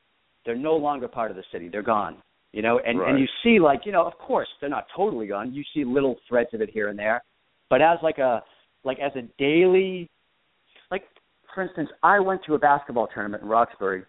they're 0.44 0.56
no 0.56 0.76
longer 0.76 1.06
part 1.06 1.30
of 1.30 1.36
the 1.36 1.44
city. 1.52 1.68
They're 1.68 1.82
gone. 1.82 2.16
You 2.52 2.62
know, 2.62 2.80
and 2.84 2.98
Right. 2.98 3.10
and 3.10 3.18
you 3.20 3.26
see 3.44 3.60
like 3.60 3.82
you 3.84 3.92
know, 3.92 4.04
of 4.04 4.16
course 4.18 4.48
they're 4.60 4.70
not 4.70 4.86
totally 4.96 5.26
gone. 5.26 5.52
You 5.52 5.62
see 5.74 5.84
little 5.84 6.16
threads 6.28 6.50
of 6.52 6.60
it 6.60 6.70
here 6.70 6.88
and 6.88 6.98
there, 6.98 7.22
but 7.68 7.82
as 7.82 7.98
like 8.02 8.18
a 8.18 8.42
like 8.82 8.98
as 8.98 9.12
a 9.16 9.22
daily, 9.38 10.08
like 10.90 11.04
for 11.54 11.62
instance, 11.62 11.90
I 12.02 12.18
went 12.18 12.42
to 12.46 12.54
a 12.54 12.58
basketball 12.58 13.06
tournament 13.12 13.42
in 13.42 13.48
Roxbury 13.48 14.02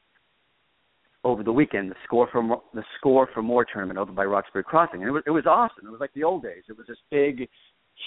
over 1.23 1.43
the 1.43 1.51
weekend. 1.51 1.91
The 1.91 1.95
score 2.05 2.27
from 2.31 2.55
the 2.73 2.83
score 2.97 3.27
for 3.33 3.41
more 3.43 3.65
tournament 3.65 3.99
over 3.99 4.11
by 4.11 4.25
Roxbury 4.25 4.63
Crossing, 4.63 5.01
and 5.01 5.09
it 5.09 5.11
was 5.11 5.23
it 5.27 5.31
was 5.31 5.45
awesome. 5.45 5.85
It 5.85 5.91
was 5.91 5.99
like 5.99 6.13
the 6.13 6.23
old 6.23 6.43
days. 6.43 6.63
It 6.69 6.77
was 6.77 6.87
this 6.87 6.97
big, 7.11 7.47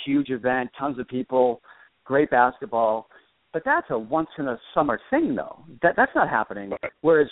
huge 0.04 0.30
event, 0.30 0.70
tons 0.78 0.98
of 0.98 1.06
people, 1.06 1.60
great 2.04 2.30
basketball. 2.30 3.08
But 3.52 3.62
that's 3.64 3.86
a 3.90 3.98
once 3.98 4.28
in 4.38 4.48
a 4.48 4.58
summer 4.74 4.98
thing, 5.10 5.34
though. 5.36 5.64
That 5.82 5.94
that's 5.96 6.10
not 6.14 6.28
happening. 6.28 6.70
Right. 6.70 6.92
Whereas 7.02 7.28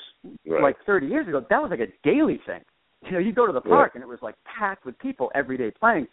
Right. 0.46 0.62
like 0.62 0.76
30 0.86 1.06
years 1.08 1.26
ago, 1.26 1.44
that 1.50 1.60
was 1.60 1.70
like 1.70 1.80
a 1.80 1.92
daily 2.04 2.40
thing. 2.46 2.60
You 3.04 3.12
know, 3.12 3.18
you 3.18 3.32
go 3.32 3.46
to 3.46 3.52
the 3.52 3.60
park 3.60 3.92
and 3.96 4.02
it 4.04 4.06
was 4.06 4.20
like 4.22 4.36
packed 4.44 4.86
with 4.86 4.96
people 5.00 5.32
every 5.34 5.56
day 5.56 5.72
playing. 5.72 6.06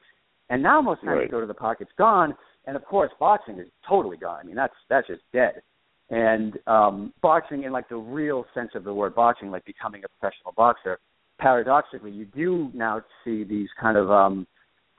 And 0.50 0.64
now 0.64 0.82
most 0.82 1.04
times 1.04 1.22
you 1.24 1.30
go 1.30 1.40
to 1.40 1.46
the 1.46 1.54
park, 1.54 1.78
it's 1.82 1.92
gone. 2.00 2.34
And 2.66 2.76
of 2.76 2.84
course, 2.86 3.12
boxing 3.20 3.60
is 3.60 3.68
totally 3.88 4.18
gone. 4.18 4.40
I 4.42 4.44
mean, 4.44 4.56
that's 4.56 4.74
that's 4.90 5.06
just 5.08 5.22
dead. 5.32 5.62
And 6.10 6.58
um 6.66 7.14
boxing, 7.22 7.64
in 7.64 7.72
like 7.72 7.88
the 7.88 7.98
real 7.98 8.46
sense 8.56 8.72
of 8.74 8.84
the 8.84 8.94
word 8.94 9.14
boxing, 9.14 9.52
like 9.52 9.64
becoming 9.66 10.04
a 10.04 10.08
professional 10.20 10.54
boxer, 10.58 10.98
paradoxically, 11.38 12.10
you 12.12 12.26
do 12.26 12.72
now 12.74 13.04
see 13.24 13.44
these 13.44 13.70
kind 13.80 13.96
of 13.96 14.10
um 14.10 14.48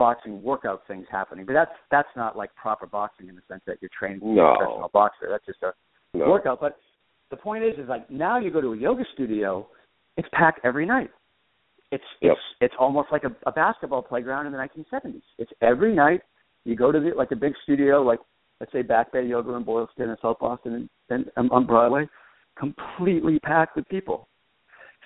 boxing 0.00 0.42
workout 0.42 0.82
things 0.88 1.06
happening. 1.12 1.44
But 1.44 1.52
that's 1.52 1.70
that's 1.90 2.08
not 2.16 2.36
like 2.36 2.52
proper 2.54 2.86
boxing 2.86 3.28
in 3.28 3.36
the 3.36 3.42
sense 3.46 3.60
that 3.66 3.76
you're 3.82 3.90
training 3.96 4.20
to 4.20 4.26
No. 4.26 4.46
a 4.46 4.56
professional 4.56 4.90
boxer. 4.92 5.28
That's 5.28 5.44
just 5.44 5.62
a 5.62 5.72
No. 6.16 6.30
workout. 6.30 6.58
But 6.58 6.78
the 7.30 7.36
point 7.36 7.62
is, 7.62 7.78
is 7.78 7.86
like 7.86 8.10
now 8.10 8.38
you 8.38 8.50
go 8.50 8.62
to 8.62 8.72
a 8.72 8.76
yoga 8.76 9.04
studio, 9.12 9.68
it's 10.16 10.28
packed 10.32 10.60
every 10.64 10.86
night. 10.86 11.10
It's 11.92 12.02
Yep. 12.22 12.32
it's 12.32 12.40
it's 12.62 12.74
almost 12.78 13.12
like 13.12 13.24
a, 13.24 13.32
a 13.46 13.52
basketball 13.52 14.02
playground 14.02 14.46
in 14.46 14.52
the 14.52 14.58
1970s. 14.58 15.22
It's 15.38 15.52
every 15.60 15.94
night 15.94 16.22
you 16.64 16.76
go 16.76 16.90
to 16.90 16.98
the, 16.98 17.10
like 17.14 17.30
a 17.32 17.36
big 17.36 17.52
studio, 17.64 18.00
like 18.02 18.20
let's 18.58 18.72
say 18.72 18.80
Back 18.82 19.12
Bay 19.12 19.26
Yoga 19.26 19.52
in 19.52 19.64
Boylston 19.64 20.08
and 20.08 20.18
South 20.22 20.38
Boston 20.40 20.88
and, 21.10 21.30
and 21.36 21.50
on 21.50 21.66
Broadway, 21.66 22.08
completely 22.58 23.38
packed 23.40 23.76
with 23.76 23.86
people. 23.88 24.28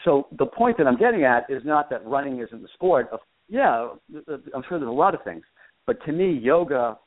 So 0.05 0.27
the 0.39 0.47
point 0.47 0.77
that 0.79 0.87
I'm 0.87 0.97
getting 0.99 1.25
at 1.25 1.49
is 1.49 1.63
not 1.65 1.91
that 1.91 2.07
running 2.07 2.39
isn't 2.41 2.63
the 2.63 2.69
sport. 2.75 3.09
Of, 3.13 3.21
yeah, 3.49 3.89
I'm 4.55 4.63
sure 4.69 4.79
there's 4.79 4.89
a 4.89 4.91
lot 4.91 5.15
of 5.15 5.23
things, 5.25 5.43
but 5.87 6.03
to 6.07 6.13
me, 6.13 6.33
yoga, 6.33 6.99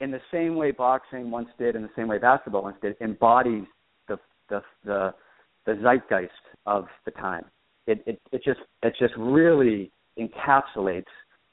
in 0.00 0.10
the 0.10 0.20
same 0.32 0.56
way 0.56 0.70
boxing 0.72 1.30
once 1.30 1.48
did, 1.58 1.76
in 1.76 1.82
the 1.82 1.90
same 1.96 2.08
way 2.08 2.18
basketball 2.18 2.62
once 2.62 2.76
did, 2.82 2.96
embodies 3.00 3.64
the 4.08 4.18
the 4.48 4.60
the, 4.84 5.14
the 5.66 5.74
zeitgeist 5.82 6.32
of 6.66 6.86
the 7.04 7.10
time. 7.12 7.44
It, 7.86 8.02
it 8.06 8.20
it 8.32 8.42
just 8.44 8.60
it 8.82 8.94
just 8.98 9.14
really 9.16 9.90
encapsulates 10.18 11.04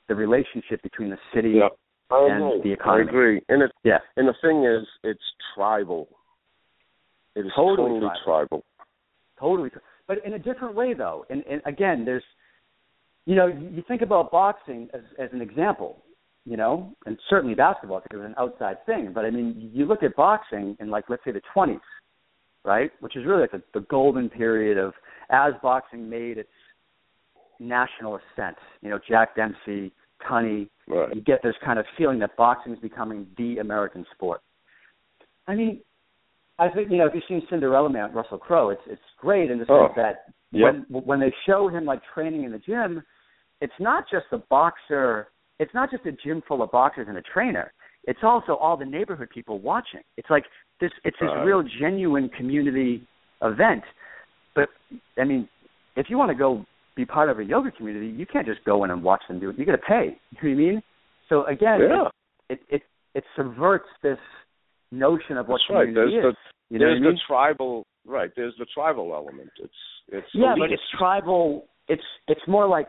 the 0.08 0.16
relationship 0.16 0.82
between 0.82 1.10
the 1.10 1.18
city 1.34 1.54
Yep. 1.62 1.78
I 2.12 2.28
and 2.32 2.44
agree. 2.44 2.62
the 2.64 2.74
economy. 2.74 3.04
I 3.06 3.10
agree. 3.10 3.42
And 3.50 3.62
it 3.64 3.72
yeah 3.84 4.00
and 4.18 4.28
the 4.28 4.34
thing 4.42 4.66
is, 4.66 4.88
it's 5.04 5.22
tribal. 5.56 6.08
It 7.36 7.42
is 7.42 7.52
Totally 7.56 7.92
totally 8.00 8.12
tribal. 8.26 8.64
totally 9.40 9.70
but 10.08 10.18
in 10.26 10.34
a 10.34 10.40
different 10.40 10.74
way 10.76 10.94
though 10.96 11.26
and, 11.30 11.44
and 11.50 11.62
again 11.66 12.04
there's 12.04 12.24
you 13.26 13.36
know 13.36 13.48
you 13.48 13.84
think 13.88 14.02
about 14.02 14.32
boxing 14.32 14.88
as 14.94 15.02
as 15.18 15.30
an 15.34 15.42
example 15.42 16.04
you 16.46 16.58
know 16.58 16.94
and 17.06 17.18
certainly 17.30 17.56
basketball 17.56 18.00
because 18.02 18.18
it 18.18 18.22
was 18.22 18.28
an 18.28 18.36
outside 18.38 18.84
thing 18.86 19.12
but 19.14 19.26
i 19.26 19.30
mean 19.30 19.70
you 19.74 19.86
look 19.86 20.04
at 20.04 20.16
boxing 20.16 20.76
in 20.80 20.90
like 20.90 21.06
let's 21.10 21.24
say 21.24 21.32
the 21.32 21.42
20s 21.56 21.80
right 22.66 22.92
which 23.02 23.16
is 23.16 23.26
really 23.26 23.42
like 23.42 23.52
the, 23.52 23.62
the 23.74 23.86
golden 23.90 24.30
period 24.30 24.78
of 24.78 24.94
as 25.30 25.54
boxing 25.62 26.10
made 26.10 26.38
its 26.38 26.50
national 27.60 28.18
ascent 28.18 28.58
you 28.82 28.90
know 28.90 29.00
jack 29.08 29.36
dempsey 29.36 29.92
tunney 30.30 30.68
Right. 30.90 31.16
you 31.16 31.22
get 31.22 31.44
this 31.44 31.54
kind 31.64 31.78
of 31.78 31.86
feeling 31.98 32.18
that 32.20 32.36
boxing 32.36 32.74
is 32.74 32.80
becoming 32.80 33.28
the 33.38 33.60
American 33.60 34.06
sport. 34.16 34.42
I 35.48 35.54
mean, 35.54 35.82
I 36.60 36.70
think 36.70 36.92
you 36.92 36.98
know 36.98 37.06
if 37.08 37.14
you've 37.14 37.24
seen 37.28 37.42
Cinderella 37.50 37.90
Man, 37.90 38.14
Russell 38.14 38.38
Crowe, 38.38 38.70
it's 38.70 38.82
it's 38.88 39.02
great 39.20 39.50
in 39.50 39.60
the 39.60 39.66
oh, 39.70 39.88
sense 39.88 39.94
Oh, 39.98 40.02
that 40.02 40.16
yep. 40.52 40.74
when 40.90 41.04
when 41.04 41.20
they 41.20 41.34
show 41.46 41.68
him 41.70 41.86
like 41.86 42.02
training 42.14 42.44
in 42.44 42.52
the 42.52 42.60
gym, 42.60 43.02
it's 43.62 43.74
not 43.80 44.06
just 44.12 44.26
a 44.32 44.38
boxer, 44.50 45.28
it's 45.60 45.74
not 45.74 45.90
just 45.90 46.06
a 46.06 46.12
gym 46.12 46.42
full 46.48 46.62
of 46.62 46.72
boxers 46.72 47.08
and 47.08 47.18
a 47.18 47.22
trainer. 47.22 47.72
It's 48.06 48.20
also 48.24 48.56
all 48.56 48.76
the 48.78 48.86
neighborhood 48.86 49.30
people 49.34 49.60
watching. 49.60 50.02
It's 50.18 50.30
like 50.30 50.46
this. 50.82 50.92
It's 51.04 51.18
this 51.20 51.30
Right. 51.30 51.46
real 51.46 51.64
genuine 51.80 52.30
community 52.30 53.08
event. 53.42 53.84
But 54.56 54.70
I 55.18 55.24
mean, 55.24 55.48
if 55.96 56.10
you 56.10 56.18
want 56.18 56.30
to 56.30 56.36
go 56.36 56.66
be 56.96 57.06
part 57.06 57.30
of 57.30 57.40
a 57.40 57.44
yoga 57.44 57.72
community, 57.72 58.08
you 58.08 58.26
can't 58.26 58.46
just 58.46 58.64
go 58.66 58.84
in 58.84 58.92
and 58.92 59.02
watch 59.02 59.22
them 59.28 59.40
do 59.40 59.50
it. 59.50 59.58
You 59.58 59.66
got 59.66 59.74
to 59.74 59.78
pay. 59.78 60.18
You 60.42 60.50
know 60.56 60.56
what 60.56 60.70
I 60.70 60.72
mean? 60.72 60.84
So 61.30 61.46
again, 61.46 61.80
Yeah. 61.82 62.10
it 62.50 62.60
it 62.70 62.82
it 63.16 63.24
subverts 63.36 63.88
this 64.02 64.20
notion 64.92 65.38
of 65.38 65.48
what 65.48 65.62
That's 65.68 65.76
right. 65.78 65.94
There's 65.94 66.14
is. 66.14 66.36
you 66.70 66.80
know 66.80 66.86
there's 66.86 67.00
what 67.02 67.06
I 67.06 67.10
mean? 67.10 67.14
the 67.16 67.20
tribal 67.28 67.86
right. 68.06 68.32
There's 68.36 68.54
the 68.60 68.66
tribal 68.74 69.14
element. 69.14 69.50
It's 69.62 69.74
it's 70.10 70.28
yeah, 70.34 70.54
elitist. 70.56 70.60
but 70.60 70.72
it's 70.72 70.82
tribal. 70.98 71.68
It's 71.88 72.04
it's 72.28 72.42
more 72.48 72.68
like 72.68 72.88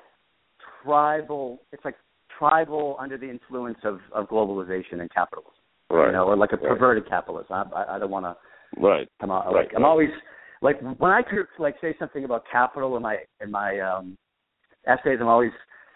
tribal. 0.82 1.60
It's 1.72 1.84
like 1.84 1.96
tribal 2.38 2.96
under 3.00 3.16
the 3.18 3.28
influence 3.28 3.78
of 3.84 4.00
of 4.12 4.28
globalization 4.28 5.00
and 5.00 5.10
capitalism. 5.12 5.52
right. 5.90 6.06
You 6.06 6.12
know, 6.12 6.24
or 6.24 6.36
like 6.36 6.52
a 6.52 6.56
Right. 6.56 6.68
perverted 6.68 7.08
capitalism. 7.08 7.52
I, 7.52 7.62
I, 7.82 7.96
I 7.96 7.98
don't 7.98 8.10
want 8.10 8.24
to 8.26 8.36
right. 8.80 9.08
come 9.20 9.30
out 9.30 9.52
Right, 9.52 9.68
I'm 9.76 9.84
always 9.84 10.08
like 10.62 10.80
when 10.98 11.10
I 11.10 11.22
could 11.22 11.46
like 11.58 11.76
say 11.80 11.94
something 11.98 12.24
about 12.24 12.44
capital 12.50 12.96
in 12.96 13.02
my 13.02 13.18
in 13.42 13.50
my 13.50 13.78
um 13.80 14.16
essays. 14.86 15.18
I'm 15.20 15.28
always 15.28 15.50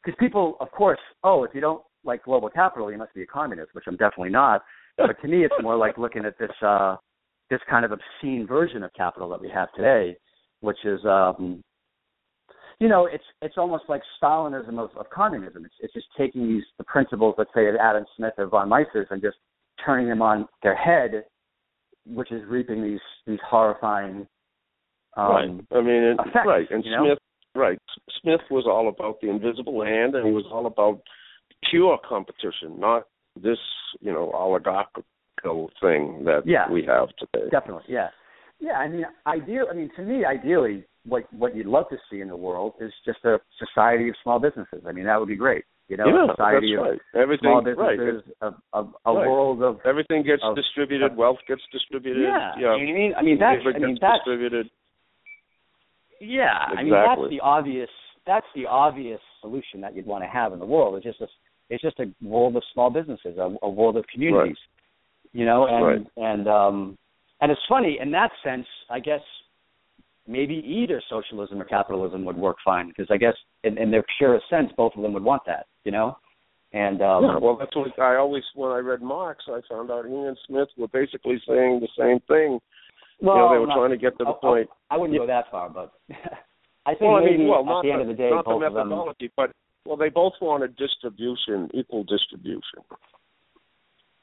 because 0.05 0.17
people, 0.21 0.57
of 0.61 0.71
course, 0.71 0.99
oh, 1.23 1.45
if 1.45 1.55
you 1.55 1.61
don't 1.63 1.83
like 2.05 2.25
global 2.25 2.51
capital, 2.51 2.93
you 2.93 2.99
must 2.99 3.15
be 3.15 3.23
a 3.23 3.27
communist, 3.27 3.75
which 3.75 3.85
I'm 3.87 3.97
definitely 3.97 4.29
not. 4.31 4.63
But 4.97 5.21
to 5.23 5.29
me, 5.29 5.45
it's 5.45 5.55
more 5.63 5.77
like 5.77 5.99
looking 5.99 6.25
at 6.25 6.39
this 6.39 6.51
uh 6.63 6.97
this 7.51 7.61
kind 7.69 7.85
of 7.85 7.93
obscene 7.93 8.47
version 8.47 8.83
of 8.83 8.93
capital 8.95 9.29
that 9.31 9.41
we 9.41 9.51
have 9.51 9.69
today, 9.73 10.17
which 10.61 10.79
is 10.85 11.01
um 11.05 11.63
you 12.81 12.89
know, 12.89 13.07
it's 13.07 13.25
it's 13.41 13.57
almost 13.57 13.85
like 13.89 14.03
Stalinism 14.21 14.79
of, 14.79 14.91
of 14.97 15.09
communism. 15.11 15.65
It's 15.65 15.75
it's 15.81 15.95
just 15.95 16.07
taking 16.19 16.49
these 16.49 16.65
the 16.79 16.85
principles, 16.85 17.35
let's 17.39 17.51
say, 17.55 17.69
of 17.69 17.77
Adam 17.77 18.05
Smith 18.17 18.35
or 18.39 18.47
von 18.47 18.69
Mises, 18.69 19.07
and 19.11 19.23
just 19.23 19.37
turning 19.85 20.09
them 20.09 20.23
on 20.23 20.49
their 20.63 20.75
head, 20.75 21.25
which 22.07 22.33
is 22.33 22.43
reaping 22.47 22.83
these 22.83 23.01
these 23.27 23.39
horrifying. 23.49 24.27
Um, 25.17 25.29
right. 25.29 25.51
I 25.73 25.81
mean, 25.81 26.03
it, 26.03 26.19
effects, 26.21 26.47
right. 26.47 26.67
And 26.71 26.85
you 26.85 26.91
know? 26.91 27.05
Smith, 27.05 27.19
right. 27.55 27.79
Smith 28.21 28.41
was 28.51 28.65
all 28.67 28.89
about 28.89 29.21
the 29.21 29.31
invisible 29.31 29.85
hand, 29.85 30.17
and 30.17 30.27
he 30.27 30.33
was 30.33 30.45
all 30.51 30.67
about 30.67 31.01
pure 31.71 31.99
competition, 32.07 32.79
not 32.79 33.05
this, 33.41 33.59
you 34.01 34.13
know, 34.13 34.31
oligarchical 34.33 35.71
thing 35.81 36.25
that 36.25 36.43
Yeah. 36.47 36.71
we 36.71 36.85
have 36.85 37.09
today. 37.17 37.49
Definitely, 37.51 37.85
yeah, 37.89 38.09
yeah. 38.61 38.75
I 38.79 38.89
mean, 38.89 39.05
ideal. 39.27 39.67
I 39.71 39.75
mean, 39.75 39.91
to 39.97 40.03
me, 40.03 40.25
ideally, 40.25 40.85
what 41.07 41.25
what 41.33 41.55
you'd 41.55 41.67
love 41.67 41.89
to 41.91 41.97
see 42.11 42.21
in 42.21 42.29
the 42.29 42.37
world 42.37 42.75
is 42.81 42.93
just 43.05 43.25
a 43.25 43.39
society 43.59 44.09
of 44.09 44.15
small 44.23 44.39
businesses. 44.39 44.83
I 44.87 44.93
mean, 44.93 45.05
that 45.07 45.19
would 45.19 45.29
be 45.29 45.37
great. 45.37 45.65
You 45.89 45.99
know, 45.99 46.07
yeah, 46.07 46.25
a 46.25 46.33
society 46.33 46.75
that's 46.75 46.81
of 46.81 46.93
right. 46.93 47.23
Everything, 47.23 47.51
small 47.51 47.63
right. 47.63 47.99
businesses, 47.99 48.33
a, 48.41 48.47
a, 48.73 48.83
Right. 49.13 49.29
world 49.29 49.63
of 49.63 49.81
Everything 49.85 50.23
gets 50.23 50.43
of- 50.43 50.57
distributed. 50.57 51.11
of- 51.13 51.19
wealth 51.19 51.37
gets 51.47 51.61
distributed. 51.71 52.23
yeah. 52.23 52.53
Yeah. 52.59 52.69
I 52.69 52.79
mean, 52.79 53.13
I 53.19 53.23
mean 53.23 53.39
that's 53.39 53.61
I 53.67 53.79
mean 53.79 53.99
that's 54.01 54.19
distributed. 54.25 54.71
yeah. 56.21 56.57
I 56.77 56.83
mean 56.83 56.93
that's 56.93 57.21
the 57.29 57.41
obvious 57.41 57.91
that's 58.27 58.47
the 58.55 58.65
obvious 58.67 59.21
solution 59.43 59.83
that 59.83 59.95
you'd 59.95 60.07
want 60.07 60.25
to 60.25 60.29
have 60.29 60.55
in 60.55 60.59
the 60.59 60.65
world. 60.65 60.95
It's 60.97 61.05
just 61.05 61.21
a 61.21 61.27
it's 61.71 61.83
just 61.83 61.99
a 62.01 62.07
world 62.23 62.57
of 62.57 62.63
small 62.73 62.91
businesses, 62.91 63.39
a, 63.39 63.55
a 63.63 63.69
world 63.71 63.97
of 63.97 64.05
communities. 64.13 64.57
You 65.33 65.45
know, 65.47 65.67
and 65.67 65.85
Right. 65.85 66.07
and 66.17 66.49
um 66.49 66.99
and 67.41 67.51
it's 67.51 67.61
funny 67.69 67.99
in 68.01 68.11
that 68.13 68.31
sense. 68.45 68.67
I 68.91 69.01
guess 69.01 69.21
maybe 70.27 70.55
either 70.67 71.03
socialism 71.11 71.61
or 71.61 71.65
capitalism 71.65 72.25
would 72.25 72.37
work 72.37 72.57
fine 72.65 72.89
because 72.89 73.07
I 73.11 73.17
guess 73.17 73.35
in, 73.63 73.77
in 73.79 73.91
their 73.91 74.05
purest 74.19 74.49
sense, 74.49 74.71
both 74.77 74.93
of 74.97 75.03
them 75.03 75.13
would 75.13 75.25
want 75.25 75.43
that. 75.47 75.67
You 75.85 75.93
know, 75.93 76.17
and 76.73 77.03
um, 77.03 77.25
yeah, 77.25 77.37
well, 77.39 77.57
that's 77.59 77.75
what 77.77 77.99
I 77.99 78.17
always 78.17 78.45
when 78.55 78.71
I 78.71 78.79
read 78.79 79.03
Marx, 79.03 79.45
I 79.49 79.61
found 79.69 79.91
out 79.91 80.07
he 80.07 80.13
and 80.15 80.39
Smith 80.47 80.69
were 80.79 80.89
basically 80.89 81.41
saying 81.47 81.81
the 81.81 81.89
same 81.99 82.21
thing. 82.29 82.59
well, 83.21 83.37
you 83.37 83.43
know, 83.43 83.53
they 83.53 83.59
were 83.59 83.67
not- 83.67 83.77
trying 83.77 83.91
to 83.91 83.97
get 83.99 84.17
to 84.19 84.25
the 84.25 84.31
I- 84.31 84.33
I- 84.33 84.41
point. 84.41 84.69
I, 84.91 84.97
wouldn't 84.97 85.19
go 85.19 85.27
that 85.27 85.51
far, 85.51 85.69
but 85.69 85.93
I 86.87 86.91
think 86.95 87.01
well, 87.03 87.17
I 87.17 87.21
maybe 87.25 87.39
mean, 87.39 87.49
well, 87.49 87.61
at 87.61 87.67
not 87.67 87.83
the 87.83 87.91
end 87.93 88.03
of 88.03 88.09
the 88.09 88.15
day, 88.15 88.31
not 88.31 88.45
both 88.45 88.61
the 88.61 88.67
of 88.67 88.75
them. 88.75 88.91
but 89.37 89.51
well, 89.87 89.97
they 89.97 90.09
both 90.09 90.33
wanted 90.41 90.77
distribution, 90.77 91.69
equal 91.75 92.05
distribution. 92.05 92.83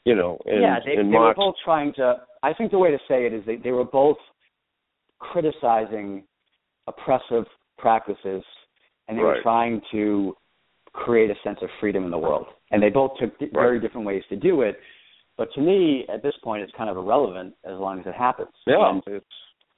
You 0.05 0.16
know, 0.16 0.39
and, 0.45 0.62
yeah, 0.62 0.80
they, 0.84 0.99
and 0.99 1.14
they 1.14 1.18
were 1.18 1.34
both 1.36 1.55
trying 1.64 1.93
to. 1.93 2.16
I 2.41 2.53
think 2.53 2.72
the 2.72 2.80
way 2.80 2.89
to 2.89 2.97
say 3.07 3.28
it 3.28 3.34
is 3.34 3.43
they, 3.45 3.57
they 3.57 3.72
were 3.72 3.86
both 3.86 4.18
criticizing 5.20 6.24
oppressive 6.88 7.45
practices, 7.78 8.43
and 9.07 9.18
they 9.18 9.22
were 9.22 9.39
trying 9.43 9.82
to 9.91 10.36
create 10.93 11.30
a 11.30 11.36
sense 11.43 11.59
of 11.62 11.70
freedom 11.80 12.03
in 12.03 12.12
the 12.12 12.18
world. 12.18 12.47
And 12.72 12.82
they 12.82 12.89
both 12.89 13.12
took 13.20 13.38
di- 13.39 13.49
very 13.53 13.80
different 13.80 14.07
ways 14.07 14.24
to 14.30 14.36
do 14.36 14.62
it. 14.62 14.78
But 15.38 15.49
to 15.53 15.62
me, 15.62 16.05
at 16.14 16.24
this 16.24 16.34
point, 16.43 16.64
it's 16.64 16.72
kind 16.76 16.89
of 16.89 16.97
irrelevant 16.97 17.53
as 17.64 17.80
long 17.80 17.99
as 17.99 18.05
it 18.05 18.16
happens. 18.16 18.49
yeah, 18.66 18.89
And, 18.89 19.03
it's 19.07 19.26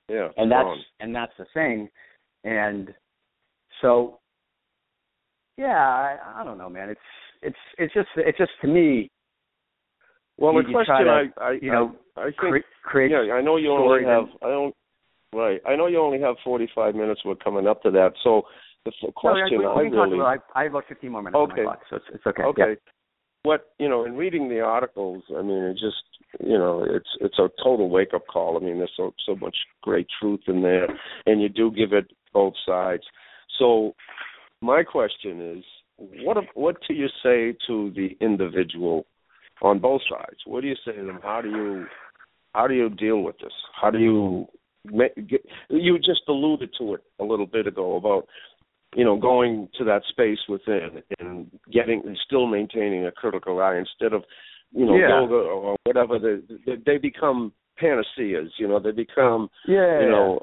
yeah, 0.09 0.29
and 0.37 0.51
that's 0.51 0.69
and 0.99 1.15
that's 1.15 1.31
the 1.37 1.45
thing. 1.53 1.89
And 2.43 2.93
so, 3.81 4.19
yeah, 5.57 5.77
I, 5.77 6.17
I 6.37 6.43
don't 6.43 6.57
know, 6.57 6.69
man. 6.69 6.89
It's 6.89 6.99
it's 7.41 7.57
it's 7.77 7.93
just 7.93 8.09
it's 8.17 8.37
just 8.37 8.51
to 8.61 8.67
me, 8.67 9.09
well, 10.37 10.53
you- 10.53 10.63
the 10.63 10.71
question 10.71 11.05
to, 11.05 11.29
I, 11.37 11.43
I, 11.43 11.51
you 11.61 11.71
know, 11.71 11.95
I, 12.17 12.21
I 12.21 12.23
think 12.25 12.37
cre- 12.37 12.57
create 12.83 13.11
Yeah, 13.11 13.33
I 13.33 13.41
know 13.41 13.57
you 13.57 13.71
only 13.71 14.05
have. 14.05 14.25
I 14.41 14.47
don't. 14.49 14.75
Right. 15.33 15.59
I 15.67 15.75
know 15.75 15.87
you 15.87 15.99
only 15.99 16.21
have 16.21 16.35
forty-five 16.43 16.95
minutes. 16.95 17.21
We're 17.25 17.35
coming 17.35 17.67
up 17.67 17.81
to 17.83 17.91
that. 17.91 18.13
So 18.23 18.43
the 18.85 18.91
No, 19.01 19.11
question 19.11 19.59
we, 19.59 19.65
I 19.65 19.75
we 19.75 19.83
can 19.89 19.93
talk 19.93 20.05
really. 20.05 20.19
about. 20.19 20.39
I, 20.55 20.59
I 20.59 20.63
have 20.63 20.73
about 20.73 20.83
15 20.87 21.11
more 21.11 21.23
minutes 21.23 21.37
Okay. 21.37 21.63
my 21.63 21.75
clock, 21.75 21.81
so 21.89 21.95
it's, 21.97 22.05
it's 22.13 22.25
okay. 22.27 22.43
okay. 22.43 22.61
Yeah. 22.69 22.75
What 23.43 23.73
you 23.79 23.89
know, 23.89 24.05
in 24.05 24.15
reading 24.15 24.47
the 24.47 24.61
articles, 24.61 25.23
I 25.37 25.41
mean, 25.41 25.63
it 25.63 25.73
just 25.73 26.03
you 26.39 26.57
know, 26.57 26.85
it's 26.87 27.09
it's 27.19 27.39
a 27.39 27.49
total 27.63 27.89
wake-up 27.89 28.25
call. 28.27 28.57
I 28.57 28.59
mean, 28.63 28.77
there's 28.77 28.93
so 28.95 29.13
so 29.25 29.35
much 29.35 29.55
great 29.81 30.07
truth 30.19 30.41
in 30.47 30.61
there, 30.61 30.87
and 31.25 31.41
you 31.41 31.49
do 31.49 31.71
give 31.71 31.93
it 31.93 32.11
both 32.31 32.53
sides. 32.65 33.03
So, 33.59 33.93
my 34.63 34.83
question 34.83 35.57
is, 35.57 35.63
what 36.23 36.37
what 36.55 36.77
do 36.87 36.93
you 36.93 37.07
say 37.21 37.55
to 37.67 37.91
the 37.95 38.17
individual 38.21 39.05
on 39.61 39.79
both 39.79 40.01
sides? 40.09 40.39
What 40.45 40.61
do 40.61 40.67
you 40.67 40.75
say 40.85 40.93
to 40.93 41.05
them? 41.05 41.19
How 41.21 41.41
do 41.41 41.49
you 41.49 41.85
how 42.53 42.67
do 42.67 42.73
you 42.73 42.89
deal 42.89 43.21
with 43.21 43.37
this? 43.39 43.53
How 43.79 43.89
do 43.91 43.99
you 43.99 44.47
ma- 44.91 45.15
get, 45.27 45.45
you 45.69 45.97
just 45.97 46.21
alluded 46.27 46.71
to 46.79 46.95
it 46.95 47.01
a 47.19 47.23
little 47.23 47.45
bit 47.45 47.67
ago 47.67 47.95
about 47.95 48.27
you 48.95 49.03
know 49.03 49.17
going 49.17 49.69
to 49.77 49.83
that 49.85 50.03
space 50.09 50.39
within 50.47 51.01
and 51.19 51.51
getting 51.71 52.01
and 52.05 52.17
still 52.25 52.47
maintaining 52.47 53.05
a 53.05 53.11
critical 53.11 53.59
eye 53.59 53.77
instead 53.77 54.13
of 54.13 54.23
you 54.71 54.85
know 54.85 54.95
Yeah. 54.95 55.21
yoga 55.21 55.35
or 55.35 55.75
whatever 55.85 56.19
they 56.19 56.55
they, 56.65 56.77
they 56.85 56.97
become 56.97 57.51
panaceas 57.77 58.51
you 58.57 58.67
know 58.67 58.79
they 58.79 58.91
become 58.91 59.49
Yeah. 59.67 60.01
you 60.01 60.09
know 60.09 60.39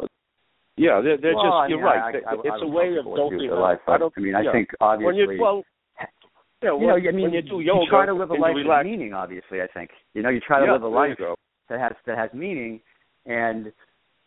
yeah 0.80 1.00
they're 1.04 1.20
they're 1.20 1.36
Well, 1.36 1.44
just 1.44 1.58
I 1.60 1.66
you're 1.68 1.84
right 1.84 2.14
I, 2.16 2.32
I, 2.32 2.34
it's 2.48 2.62
a 2.64 2.66
way 2.66 2.96
of 2.96 3.04
doping 3.04 3.38
do 3.38 3.48
their 3.52 3.60
life, 3.60 3.78
I 3.86 3.98
don't 3.98 4.12
I 4.16 4.20
mean, 4.20 4.34
I 4.34 4.42
yeah. 4.42 4.52
think 4.52 4.68
when 4.80 4.88
obviously. 4.88 5.36
you 5.36 5.42
well 5.42 5.62
yeah, 6.62 6.76
you 6.78 6.86
know, 6.88 6.96
I 6.96 7.12
mean, 7.12 7.22
when 7.24 7.32
you 7.32 7.42
do 7.42 7.60
yoga 7.60 7.84
you 7.84 7.90
try 7.90 8.04
to 8.04 8.12
live 8.12 8.30
a 8.30 8.34
life 8.34 8.52
with 8.54 8.66
meaning. 8.84 9.14
Obviously, 9.14 9.62
I 9.62 9.66
think 9.72 9.90
you 10.12 10.22
know 10.22 10.28
you 10.28 10.40
try 10.40 10.60
to 10.60 10.66
yeah, 10.66 10.72
live 10.72 10.82
a 10.82 10.88
life 10.88 11.16
that 11.70 11.80
has 11.80 11.92
that 12.06 12.18
has 12.18 12.28
meaning, 12.34 12.80
and 13.24 13.72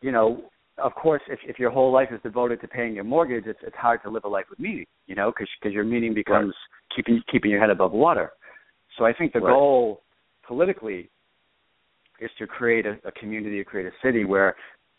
you 0.01 0.11
know, 0.11 0.41
of 0.79 0.95
course, 0.95 1.21
if 1.29 1.39
if 1.47 1.59
your 1.59 1.69
whole 1.69 1.91
life 1.91 2.09
is 2.11 2.19
devoted 2.23 2.59
to 2.61 2.67
paying 2.67 2.95
your 2.95 3.03
mortgage, 3.03 3.45
it's 3.45 3.59
it's 3.61 3.75
hard 3.75 4.01
to 4.03 4.09
live 4.09 4.23
a 4.25 4.27
life 4.27 4.45
with 4.49 4.59
meaning. 4.59 4.85
You 5.05 5.13
know, 5.13 5.29
because 5.31 5.47
because 5.61 5.73
your 5.75 5.83
meaning 5.83 6.15
becomes 6.15 6.55
keeping 6.95 7.21
keeping 7.31 7.51
your 7.51 7.59
head 7.59 7.69
above 7.69 7.91
water. 7.91 8.31
So 8.97 9.05
I 9.05 9.13
think 9.13 9.33
the 9.33 9.39
Right. 9.39 9.53
goal 9.53 10.01
politically 10.47 11.09
is 12.19 12.31
to 12.39 12.47
create 12.47 12.85
a, 12.87 12.97
a 13.05 13.11
community, 13.11 13.57
to 13.59 13.63
create 13.63 13.85
a 13.85 13.91
city 14.03 14.25
where 14.25 14.55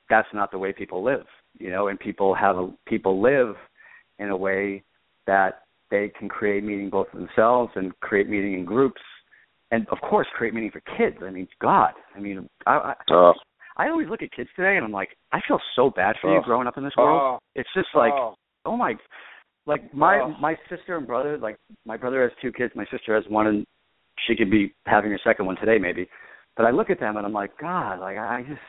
that's 0.09 0.29
not 0.33 0.53
the 0.53 0.59
way 0.59 0.73
people 0.73 1.03
live. 1.03 1.27
You 1.59 1.71
know, 1.71 1.89
and 1.89 1.99
people 1.99 2.35
have 2.35 2.57
a, 2.57 2.73
people 2.87 3.23
live 3.23 3.55
in 4.19 4.31
a 4.31 4.37
way 4.37 4.83
that 5.27 5.63
they 5.91 6.11
can 6.19 6.29
create 6.29 6.65
meaning 6.65 6.91
both 6.91 7.09
for 7.11 7.19
themselves 7.19 7.73
and 7.77 7.99
create 8.01 8.29
meaning 8.29 8.55
in 8.55 8.65
groups, 8.65 9.01
and 9.71 9.87
of 9.89 9.99
course 10.01 10.27
create 10.37 10.53
meaning 10.55 10.71
for 10.71 10.81
kids. 10.97 11.17
I 11.23 11.31
mean, 11.31 11.47
God, 11.61 11.93
I 12.17 12.21
mean, 12.21 12.49
I 12.67 12.95
I, 13.09 13.15
Uh, 13.15 13.33
I 13.77 13.89
always 13.89 14.09
look 14.09 14.23
at 14.23 14.31
kids 14.33 14.49
today 14.57 14.77
and 14.77 14.85
I'm 14.85 14.93
like, 14.93 15.17
I 15.33 15.41
feel 15.49 15.61
so 15.75 15.91
bad 15.91 16.17
for 16.21 16.33
you 16.33 16.39
Oh. 16.39 16.43
growing 16.43 16.67
up 16.69 16.77
in 16.79 16.85
this 16.85 16.93
world. 16.97 17.21
oh, 17.23 17.39
It's 17.55 17.69
just 17.75 17.89
like, 17.95 18.13
oh, 18.65 18.77
my, 18.77 18.95
like 19.67 19.93
my 19.95 20.33
my 20.41 20.57
sister 20.69 20.97
and 20.97 21.07
brother. 21.07 21.39
Like 21.39 21.57
my 21.85 21.97
brother 21.97 22.23
has 22.23 22.33
two 22.41 22.53
kids. 22.53 22.73
My 22.77 22.87
sister 22.91 23.15
has 23.15 23.25
one, 23.29 23.47
and 23.47 23.67
she 24.27 24.37
could 24.37 24.51
be 24.51 24.75
having 24.87 25.11
her 25.11 25.19
second 25.25 25.47
one 25.47 25.57
today 25.57 25.79
maybe. 25.79 26.09
But 26.57 26.67
I 26.67 26.71
look 26.71 26.91
at 26.91 27.01
them 27.01 27.17
and 27.17 27.27
I'm 27.27 27.33
like, 27.33 27.57
God, 27.59 27.99
like 28.01 28.17
I 28.17 28.43
just, 28.49 28.61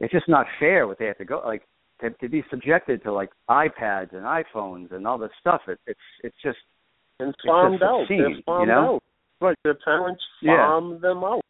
it's 0.00 0.12
just 0.12 0.28
not 0.28 0.46
fair 0.58 0.86
what 0.88 0.98
they 0.98 1.06
have 1.06 1.18
to 1.18 1.24
go 1.24 1.40
like 1.44 1.62
to, 2.04 2.10
to 2.18 2.28
be 2.28 2.44
subjected 2.50 3.02
to 3.02 3.12
like 3.12 3.30
iPads 3.50 4.12
and 4.14 4.22
iPhones 4.24 4.92
and 4.92 5.06
all 5.06 5.18
this 5.18 5.30
stuff. 5.40 5.62
It, 5.68 5.78
it's 5.86 6.00
it's 6.22 6.36
just 6.42 6.58
and 7.20 7.32
just 7.32 7.46
farmed 7.46 7.82
out. 7.82 8.02
obscene, 8.02 8.42
They're 8.46 8.60
you 8.60 8.66
know? 8.66 8.94
out. 8.96 9.02
Right, 9.40 9.56
their 9.64 9.74
parents 9.84 10.22
Yeah. 10.42 10.56
farm 10.66 11.00
them 11.00 11.24
out. 11.24 11.40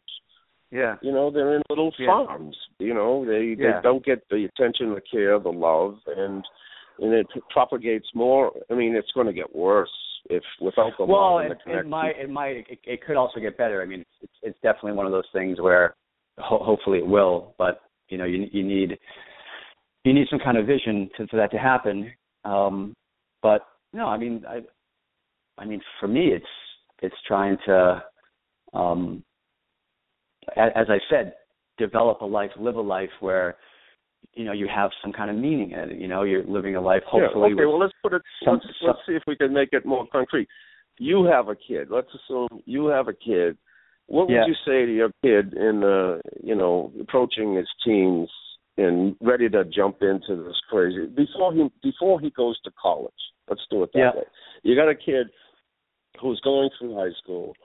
yeah 0.71 0.95
You 1.01 1.11
know, 1.11 1.31
they're 1.31 1.55
in 1.55 1.61
little 1.69 1.91
Yeah. 1.97 2.25
farms. 2.25 2.57
You 2.79 2.93
know, 2.93 3.25
they 3.25 3.55
Yeah. 3.57 3.77
they 3.77 3.81
don't 3.83 4.03
get 4.05 4.27
the 4.29 4.45
attention, 4.45 4.93
the 4.93 5.01
care, 5.01 5.39
the 5.39 5.51
love, 5.51 5.99
and 6.07 6.43
and 6.99 7.13
it 7.13 7.27
propagates 7.49 8.07
more. 8.13 8.51
I 8.71 8.73
mean, 8.73 8.95
it's 8.95 9.11
going 9.11 9.27
to 9.27 9.33
get 9.33 9.53
worse 9.55 9.91
if 10.29 10.43
without 10.61 10.93
the 10.97 11.05
well, 11.05 11.35
love 11.35 11.51
it, 11.51 11.57
it 11.67 11.85
might, 11.85 12.17
it 12.17 12.29
might, 12.29 12.65
it, 12.69 12.79
it 12.85 13.05
could 13.05 13.17
also 13.17 13.39
get 13.39 13.57
better. 13.57 13.81
I 13.81 13.85
mean, 13.85 14.03
it's, 14.21 14.33
it's 14.41 14.59
definitely 14.63 14.93
one 14.93 15.05
of 15.05 15.11
those 15.11 15.27
things 15.33 15.59
where 15.59 15.93
ho- 16.39 16.63
hopefully 16.63 16.99
it 16.99 17.05
will, 17.07 17.53
but 17.57 17.81
you 18.09 18.17
know, 18.17 18.25
you 18.25 18.47
you 18.51 18.63
need 18.63 18.97
you 20.05 20.13
need 20.13 20.27
some 20.29 20.39
kind 20.39 20.57
of 20.57 20.67
vision 20.67 21.09
to, 21.17 21.27
for 21.27 21.37
that 21.37 21.51
to 21.51 21.57
happen. 21.57 22.11
Um, 22.43 22.93
but 23.41 23.61
no, 23.93 24.05
I 24.07 24.17
mean, 24.17 24.43
I, 24.47 24.59
I 25.57 25.65
mean, 25.65 25.81
for 25.99 26.07
me, 26.07 26.27
it's 26.27 26.45
it's 27.01 27.15
trying 27.27 27.57
to 27.65 28.03
um, 28.73 29.23
as 30.55 30.87
I 30.89 30.99
said, 31.09 31.33
develop 31.77 32.21
a 32.21 32.25
life, 32.25 32.51
live 32.59 32.75
a 32.75 32.81
life 32.81 33.09
where 33.19 33.55
you 34.33 34.43
know 34.45 34.51
you 34.51 34.67
have 34.73 34.91
some 35.01 35.11
kind 35.11 35.29
of 35.29 35.35
meaning 35.37 35.71
in 35.71 35.91
it. 35.91 35.97
You 35.99 36.07
know, 36.07 36.23
you're 36.23 36.43
living 36.45 36.75
a 36.75 36.81
life 36.81 37.03
hopefully. 37.05 37.49
Yeah, 37.49 37.55
okay, 37.55 37.65
well 37.65 37.79
let's 37.79 37.93
put 38.01 38.13
it. 38.13 38.21
some- 38.43 38.55
let's, 38.55 38.65
let's 38.85 38.99
see 39.07 39.13
if 39.13 39.23
we 39.27 39.35
can 39.35 39.53
make 39.53 39.69
it 39.71 39.85
more 39.85 40.05
concrete. 40.11 40.47
You 40.97 41.25
have 41.25 41.49
a 41.49 41.55
kid. 41.55 41.89
Let's 41.89 42.07
assume 42.13 42.47
you 42.65 42.87
have 42.87 43.07
a 43.07 43.13
kid. 43.13 43.57
What 44.07 44.27
would 44.27 44.35
Yeah. 44.35 44.45
you 44.47 44.53
say 44.65 44.85
to 44.85 44.93
your 44.93 45.09
kid 45.23 45.53
in 45.53 45.79
the 45.81 46.21
you 46.43 46.55
know 46.55 46.91
approaching 47.01 47.55
his 47.55 47.67
teens 47.83 48.29
and 48.77 49.15
ready 49.21 49.49
to 49.49 49.63
jump 49.65 49.97
into 50.01 50.43
this 50.43 50.59
crazy 50.69 51.05
before 51.07 51.53
he 51.53 51.67
before 51.83 52.19
he 52.19 52.29
goes 52.31 52.59
to 52.61 52.71
college? 52.81 53.13
Let's 53.49 53.61
do 53.69 53.83
it 53.83 53.91
that 53.93 53.99
Yeah. 53.99 54.11
way. 54.15 54.23
You 54.63 54.75
got 54.75 54.89
a 54.89 54.95
kid 54.95 55.27
who's 56.21 56.39
going 56.41 56.69
through 56.77 56.95
high 56.95 57.13
school, 57.21 57.55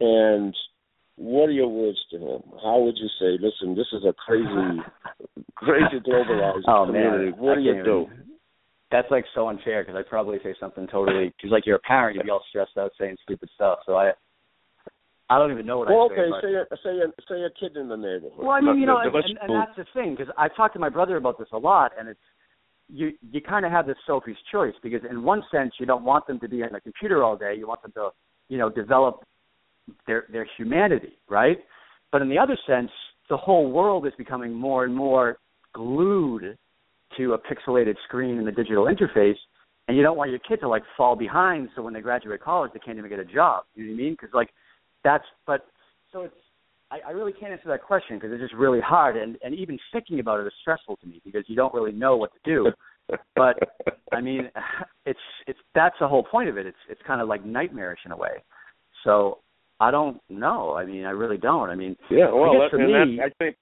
and 0.00 0.54
what 1.16 1.48
are 1.48 1.52
your 1.52 1.68
words 1.68 1.98
to 2.10 2.18
him? 2.18 2.42
How 2.62 2.78
would 2.78 2.96
you 2.96 3.08
say, 3.18 3.36
listen, 3.40 3.74
this 3.74 3.86
is 3.92 4.04
a 4.04 4.12
crazy, 4.14 4.80
crazy 5.54 6.00
globalized 6.00 6.64
oh 6.66 6.86
community. 6.86 7.30
man, 7.32 7.38
what 7.38 7.54
do 7.56 7.60
you 7.60 7.82
do? 7.84 8.06
even- 8.10 8.24
That's 8.90 9.10
like 9.10 9.24
so 9.34 9.48
unfair 9.48 9.82
because 9.84 9.96
I'd 9.98 10.08
probably 10.08 10.38
say 10.42 10.54
something 10.58 10.86
totally 10.88 11.28
because 11.36 11.50
like 11.52 11.64
you're 11.66 11.76
a 11.76 11.80
parent, 11.80 12.16
you'd 12.16 12.24
be 12.24 12.30
all 12.30 12.44
stressed 12.48 12.76
out 12.78 12.90
saying 12.98 13.16
stupid 13.22 13.48
stuff. 13.54 13.80
So 13.86 13.94
I, 13.96 14.12
I 15.30 15.38
don't 15.38 15.52
even 15.52 15.64
know 15.64 15.78
what 15.78 15.88
Well, 15.88 16.10
I 16.12 16.16
say. 16.16 16.20
okay, 16.20 16.30
but- 16.30 16.42
say 16.42 16.54
a, 16.54 16.76
say 16.82 16.98
a, 16.98 17.22
say 17.28 17.42
a 17.44 17.50
kid 17.50 17.76
in 17.76 17.88
the 17.88 17.96
neighborhood. 17.96 18.32
Well, 18.36 18.50
I 18.50 18.60
mean, 18.60 18.80
you 18.80 18.86
know, 18.86 18.98
and, 18.98 19.14
and, 19.14 19.38
and 19.42 19.50
that's 19.54 19.76
the 19.76 19.86
thing 19.94 20.16
because 20.18 20.32
I've 20.36 20.54
talked 20.56 20.74
to 20.74 20.80
my 20.80 20.88
brother 20.88 21.16
about 21.16 21.38
this 21.38 21.46
a 21.52 21.58
lot, 21.58 21.92
and 21.98 22.08
it's 22.08 22.20
you 22.88 23.12
you 23.30 23.40
kind 23.40 23.64
of 23.64 23.70
have 23.70 23.86
this 23.86 23.96
Sophie's 24.06 24.36
choice 24.50 24.74
because 24.82 25.02
in 25.08 25.22
one 25.22 25.42
sense 25.52 25.72
you 25.78 25.86
don't 25.86 26.04
want 26.04 26.26
them 26.26 26.40
to 26.40 26.48
be 26.48 26.64
on 26.64 26.74
a 26.74 26.80
computer 26.80 27.22
all 27.22 27.36
day, 27.36 27.54
you 27.56 27.68
want 27.68 27.80
them 27.82 27.92
to 27.92 28.10
you 28.48 28.58
know 28.58 28.68
develop 28.68 29.24
their 30.08 30.24
their 30.32 30.46
humanity, 30.56 31.16
right? 31.28 31.58
But 32.10 32.22
in 32.22 32.28
the 32.28 32.38
other 32.38 32.58
sense, 32.66 32.90
the 33.28 33.36
whole 33.36 33.70
world 33.70 34.06
is 34.08 34.12
becoming 34.18 34.52
more 34.52 34.84
and 34.84 34.92
more 34.92 35.38
glued 35.72 36.58
to 37.16 37.34
a 37.34 37.38
pixelated 37.38 37.94
screen 38.08 38.38
and 38.38 38.46
the 38.46 38.52
digital 38.52 38.86
interface, 38.86 39.36
and 39.86 39.96
you 39.96 40.02
don't 40.02 40.16
want 40.16 40.30
your 40.30 40.40
kid 40.40 40.58
to 40.60 40.68
like 40.68 40.82
fall 40.96 41.14
behind, 41.14 41.68
so 41.76 41.82
when 41.82 41.94
they 41.94 42.00
graduate 42.00 42.40
college 42.42 42.72
they 42.72 42.80
can't 42.80 42.98
even 42.98 43.08
get 43.08 43.20
a 43.20 43.24
job. 43.24 43.62
You 43.76 43.84
know 43.84 43.92
what 43.92 43.94
I 43.94 44.02
mean? 44.02 44.12
Because 44.14 44.30
like 44.34 44.50
that's 45.04 45.24
but 45.46 45.66
so 46.12 46.22
it's 46.22 46.34
I, 46.90 46.98
I 47.08 47.10
really 47.12 47.32
can't 47.32 47.52
answer 47.52 47.68
that 47.68 47.82
question 47.82 48.16
because 48.16 48.32
it's 48.32 48.42
just 48.42 48.54
really 48.54 48.80
hard, 48.80 49.16
and 49.16 49.36
and 49.42 49.54
even 49.54 49.78
thinking 49.92 50.20
about 50.20 50.40
it 50.40 50.46
is 50.46 50.52
stressful 50.60 50.96
to 50.96 51.06
me 51.06 51.20
because 51.24 51.44
you 51.46 51.56
don't 51.56 51.72
really 51.74 51.92
know 51.92 52.16
what 52.16 52.30
to 52.32 52.38
do. 52.44 52.70
But 53.36 53.58
I 54.12 54.20
mean, 54.20 54.50
it's 55.06 55.18
it's 55.46 55.58
that's 55.74 55.96
the 56.00 56.08
whole 56.08 56.24
point 56.24 56.48
of 56.48 56.56
it. 56.58 56.66
It's 56.66 56.76
it's 56.88 57.00
kind 57.06 57.20
of 57.20 57.28
like 57.28 57.44
nightmarish 57.44 58.00
in 58.04 58.12
a 58.12 58.16
way. 58.16 58.42
So 59.04 59.38
I 59.78 59.90
don't 59.90 60.20
know. 60.28 60.74
I 60.74 60.84
mean, 60.84 61.04
I 61.04 61.10
really 61.10 61.38
don't. 61.38 61.70
I 61.70 61.74
mean, 61.74 61.96
yeah, 62.10 62.30
well, 62.32 62.50
I 62.50 62.68
that, 62.70 62.78
and 62.78 62.86
me- 62.86 63.16
that, 63.16 63.24
I 63.24 63.44
think 63.44 63.56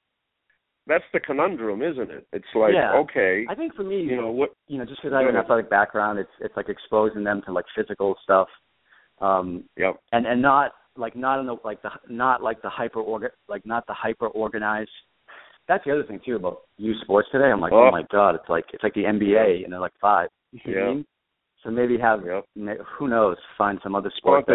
that's 0.86 1.04
the 1.12 1.20
conundrum, 1.20 1.82
isn't 1.82 2.10
it? 2.10 2.26
It's 2.32 2.46
like, 2.54 2.72
Yeah. 2.72 2.94
okay, 2.94 3.46
I 3.48 3.54
think 3.54 3.74
for 3.74 3.84
me, 3.84 4.00
you 4.00 4.16
know 4.16 4.30
what? 4.30 4.50
you 4.66 4.78
know, 4.78 4.84
just 4.84 5.02
because 5.02 5.14
I 5.14 5.20
have 5.20 5.28
an 5.28 5.36
athletic 5.36 5.70
background, 5.70 6.18
it's 6.18 6.30
it's 6.40 6.56
like 6.56 6.68
exposing 6.68 7.24
them 7.24 7.42
to 7.46 7.52
like 7.52 7.66
physical 7.76 8.16
stuff, 8.22 8.48
um, 9.20 9.64
Yep. 9.76 10.00
and 10.12 10.26
and 10.26 10.40
not 10.42 10.72
like 10.98 11.16
not 11.16 11.40
in 11.40 11.46
the 11.46 11.56
like 11.64 11.80
the 11.82 11.90
not 12.08 12.42
like 12.42 12.60
the 12.62 12.68
hyper 12.68 13.02
like 13.48 13.64
not 13.64 13.86
the 13.86 13.94
hyper 13.94 14.26
organized. 14.28 14.90
That's 15.68 15.84
the 15.84 15.92
other 15.92 16.04
thing 16.04 16.20
too 16.24 16.36
about 16.36 16.62
youth 16.78 16.96
sports 17.02 17.28
today. 17.30 17.44
I'm 17.52 17.60
like, 17.60 17.72
oh, 17.72 17.88
Oh. 17.88 17.90
my 17.90 18.02
god, 18.10 18.34
it's 18.34 18.48
like 18.48 18.64
it's 18.72 18.82
like 18.82 18.94
the 18.94 19.04
NBA, 19.04 19.64
and 19.64 19.72
they're 19.72 19.80
like 19.80 19.92
five. 20.00 20.28
You 20.64 20.74
know 20.74 20.80
Yeah. 20.80 20.86
mean? 20.94 21.06
So 21.62 21.70
maybe 21.70 21.98
have 21.98 22.24
Yep. 22.24 22.78
who 22.98 23.08
knows, 23.08 23.36
find 23.56 23.78
some 23.82 23.94
other 23.94 24.10
sport 24.16 24.46
that 24.46 24.54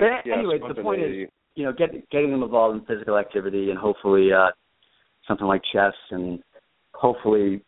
But 0.00 0.26
yeah, 0.28 0.38
anyway, 0.38 0.58
the 0.58 0.82
point 0.82 1.02
is- 1.02 1.28
you 1.56 1.64
know, 1.64 1.72
get, 1.72 1.90
getting 2.10 2.30
them 2.32 2.42
involved 2.42 2.76
in 2.76 2.84
physical 2.84 3.16
activity 3.16 3.70
and 3.70 3.78
hopefully 3.78 4.32
uh 4.32 4.50
something 5.28 5.46
like 5.46 5.62
chess 5.72 5.94
and 6.10 6.42
hopefully 6.94 7.62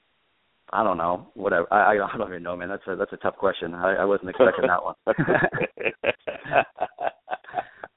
I 0.73 0.83
don't 0.83 0.99
know, 0.99 1.29
whatever. 1.35 1.67
I 1.73 1.95
I 1.97 2.15
I 2.15 2.19
don't 2.19 2.29
even 2.29 2.43
know, 2.43 2.57
man. 2.57 2.69
That's 2.69 2.87
a 2.89 2.97
that's 2.97 3.13
a 3.13 3.17
tough 3.19 3.37
question. 3.37 3.75
I, 3.75 3.95
I 3.97 4.05
wasn't 4.05 4.31
expecting 4.31 4.67
that 4.67 4.85
one. 4.85 4.95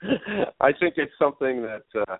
I 0.62 0.72
think 0.80 0.96
it's 0.98 1.12
something 1.20 1.62
that 1.64 1.84
uh 2.08 2.18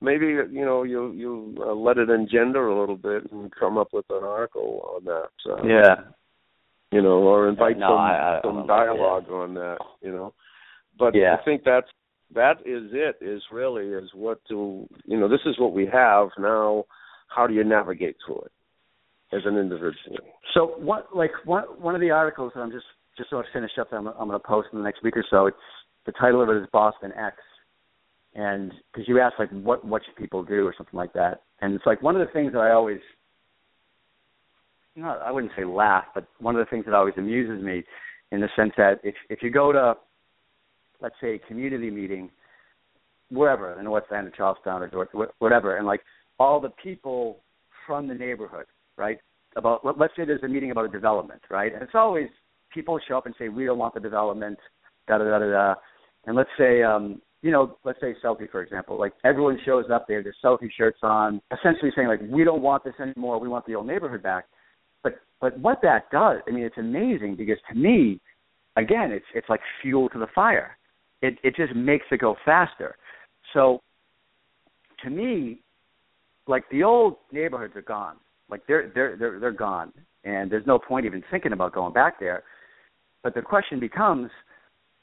maybe 0.00 0.26
you 0.26 0.64
know 0.64 0.82
you 0.84 1.12
you 1.12 1.56
uh, 1.60 1.72
let 1.74 1.98
it 1.98 2.10
engender 2.10 2.68
a 2.68 2.78
little 2.78 2.96
bit 2.96 3.30
and 3.32 3.52
come 3.58 3.76
up 3.78 3.88
with 3.92 4.06
an 4.10 4.24
article 4.24 4.90
on 4.96 5.04
that. 5.04 5.30
Uh, 5.50 5.62
yeah. 5.66 5.94
you 6.90 7.02
know, 7.02 7.18
or 7.22 7.48
invite 7.48 7.78
No, 7.78 7.88
some 7.88 7.98
I- 7.98 8.18
I- 8.18 8.38
I 8.38 8.40
some 8.42 8.54
don't 8.56 8.66
know, 8.66 8.74
dialogue 8.74 9.30
on 9.30 9.54
that, 9.54 9.78
you 10.00 10.10
know. 10.12 10.32
But 10.98 11.14
Yeah. 11.14 11.36
I 11.38 11.44
think 11.44 11.62
that's 11.64 11.88
that 12.34 12.60
is 12.66 12.90
it. 12.92 13.16
Is 13.20 13.42
really 13.50 13.88
is 13.88 14.10
what 14.14 14.40
do 14.48 14.86
you 15.04 15.18
know? 15.18 15.28
This 15.28 15.40
is 15.46 15.58
what 15.58 15.72
we 15.72 15.86
have 15.86 16.28
now. 16.38 16.84
How 17.28 17.46
do 17.46 17.54
you 17.54 17.62
navigate 17.64 18.16
through 18.24 18.42
it 18.46 18.52
as 19.36 19.42
an 19.44 19.56
individual? 19.58 20.18
So 20.54 20.74
what 20.78 21.14
like 21.14 21.32
one 21.44 21.64
one 21.78 21.94
of 21.94 22.00
the 22.00 22.10
articles 22.10 22.52
that 22.54 22.60
I'm 22.62 22.70
just 22.72 22.86
just 23.16 23.30
sort 23.30 23.44
of 23.46 23.52
finish 23.52 23.72
up 23.78 23.90
that 23.90 23.96
I'm 23.96 24.06
I'm 24.08 24.28
going 24.28 24.40
to 24.40 24.46
post 24.46 24.68
in 24.72 24.78
the 24.78 24.84
next 24.84 25.02
week 25.02 25.16
or 25.16 25.24
so. 25.30 25.46
It's 25.46 25.56
the 26.08 26.12
title 26.12 26.42
of 26.42 26.48
it 26.48 26.56
is 26.56 26.66
Boston 26.72 27.12
X, 27.12 27.36
and 28.34 28.72
because 28.90 29.06
you 29.06 29.20
asked 29.20 29.34
like 29.38 29.50
what 29.50 29.84
what 29.84 30.00
should 30.02 30.16
people 30.16 30.42
do 30.42 30.66
or 30.66 30.74
something 30.74 30.96
like 30.96 31.12
that, 31.12 31.42
and 31.60 31.74
it's 31.74 31.84
like 31.84 32.00
one 32.00 32.16
of 32.16 32.26
the 32.26 32.32
things 32.32 32.50
that 32.54 32.60
I 32.60 32.70
always 32.72 32.98
not 34.96 35.20
I 35.20 35.30
wouldn't 35.30 35.52
say 35.54 35.66
laugh, 35.66 36.04
but 36.14 36.26
one 36.40 36.56
of 36.56 36.64
the 36.64 36.70
things 36.70 36.86
that 36.86 36.94
always 36.94 37.12
amuses 37.18 37.62
me 37.62 37.84
in 38.32 38.40
the 38.40 38.48
sense 38.56 38.72
that 38.78 39.00
if 39.04 39.14
if 39.28 39.42
you 39.42 39.50
go 39.50 39.70
to 39.70 39.96
let's 41.02 41.14
say 41.20 41.34
a 41.34 41.38
community 41.40 41.90
meeting 41.90 42.30
wherever 43.30 43.78
in 43.78 43.84
the 43.84 43.90
West 43.90 44.06
End 44.10 44.26
of 44.26 44.34
Charlestown 44.34 44.82
or 44.82 44.88
Georgia, 44.88 45.30
whatever, 45.40 45.76
and 45.76 45.86
like 45.86 46.00
all 46.38 46.58
the 46.58 46.72
people 46.82 47.40
from 47.86 48.08
the 48.08 48.14
neighborhood, 48.14 48.64
right? 48.96 49.18
About 49.56 49.84
let- 49.84 49.98
let's 49.98 50.16
say 50.16 50.24
there's 50.24 50.42
a 50.42 50.48
meeting 50.48 50.70
about 50.70 50.86
a 50.86 50.88
development, 50.88 51.42
right? 51.50 51.74
And 51.74 51.82
it's 51.82 51.94
always 51.94 52.30
people 52.72 52.98
show 53.06 53.18
up 53.18 53.26
and 53.26 53.34
say 53.38 53.50
we 53.50 53.66
don't 53.66 53.76
want 53.76 53.92
the 53.92 54.00
development, 54.00 54.58
da 55.06 55.18
da 55.18 55.24
da 55.24 55.38
da 55.38 55.50
da. 55.50 55.74
And 56.26 56.36
let's 56.36 56.50
say 56.58 56.82
um 56.82 57.20
you 57.40 57.52
know, 57.52 57.78
let's 57.84 58.00
say 58.00 58.14
Southie 58.22 58.50
for 58.50 58.62
example, 58.62 58.98
like 58.98 59.12
everyone 59.24 59.58
shows 59.64 59.86
up 59.92 60.06
there, 60.08 60.22
their 60.22 60.34
Southie 60.44 60.70
shirts 60.76 60.98
on, 61.02 61.40
essentially 61.56 61.92
saying 61.94 62.08
like 62.08 62.20
we 62.28 62.44
don't 62.44 62.62
want 62.62 62.84
this 62.84 62.94
anymore, 63.00 63.38
we 63.38 63.48
want 63.48 63.66
the 63.66 63.74
old 63.74 63.86
neighborhood 63.86 64.22
back. 64.22 64.46
But 65.02 65.20
but 65.40 65.58
what 65.60 65.80
that 65.82 66.10
does, 66.10 66.40
I 66.48 66.50
mean, 66.50 66.64
it's 66.64 66.78
amazing 66.78 67.36
because 67.36 67.58
to 67.70 67.78
me, 67.78 68.20
again, 68.76 69.12
it's 69.12 69.26
it's 69.34 69.48
like 69.48 69.60
fuel 69.82 70.08
to 70.10 70.18
the 70.18 70.26
fire. 70.34 70.76
It 71.22 71.38
it 71.42 71.54
just 71.56 71.74
makes 71.74 72.06
it 72.10 72.20
go 72.20 72.36
faster. 72.44 72.96
So 73.54 73.80
to 75.04 75.10
me, 75.10 75.60
like 76.46 76.64
the 76.70 76.82
old 76.82 77.16
neighborhoods 77.32 77.76
are 77.76 77.82
gone. 77.82 78.16
Like 78.50 78.62
they're 78.66 78.90
they're 78.94 79.16
they're 79.16 79.38
they're 79.38 79.52
gone, 79.52 79.92
and 80.24 80.50
there's 80.50 80.66
no 80.66 80.78
point 80.78 81.06
even 81.06 81.22
thinking 81.30 81.52
about 81.52 81.72
going 81.72 81.92
back 81.92 82.18
there. 82.18 82.42
But 83.22 83.34
the 83.34 83.42
question 83.42 83.78
becomes, 83.80 84.30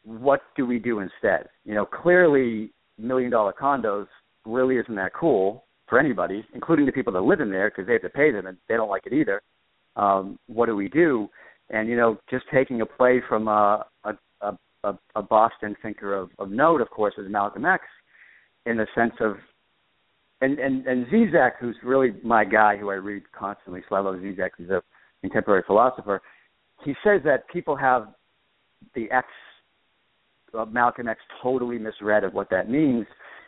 what 0.06 0.41
do 0.56 0.66
we 0.66 0.80
do 0.80 0.99
instead? 0.99 1.49
You 1.66 1.74
know, 1.74 1.86
clearly, 1.86 2.72
million 2.97 3.32
dollar 3.32 3.53
condos 3.53 4.08
really 4.45 4.78
isn't 4.78 4.95
that 4.95 5.14
cool 5.14 5.66
for 5.89 5.99
anybody, 5.99 6.45
including 6.53 6.86
the 6.86 6.91
people 6.91 7.12
that 7.14 7.22
live 7.22 7.41
in 7.41 7.51
there 7.51 7.70
because 7.70 7.88
they 7.88 7.93
have 7.93 8.01
to 8.03 8.10
pay 8.10 8.32
them 8.32 8.45
and 8.47 8.58
they 8.70 8.76
don't 8.76 8.89
like 8.89 9.06
it 9.06 9.14
either. 9.14 9.41
Um, 9.95 10.39
what 10.47 10.68
do 10.68 10.76
we 10.76 10.88
do? 10.88 11.30
And 11.70 11.89
you 11.89 11.97
know, 11.97 12.20
just 12.30 12.45
taking 12.53 12.82
a 12.82 12.86
play 12.86 13.22
from 13.28 13.47
a 13.47 13.86
a, 14.03 14.14
a, 14.84 14.99
a, 15.16 15.24
Boston 15.24 15.76
thinker 15.82 16.14
of, 16.14 16.30
of 16.38 16.51
note, 16.51 16.80
of 16.80 16.89
course, 16.91 17.16
is 17.18 17.26
Malcolm 17.30 17.66
X, 17.66 17.84
in 18.68 18.78
the 18.78 18.86
sense 18.93 19.14
of 19.20 19.38
and 20.41 20.60
and 20.60 20.86
and 20.86 21.08
Zizek, 21.08 21.53
who's 21.60 21.76
really 21.84 22.14
my 22.24 22.45
guy, 22.45 22.78
who 22.78 22.91
I 22.91 22.95
read 22.95 23.24
constantly. 23.32 23.82
So 23.89 23.95
I 23.95 23.99
love 23.99 24.16
Zizek. 24.16 24.49
He's 24.58 24.70
a 24.70 24.84
contemporary 25.22 25.64
philosopher. 25.66 26.22
He 26.84 26.93
says 27.03 27.22
that 27.24 27.47
people 27.51 27.76
have 27.76 28.10
the 28.93 29.10
X 29.12 29.28
of 30.56 30.72
Malcolm 30.72 31.08
X 31.08 31.20
totally 31.41 31.78
misread 31.78 32.24
of 32.24 32.34
what 32.34 32.49
that 32.49 32.70
means, 32.70 33.06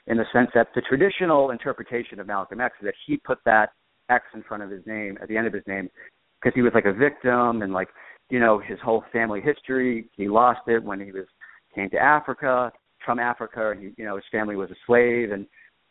in 0.08 0.18
the 0.18 0.26
sense 0.34 0.50
that 0.54 0.68
the 0.76 0.82
traditional 0.82 1.52
interpretation 1.52 2.20
of 2.20 2.28
Malcolm 2.28 2.62
X 2.62 2.76
is 2.82 2.86
that 2.86 2.94
he 3.06 3.18
put 3.18 3.40
that 3.46 3.72
X 4.10 4.26
in 4.34 4.44
front 4.44 4.64
of 4.64 4.70
his 4.70 4.86
name 4.86 5.18
at 5.22 5.28
the 5.28 5.38
end 5.38 5.48
of 5.48 5.54
his 5.54 5.64
name 5.68 5.90
because 6.42 6.56
he 6.56 6.62
was 6.62 6.72
like 6.74 6.86
a 6.86 6.94
victim 6.94 7.62
and 7.62 7.74
like 7.74 7.90
you 8.30 8.40
know 8.40 8.60
his 8.60 8.80
whole 8.84 9.04
family 9.12 9.42
history. 9.42 10.10
He 10.16 10.28
lost 10.28 10.62
it 10.68 10.84
when 10.84 11.00
he 11.00 11.12
was 11.12 11.26
came 11.76 11.90
to 11.90 11.98
Africa 11.98 12.72
from 13.06 13.20
Africa, 13.20 13.72
and 13.72 13.82
he, 13.82 13.94
you 13.98 14.06
know 14.06 14.16
his 14.16 14.26
family 14.32 14.56
was 14.56 14.72
a 14.72 14.76
slave 14.86 15.32
and 15.32 15.46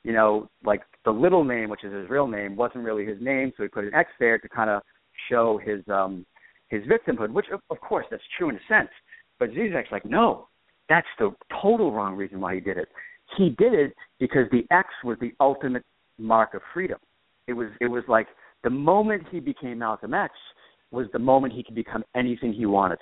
you 0.06 0.12
know, 0.12 0.48
like 0.64 0.82
the 1.04 1.10
little 1.10 1.42
name, 1.42 1.68
which 1.68 1.82
is 1.82 1.92
his 1.92 2.08
real 2.08 2.28
name, 2.28 2.54
wasn't 2.54 2.84
really 2.84 3.04
his 3.04 3.20
name, 3.20 3.52
so 3.56 3.64
he 3.64 3.68
put 3.68 3.82
an 3.82 3.92
X 3.92 4.08
there 4.20 4.38
to 4.38 4.48
kind 4.48 4.70
of 4.70 4.80
show 5.28 5.58
his 5.62 5.80
um 5.92 6.24
his 6.68 6.82
victimhood, 6.84 7.32
which 7.32 7.46
of, 7.52 7.60
of 7.70 7.80
course 7.80 8.06
that's 8.08 8.22
true 8.38 8.48
in 8.48 8.54
a 8.54 8.60
sense. 8.68 8.88
But 9.40 9.50
Zizek's 9.50 9.90
like, 9.90 10.04
no, 10.04 10.46
that's 10.88 11.06
the 11.18 11.34
total 11.62 11.92
wrong 11.92 12.14
reason 12.14 12.40
why 12.40 12.54
he 12.54 12.60
did 12.60 12.76
it. 12.76 12.88
He 13.36 13.50
did 13.50 13.74
it 13.74 13.94
because 14.20 14.46
the 14.50 14.64
X 14.70 14.88
was 15.04 15.16
the 15.20 15.32
ultimate 15.40 15.84
mark 16.18 16.54
of 16.54 16.62
freedom. 16.72 16.98
It 17.46 17.52
was 17.52 17.68
it 17.80 17.86
was 17.86 18.04
like 18.08 18.28
the 18.64 18.70
moment 18.70 19.24
he 19.30 19.40
became 19.40 19.78
Malcolm 19.78 20.14
X 20.14 20.32
was 20.90 21.06
the 21.12 21.18
moment 21.18 21.52
he 21.52 21.62
could 21.62 21.74
become 21.74 22.04
anything 22.14 22.52
he 22.52 22.66
wanted. 22.66 22.98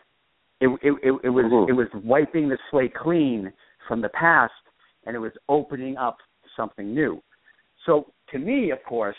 It 0.60 0.68
it 0.82 0.94
it, 1.02 1.20
it 1.24 1.30
was 1.30 1.66
it 1.68 1.72
was 1.72 1.88
wiping 2.04 2.48
the 2.48 2.58
slate 2.70 2.94
clean 2.94 3.52
from 3.86 4.00
the 4.00 4.08
past 4.10 4.52
and 5.06 5.14
it 5.14 5.18
was 5.18 5.32
opening 5.48 5.96
up 5.96 6.16
something 6.56 6.94
new. 6.94 7.22
So 7.86 8.12
to 8.30 8.38
me, 8.38 8.70
of 8.70 8.78
course, 8.88 9.16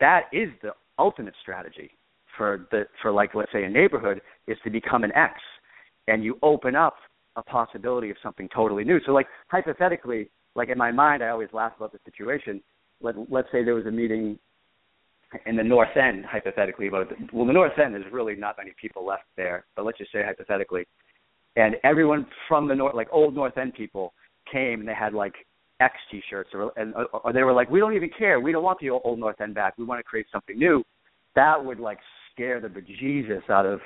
that 0.00 0.22
is 0.32 0.48
the 0.62 0.72
ultimate 0.98 1.34
strategy 1.40 1.90
for 2.36 2.66
the 2.70 2.84
for 3.00 3.12
like 3.12 3.34
let's 3.34 3.52
say 3.52 3.64
a 3.64 3.68
neighborhood 3.68 4.20
is 4.46 4.56
to 4.64 4.70
become 4.70 5.04
an 5.04 5.12
X, 5.14 5.34
and 6.08 6.24
you 6.24 6.38
open 6.42 6.74
up 6.74 6.94
a 7.36 7.42
possibility 7.42 8.10
of 8.10 8.16
something 8.22 8.48
totally 8.54 8.84
new. 8.84 9.00
So 9.06 9.12
like 9.12 9.26
hypothetically, 9.48 10.30
like 10.54 10.68
in 10.68 10.78
my 10.78 10.90
mind, 10.90 11.22
I 11.22 11.28
always 11.28 11.48
laugh 11.52 11.72
about 11.76 11.92
the 11.92 11.98
situation. 12.04 12.62
Let 13.00 13.14
let's 13.30 13.48
say 13.52 13.64
there 13.64 13.74
was 13.74 13.86
a 13.86 13.90
meeting 13.90 14.38
in 15.46 15.56
the 15.56 15.62
North 15.62 15.96
End, 15.96 16.24
hypothetically, 16.24 16.88
about 16.88 17.06
well, 17.32 17.46
the 17.46 17.52
North 17.52 17.78
End, 17.78 17.94
there's 17.94 18.12
really 18.12 18.34
not 18.34 18.56
many 18.58 18.72
people 18.80 19.06
left 19.06 19.24
there, 19.36 19.64
but 19.76 19.84
let's 19.84 19.98
just 19.98 20.12
say 20.12 20.22
hypothetically, 20.24 20.86
and 21.56 21.76
everyone 21.84 22.26
from 22.48 22.66
the 22.66 22.74
North, 22.74 22.94
like 22.94 23.08
old 23.12 23.34
North 23.34 23.56
End 23.56 23.74
people, 23.74 24.12
came 24.50 24.80
and 24.80 24.88
they 24.88 24.94
had 24.94 25.14
like 25.14 25.34
X 25.80 25.94
T-shirts, 26.10 26.50
or 26.52 26.72
and 26.76 26.94
or 27.24 27.32
they 27.32 27.42
were 27.42 27.52
like, 27.52 27.70
we 27.70 27.78
don't 27.78 27.94
even 27.94 28.10
care, 28.18 28.40
we 28.40 28.52
don't 28.52 28.64
want 28.64 28.78
the 28.80 28.90
old 28.90 29.18
North 29.18 29.40
End 29.40 29.54
back, 29.54 29.78
we 29.78 29.84
want 29.84 30.00
to 30.00 30.04
create 30.04 30.26
something 30.32 30.58
new. 30.58 30.82
That 31.36 31.64
would 31.64 31.78
like 31.78 31.98
scare 32.32 32.60
the 32.60 32.68
bejesus 32.68 33.48
out 33.48 33.66
of 33.66 33.80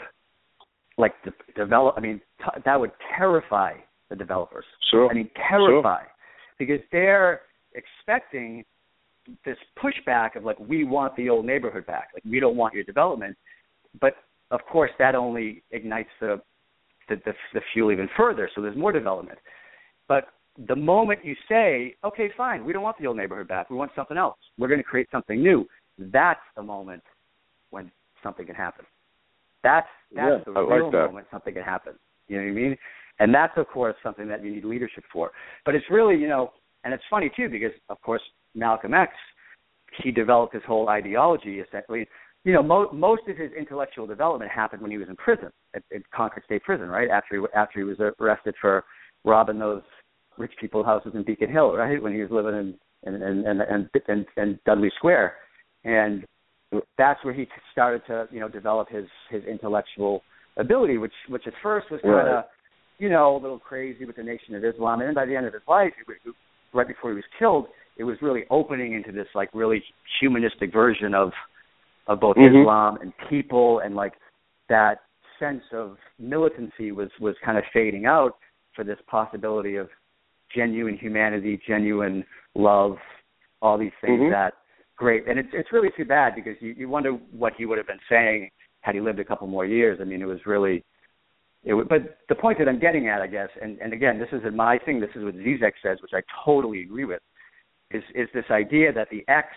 like 0.99 1.13
the 1.25 1.33
develop. 1.57 1.95
I 1.97 2.01
mean, 2.01 2.21
t- 2.39 2.61
that 2.65 2.79
would 2.79 2.93
terrify 3.17 3.75
the 4.11 4.17
developers. 4.17 4.65
Sure. 4.91 5.09
I 5.11 5.15
mean, 5.15 5.31
terrify 5.49 6.03
sure. 6.03 6.11
because 6.59 6.81
they're 6.93 7.43
expecting 7.75 8.65
this 9.45 9.57
pushback 9.83 10.37
of 10.37 10.45
like 10.45 10.59
we 10.59 10.85
want 10.85 11.17
the 11.17 11.29
old 11.29 11.47
neighborhood 11.47 11.87
back, 11.87 12.09
like 12.15 12.25
we 12.25 12.41
don't 12.41 12.57
want 12.57 12.75
your 12.75 12.85
development. 12.85 13.37
But 14.01 14.15
of 14.51 14.61
course, 14.71 14.91
that 14.99 15.15
only 15.15 15.63
ignites 15.71 16.11
the 16.21 16.41
the, 17.09 17.17
the, 17.25 17.33
the 17.53 17.61
fuel 17.73 17.93
even 17.93 18.09
further. 18.17 18.49
So 18.55 18.63
there's 18.63 18.77
more 18.77 18.93
development. 18.93 19.39
But 20.09 20.29
the 20.69 20.77
moment 20.77 21.25
you 21.25 21.35
say, 21.49 21.97
okay, 22.05 22.31
fine, 22.37 22.65
we 22.65 22.73
don't 22.73 22.83
want 22.83 22.97
the 22.99 23.07
old 23.07 23.17
neighborhood 23.17 23.49
back, 23.49 23.69
we 23.69 23.77
want 23.77 23.91
something 23.95 24.17
else. 24.17 24.37
We're 24.59 24.69
going 24.69 24.81
to 24.81 24.85
create 24.85 25.09
something 25.11 25.43
new. 25.43 25.67
That's 25.99 26.41
the 26.57 26.63
moment 26.63 27.03
when 27.71 27.91
something 28.23 28.47
can 28.47 28.55
happen. 28.55 28.87
That's 29.65 29.89
that's 30.15 30.45
yeah, 30.47 30.53
the 30.55 30.61
real 30.61 30.85
like 30.85 30.93
that. 30.93 31.07
moment 31.07 31.27
something 31.33 31.55
can 31.55 31.65
happen. 31.65 31.95
You 32.29 32.37
know 32.37 32.45
what 32.45 32.51
I 32.51 32.55
mean? 32.55 32.77
And 33.19 33.35
that's 33.35 33.55
of 33.57 33.67
course 33.69 33.97
something 34.03 34.29
that 34.29 34.45
you 34.45 34.53
need 34.53 34.65
leadership 34.65 35.05
for. 35.13 35.33
But 35.65 35.75
it's 35.75 35.87
really, 35.91 36.17
you 36.17 36.29
know, 36.29 36.53
and 36.85 36.95
it's 36.95 37.03
funny 37.11 37.31
too 37.35 37.49
because 37.49 37.73
of 37.89 38.01
course 38.03 38.23
Malcolm 38.55 38.95
X, 38.95 39.13
he 40.03 40.13
developed 40.13 40.55
his 40.55 40.63
whole 40.67 40.89
ideology 40.89 41.61
essentially. 41.61 42.07
You 42.45 42.53
know, 42.53 42.63
mo- 42.63 42.93
most 42.93 43.23
of 43.27 43.39
his 43.39 43.51
intellectual 43.59 44.07
development 44.07 44.51
happened 44.51 44.83
when 44.83 44.91
he 44.91 44.99
was 44.99 45.09
in 45.09 45.17
prison 45.17 45.49
at, 45.75 45.83
at 45.95 46.03
Concord 46.15 46.45
State 46.45 46.63
Prison, 46.63 46.89
right? 46.89 47.09
After 47.09 47.37
he 47.41 47.47
after 47.57 47.79
he 47.81 47.85
was 47.85 47.97
arrested 48.21 48.55
for 48.61 48.85
robbing 49.25 49.59
those 49.59 49.83
rich 50.37 50.53
people's 50.61 50.85
houses 50.85 51.13
in 51.15 51.25
Beacon 51.25 51.51
Hill, 51.51 51.75
right? 51.75 52.03
When 52.03 52.13
he 52.13 52.21
was 52.21 52.31
living 52.31 52.55
in 52.55 53.15
in 53.15 53.23
in, 53.23 53.47
in, 53.47 53.61
in, 53.61 53.91
in, 54.09 54.27
in 54.37 54.59
Dudley 54.67 54.93
Square, 54.99 55.35
and 55.85 56.27
that's 56.99 57.23
where 57.25 57.35
he 57.35 57.47
started 57.73 58.03
to 58.07 58.29
you 58.31 58.41
know 58.41 58.49
develop 58.49 58.89
his 58.89 59.07
his 59.31 59.43
intellectual 59.45 60.23
ability, 60.57 60.99
which 60.99 61.13
which 61.29 61.47
at 61.47 61.53
first 61.63 61.91
was 61.91 62.01
kind 62.03 62.29
of 62.29 62.35
Right. 62.37 62.45
you 62.99 63.09
know 63.09 63.37
a 63.37 63.41
little 63.41 63.59
crazy 63.59 64.05
with 64.05 64.17
the 64.17 64.23
Nation 64.23 64.55
of 64.55 64.65
Islam, 64.65 65.01
and 65.01 65.09
then 65.09 65.15
by 65.15 65.27
the 65.27 65.37
end 65.37 65.47
of 65.47 65.53
his 65.53 65.63
life, 65.69 65.93
right 66.73 66.89
before 66.89 67.11
he 67.11 67.17
was 67.17 67.25
killed, 67.39 67.67
it 67.97 68.05
was 68.05 68.17
really 68.23 68.45
opening 68.51 68.93
into 68.95 69.13
this 69.13 69.29
like 69.35 69.51
really 69.55 69.83
humanistic 70.21 70.73
version 70.73 71.15
of 71.15 71.33
of 72.07 72.21
both 72.21 72.37
Mhm. 72.37 72.61
Islam 72.63 72.99
and 73.01 73.13
people, 73.29 73.79
and 73.81 73.95
like 73.97 74.15
that 74.69 75.01
sense 75.39 75.65
of 75.73 75.99
militancy 76.19 76.93
was 76.93 77.11
was 77.21 77.37
kind 77.45 77.59
of 77.59 77.65
fading 77.73 78.07
out 78.07 78.37
for 78.75 78.85
this 78.85 78.99
possibility 79.07 79.77
of 79.77 79.89
genuine 80.55 80.97
humanity, 80.97 81.57
genuine 81.67 82.25
love, 82.55 82.99
all 83.63 83.79
these 83.79 83.93
things 84.01 84.21
Mhm. 84.21 84.31
that 84.31 84.55
great. 85.05 85.29
And 85.29 85.39
it's 85.39 85.49
it's 85.53 85.71
really 85.71 85.91
too 85.97 86.07
bad 86.07 86.35
because 86.35 86.57
you 86.61 86.75
you 86.77 86.89
wonder 86.89 87.11
what 87.43 87.53
he 87.59 87.67
would 87.67 87.77
have 87.77 87.87
been 87.87 88.07
saying 88.09 88.51
had 88.81 88.95
he 88.95 89.01
lived 89.03 89.21
a 89.21 89.25
couple 89.25 89.47
more 89.47 89.67
years. 89.67 89.99
I 90.01 90.05
mean, 90.05 90.23
it 90.23 90.31
was 90.35 90.39
really 90.47 90.83
it 91.63 91.89
but 91.89 92.19
the 92.31 92.35
point 92.35 92.59
that 92.59 92.69
I'm 92.69 92.81
getting 92.81 93.09
at, 93.09 93.21
I 93.21 93.27
guess, 93.27 93.51
and, 93.61 93.79
and 93.81 93.93
again, 93.93 94.19
this 94.19 94.29
isn't 94.33 94.57
my 94.57 94.79
thing. 94.79 95.01
This 95.01 95.11
is 95.15 95.23
what 95.25 95.35
Zizek 95.35 95.73
says, 95.83 95.99
which 96.01 96.13
I 96.15 96.23
totally 96.45 96.81
agree 96.83 97.05
with, 97.05 97.21
is 97.91 98.03
is 98.15 98.29
this 98.33 98.47
idea 98.51 98.93
that 98.95 99.09
the 99.11 99.23
X 99.29 99.49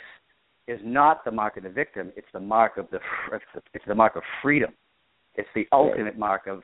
is 0.68 0.80
not 0.84 1.24
the 1.24 1.32
mark 1.32 1.56
of 1.56 1.64
the 1.64 1.70
victim; 1.70 2.12
it's 2.18 2.28
the 2.34 2.42
mark 2.42 2.76
of 2.78 2.88
the 2.92 3.00
it's 3.32 3.46
the, 3.56 3.62
it's 3.74 3.86
the 3.88 3.96
mark 3.96 4.18
of 4.18 4.24
freedom. 4.42 4.72
It's 5.36 5.50
the 5.56 5.68
ultimate 5.72 6.18
mark 6.18 6.48
of, 6.48 6.62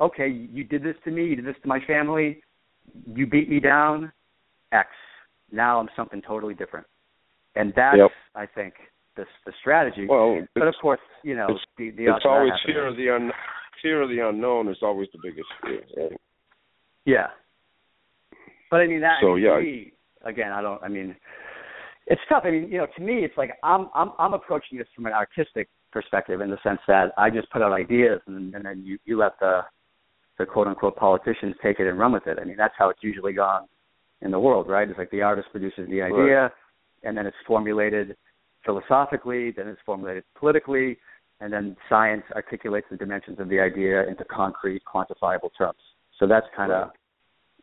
okay, 0.00 0.28
you 0.28 0.62
did 0.62 0.82
this 0.84 0.94
to 1.04 1.10
me, 1.10 1.24
you 1.26 1.36
did 1.36 1.44
this 1.44 1.60
to 1.62 1.68
my 1.68 1.80
family, 1.84 2.40
you 3.12 3.26
beat 3.26 3.50
me 3.50 3.58
down, 3.58 4.12
X. 4.70 4.88
Now 5.50 5.80
I'm 5.80 5.88
something 5.96 6.22
totally 6.22 6.54
different, 6.54 6.86
and 7.54 7.72
that's 7.76 7.98
Yep. 7.98 8.10
I 8.34 8.46
think 8.46 8.74
the 9.16 9.24
the 9.46 9.52
strategy. 9.60 10.06
Well, 10.08 10.46
but 10.54 10.68
of 10.68 10.74
course, 10.80 11.00
you 11.22 11.36
know, 11.36 11.44
it's- 11.44 11.66
the, 11.76 11.90
the 11.90 12.04
it's 12.14 12.24
always 12.24 12.52
fear 12.64 12.86
of 12.86 12.96
the 12.96 13.10
un, 13.10 13.30
fear 13.82 14.00
of 14.02 14.08
the 14.08 14.20
unknown 14.26 14.68
is 14.68 14.78
always 14.82 15.08
the 15.12 15.18
biggest 15.22 15.48
fear. 15.62 15.82
right? 15.96 16.20
Yeah. 17.04 17.28
But 18.70 18.80
I 18.80 18.86
mean 18.86 19.00
that 19.00 19.18
So, 19.20 19.34
yeah. 19.36 19.58
me, 19.60 19.92
again, 20.24 20.52
I 20.52 20.62
don't 20.62 20.82
I 20.82 20.88
mean 20.88 21.14
it's 22.06 22.20
tough. 22.28 22.42
I 22.44 22.50
mean, 22.50 22.68
you 22.70 22.78
know, 22.78 22.86
to 22.96 23.02
me 23.02 23.24
it's 23.24 23.36
like 23.36 23.52
I'm 23.62 23.88
I'm 23.94 24.12
I'm 24.18 24.32
approaching 24.34 24.78
this 24.78 24.88
from 24.94 25.06
an 25.06 25.12
artistic 25.12 25.68
perspective 25.92 26.40
in 26.40 26.50
the 26.50 26.58
sense 26.62 26.80
that 26.88 27.12
I 27.18 27.28
just 27.28 27.50
put 27.50 27.60
out 27.60 27.72
ideas 27.72 28.20
and, 28.26 28.54
and 28.54 28.64
then 28.64 28.82
you, 28.84 28.98
you 29.04 29.18
let 29.18 29.38
the 29.40 29.60
the 30.38 30.46
quote 30.46 30.66
unquote 30.66 30.96
politicians 30.96 31.54
take 31.62 31.80
it 31.80 31.86
and 31.86 31.98
run 31.98 32.12
with 32.12 32.26
it. 32.26 32.38
I 32.40 32.44
mean 32.44 32.56
that's 32.56 32.74
how 32.78 32.88
it's 32.88 33.02
usually 33.02 33.34
gone 33.34 33.66
in 34.22 34.30
the 34.30 34.40
world, 34.40 34.68
right? 34.68 34.88
It's 34.88 34.98
like 34.98 35.10
the 35.10 35.20
artist 35.22 35.48
produces 35.52 35.88
the 35.90 36.00
idea 36.00 36.50
and 37.04 37.16
then 37.16 37.26
it's 37.26 37.36
formulated 37.46 38.16
philosophically, 38.64 39.50
then 39.50 39.68
it's 39.68 39.80
formulated 39.84 40.24
politically, 40.38 40.98
and 41.40 41.52
then 41.52 41.76
science 41.88 42.22
articulates 42.34 42.86
the 42.90 42.96
dimensions 42.96 43.40
of 43.40 43.48
the 43.48 43.58
idea 43.58 44.06
into 44.06 44.24
concrete, 44.24 44.82
quantifiable 44.92 45.50
terms. 45.56 45.78
So 46.18 46.26
that's 46.26 46.46
kind 46.56 46.70
of 46.70 46.90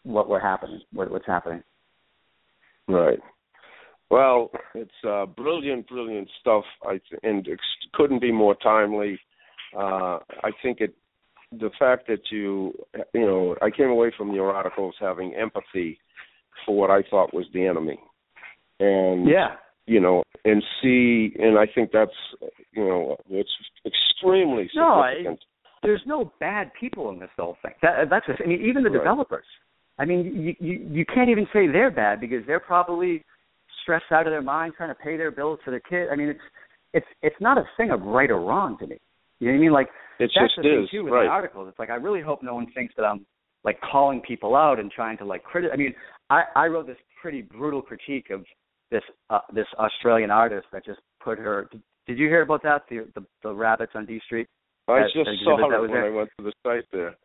what 0.03 0.29
we're 0.29 0.39
happening, 0.39 0.81
what, 0.91 1.09
what's 1.09 1.25
happening. 1.25 1.63
Right. 2.87 3.19
Well, 4.09 4.49
it's 4.73 4.91
uh, 5.07 5.27
brilliant, 5.27 5.87
brilliant 5.87 6.27
stuff. 6.41 6.63
I 6.83 6.93
th- 6.93 7.21
and 7.23 7.47
it 7.47 7.59
couldn't 7.93 8.21
be 8.21 8.31
more 8.31 8.55
timely. 8.55 9.19
Uh, 9.75 10.17
I 10.43 10.51
think 10.63 10.81
it, 10.81 10.95
the 11.51 11.69
fact 11.77 12.07
that 12.07 12.21
you, 12.31 12.73
you 13.13 13.21
know, 13.21 13.55
I 13.61 13.69
came 13.69 13.89
away 13.89 14.11
from 14.17 14.33
your 14.33 14.51
articles 14.51 14.95
having 14.99 15.35
empathy 15.35 15.99
for 16.65 16.75
what 16.75 16.89
I 16.89 17.03
thought 17.09 17.33
was 17.33 17.45
the 17.53 17.65
enemy, 17.65 17.99
and 18.79 19.27
Yeah, 19.27 19.55
you 19.85 19.99
know, 19.99 20.23
and 20.45 20.63
see, 20.81 21.33
and 21.39 21.57
I 21.57 21.65
think 21.73 21.91
that's, 21.91 22.11
you 22.73 22.83
know, 22.85 23.17
it's 23.29 23.49
extremely 23.85 24.69
No, 24.75 25.01
I- 25.01 25.13
significant. 25.15 25.45
there's 25.83 26.05
no 26.05 26.31
bad 26.39 26.71
people 26.79 27.09
in 27.09 27.19
this 27.19 27.29
whole 27.37 27.57
thing. 27.61 27.73
That, 27.81 28.09
that's 28.09 28.25
just, 28.27 28.41
I 28.41 28.45
mean, 28.45 28.61
even 28.61 28.83
the 28.83 28.89
Right. 28.89 28.97
developers. 28.99 29.45
I 29.97 30.05
mean, 30.05 30.25
you, 30.41 30.55
you 30.59 30.87
you 30.91 31.05
can't 31.05 31.29
even 31.29 31.45
say 31.51 31.67
they're 31.67 31.91
bad 31.91 32.21
because 32.21 32.45
they're 32.45 32.61
probably 32.61 33.25
stressed 33.83 34.11
out 34.11 34.27
of 34.27 34.31
their 34.31 34.41
mind 34.41 34.73
trying 34.77 34.89
to 34.89 34.95
pay 34.95 35.17
their 35.17 35.31
bills 35.31 35.59
for 35.65 35.71
their 35.71 35.81
kid. 35.81 36.07
I 36.09 36.15
mean, 36.15 36.29
it's 36.29 36.39
it's 36.93 37.05
it's 37.21 37.35
not 37.41 37.57
a 37.57 37.65
thing 37.75 37.91
of 37.91 38.01
right 38.03 38.31
or 38.31 38.39
wrong 38.39 38.77
to 38.79 38.87
me. 38.87 38.97
You 39.39 39.47
know 39.47 39.53
what 39.53 39.57
I 39.57 39.61
mean? 39.61 39.71
Like 39.73 39.87
it 40.19 40.31
that's 40.35 40.53
just 40.53 40.55
the 40.55 40.61
thing 40.63 40.83
is 40.83 40.89
too 40.89 41.03
with 41.03 41.11
right. 41.13 41.25
my 41.25 41.31
articles. 41.31 41.67
It's 41.69 41.79
like 41.79 41.89
I 41.89 41.95
really 41.95 42.21
hope 42.21 42.41
no 42.43 42.55
one 42.55 42.67
thinks 42.73 42.93
that 42.95 43.03
I'm 43.03 43.25
like 43.65 43.79
calling 43.81 44.21
people 44.21 44.55
out 44.55 44.79
and 44.79 44.89
trying 44.89 45.17
to 45.17 45.25
like 45.25 45.43
criti 45.43 45.67
I 45.73 45.75
mean, 45.75 45.93
I 46.29 46.43
I 46.55 46.67
wrote 46.67 46.87
this 46.87 46.97
pretty 47.21 47.41
brutal 47.41 47.81
critique 47.81 48.29
of 48.29 48.45
this 48.91 49.03
uh, 49.29 49.39
this 49.53 49.67
Australian 49.77 50.31
artist 50.31 50.67
that 50.71 50.85
just 50.85 50.99
put 51.23 51.37
her. 51.37 51.67
Did, 51.71 51.81
did 52.07 52.17
you 52.17 52.27
hear 52.27 52.41
about 52.41 52.63
that? 52.63 52.83
The 52.89 53.07
the, 53.15 53.25
the 53.43 53.53
rabbits 53.53 53.91
on 53.95 54.05
D 54.05 54.19
Street. 54.25 54.47
I 54.87 55.01
that- 55.01 55.09
just 55.13 55.25
that 55.25 55.35
saw 55.43 55.57
it 55.57 55.81
when 55.81 55.91
there? 55.91 56.05
I 56.05 56.15
went 56.15 56.29
to 56.37 56.43
the 56.43 56.53
site 56.63 56.85
there. 56.91 57.15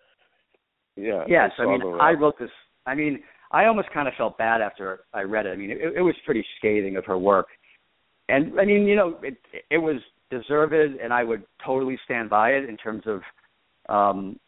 Yeah. 0.96 1.24
Yes, 1.26 1.50
I, 1.58 1.62
I 1.62 1.66
mean, 1.66 1.82
I 2.00 2.12
wrote 2.12 2.38
this. 2.38 2.50
I 2.86 2.94
mean, 2.94 3.20
I 3.50 3.64
almost 3.66 3.88
kind 3.92 4.06
of 4.06 4.14
felt 4.16 4.38
bad 4.38 4.60
after 4.60 5.00
I 5.12 5.22
read 5.22 5.46
it. 5.46 5.50
I 5.50 5.56
mean, 5.56 5.70
it, 5.70 5.94
it 5.96 6.02
was 6.02 6.14
pretty 6.24 6.44
scathing 6.58 6.96
of 6.96 7.04
her 7.06 7.18
work, 7.18 7.46
and 8.28 8.58
I 8.60 8.64
mean, 8.64 8.86
you 8.86 8.96
know, 8.96 9.18
it 9.22 9.36
it 9.70 9.78
was 9.78 9.96
deserved, 10.30 10.72
and 10.72 11.12
I 11.12 11.24
would 11.24 11.44
totally 11.64 11.98
stand 12.04 12.30
by 12.30 12.50
it 12.50 12.68
in 12.68 12.76
terms 12.76 13.02
of, 13.06 13.22
um, 13.88 14.38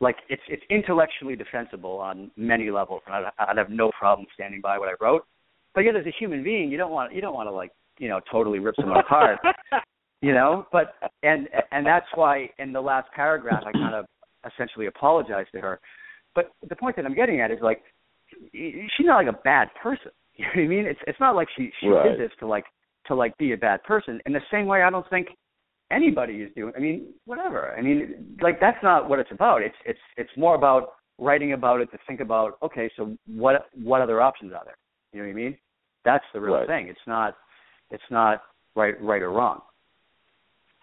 like 0.00 0.16
it's 0.28 0.42
it's 0.48 0.62
intellectually 0.70 1.36
defensible 1.36 1.98
on 1.98 2.30
many 2.36 2.70
levels, 2.70 3.02
and 3.06 3.14
I'd, 3.14 3.30
I'd 3.38 3.58
have 3.58 3.70
no 3.70 3.90
problem 3.98 4.26
standing 4.34 4.60
by 4.60 4.78
what 4.78 4.88
I 4.88 4.94
wrote. 5.00 5.24
But 5.74 5.82
yet, 5.82 5.96
as 5.96 6.06
a 6.06 6.12
human 6.18 6.42
being, 6.44 6.70
you 6.70 6.78
don't 6.78 6.92
want 6.92 7.12
you 7.14 7.20
don't 7.20 7.34
want 7.34 7.48
to 7.48 7.52
like 7.52 7.72
you 7.98 8.08
know 8.08 8.20
totally 8.30 8.58
rip 8.58 8.76
someone 8.76 9.00
apart, 9.00 9.38
you 10.22 10.32
know. 10.32 10.66
But 10.72 10.94
and 11.22 11.48
and 11.72 11.84
that's 11.86 12.06
why 12.14 12.48
in 12.58 12.72
the 12.72 12.80
last 12.80 13.08
paragraph 13.14 13.64
I 13.66 13.72
kind 13.72 13.94
of 13.94 14.06
essentially 14.52 14.86
apologized 14.86 15.50
to 15.54 15.60
her. 15.60 15.80
But 16.34 16.50
the 16.68 16.76
point 16.76 16.96
that 16.96 17.04
I'm 17.06 17.14
getting 17.14 17.40
at 17.40 17.50
is 17.50 17.58
like 17.62 17.82
she's 18.52 19.06
not 19.06 19.16
like 19.16 19.34
a 19.34 19.38
bad 19.44 19.68
person. 19.82 20.10
You 20.36 20.46
know 20.46 20.50
what 20.56 20.64
I 20.64 20.66
mean? 20.66 20.84
It's 20.86 20.98
it's 21.06 21.20
not 21.20 21.36
like 21.36 21.46
she 21.56 21.70
she 21.80 21.86
Right. 21.86 22.10
did 22.10 22.18
this 22.18 22.32
to 22.40 22.46
like 22.48 22.64
to 23.06 23.14
like 23.14 23.38
be 23.38 23.52
a 23.52 23.56
bad 23.56 23.80
person. 23.84 24.20
In 24.26 24.32
the 24.32 24.40
same 24.50 24.66
way, 24.66 24.82
I 24.82 24.90
don't 24.90 25.08
think 25.08 25.28
anybody 25.92 26.34
is 26.42 26.50
doing. 26.56 26.72
I 26.76 26.80
mean, 26.80 27.12
whatever. 27.24 27.72
I 27.78 27.80
mean, 27.80 28.36
like 28.40 28.58
that's 28.58 28.82
not 28.82 29.08
what 29.08 29.20
it's 29.20 29.30
about. 29.30 29.62
It's 29.62 29.76
it's 29.86 30.00
it's 30.16 30.30
more 30.36 30.56
about 30.56 30.94
writing 31.20 31.52
about 31.52 31.80
it 31.82 31.90
to 31.92 31.98
think 32.08 32.18
about 32.18 32.58
okay, 32.64 32.90
so 32.96 33.16
what 33.28 33.66
what 33.80 34.00
other 34.00 34.20
options 34.20 34.52
are 34.52 34.62
there? 34.64 34.76
You 35.12 35.20
know 35.20 35.26
what 35.26 35.30
I 35.30 35.34
mean? 35.34 35.56
That's 36.04 36.24
the 36.32 36.40
real 36.40 36.54
Right. 36.56 36.66
thing. 36.66 36.88
It's 36.88 37.06
not 37.06 37.36
it's 37.90 38.02
not 38.10 38.42
right 38.74 39.00
right 39.00 39.22
or 39.22 39.30
wrong. 39.32 39.62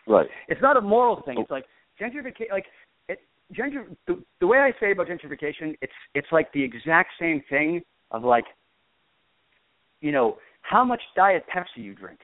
Right. 0.08 0.28
It's 0.48 0.62
not 0.62 0.78
a 0.78 0.82
moral 0.82 1.22
thing. 1.22 1.36
Oh. 1.38 1.42
It's 1.42 1.52
like 1.52 1.66
gentrification. 2.00 2.52
Like 2.52 2.66
it, 3.08 3.20
gentr. 3.54 3.86
The, 4.08 4.22
the 4.40 4.48
way 4.48 4.58
I 4.60 4.72
say 4.80 4.92
about 4.92 5.08
gentrification, 5.08 5.78
it's 5.82 5.94
it's 6.16 6.28
like 6.32 6.52
the 6.54 6.64
exact 6.64 7.12
same 7.20 7.42
thing 7.50 7.82
of 8.12 8.24
like, 8.24 8.46
you 10.02 10.12
know, 10.12 10.38
how 10.62 10.84
much 10.84 11.02
Diet 11.16 11.44
Pepsi 11.54 11.78
you 11.84 11.94
drink, 11.94 12.20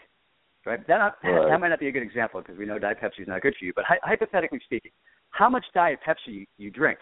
right? 0.65 0.85
That 0.87 0.97
not, 0.97 1.15
Right. 1.23 1.49
that 1.49 1.59
might 1.59 1.69
not 1.69 1.79
be 1.79 1.87
a 1.87 1.91
good 1.91 2.03
example 2.03 2.41
because 2.41 2.57
we 2.57 2.65
know 2.65 2.79
Diet 2.79 2.99
Pepsi 3.01 3.21
is 3.21 3.27
not 3.27 3.41
good 3.41 3.55
for 3.57 3.65
you. 3.65 3.73
But 3.75 3.85
hy- 3.85 3.99
hypothetically 4.03 4.59
speaking, 4.65 4.91
how 5.31 5.49
much 5.49 5.65
Diet 5.73 5.99
Pepsi 6.05 6.27
you, 6.27 6.45
you 6.57 6.71
drink 6.71 6.99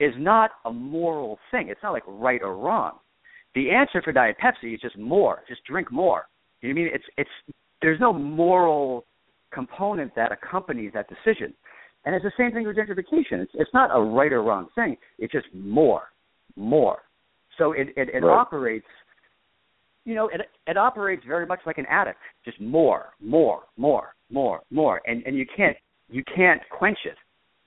is 0.00 0.12
not 0.16 0.52
a 0.64 0.72
moral 0.72 1.38
thing. 1.50 1.68
It's 1.68 1.82
not 1.82 1.92
like 1.92 2.02
right 2.06 2.42
or 2.42 2.56
wrong. 2.56 2.98
The 3.54 3.70
answer 3.70 4.02
for 4.02 4.12
Diet 4.12 4.36
Pepsi 4.42 4.74
is 4.74 4.80
just 4.80 4.98
more. 4.98 5.42
Just 5.48 5.64
drink 5.64 5.92
more. 5.92 6.26
You 6.60 6.68
know 6.68 6.74
what 6.74 6.80
I 6.80 6.84
mean? 6.84 6.94
It's 6.94 7.04
it's 7.18 7.56
there's 7.82 8.00
no 8.00 8.12
moral 8.12 9.04
component 9.52 10.14
that 10.16 10.32
accompanies 10.32 10.92
that 10.94 11.06
decision. 11.08 11.54
And 12.04 12.14
it's 12.14 12.24
the 12.24 12.32
same 12.36 12.52
thing 12.52 12.66
with 12.66 12.76
gentrification. 12.76 13.40
It's 13.42 13.52
it's 13.54 13.70
not 13.72 13.90
a 13.94 14.00
right 14.02 14.32
or 14.32 14.42
wrong 14.42 14.68
thing. 14.74 14.96
It's 15.18 15.32
just 15.32 15.46
more, 15.54 16.02
more. 16.56 16.98
So 17.58 17.72
it 17.72 17.88
it, 17.96 18.08
it 18.12 18.22
Right. 18.22 18.36
operates. 18.36 18.86
You 20.04 20.14
know, 20.14 20.28
it 20.28 20.40
it 20.66 20.76
operates 20.76 21.22
very 21.26 21.46
much 21.46 21.60
like 21.64 21.78
an 21.78 21.86
addict. 21.88 22.18
Just 22.44 22.60
more, 22.60 23.14
more, 23.20 23.62
more, 23.76 24.14
more, 24.30 24.60
more, 24.70 25.00
and 25.06 25.22
and 25.26 25.36
you 25.36 25.46
can't 25.56 25.76
you 26.10 26.22
can't 26.34 26.60
quench 26.70 26.98
it. 27.04 27.16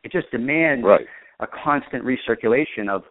It 0.03 0.11
just 0.11 0.29
demands 0.31 0.85
Right. 0.85 1.07
a 1.39 1.47
constant 1.47 2.03
recirculation 2.03 2.89
of, 2.89 3.03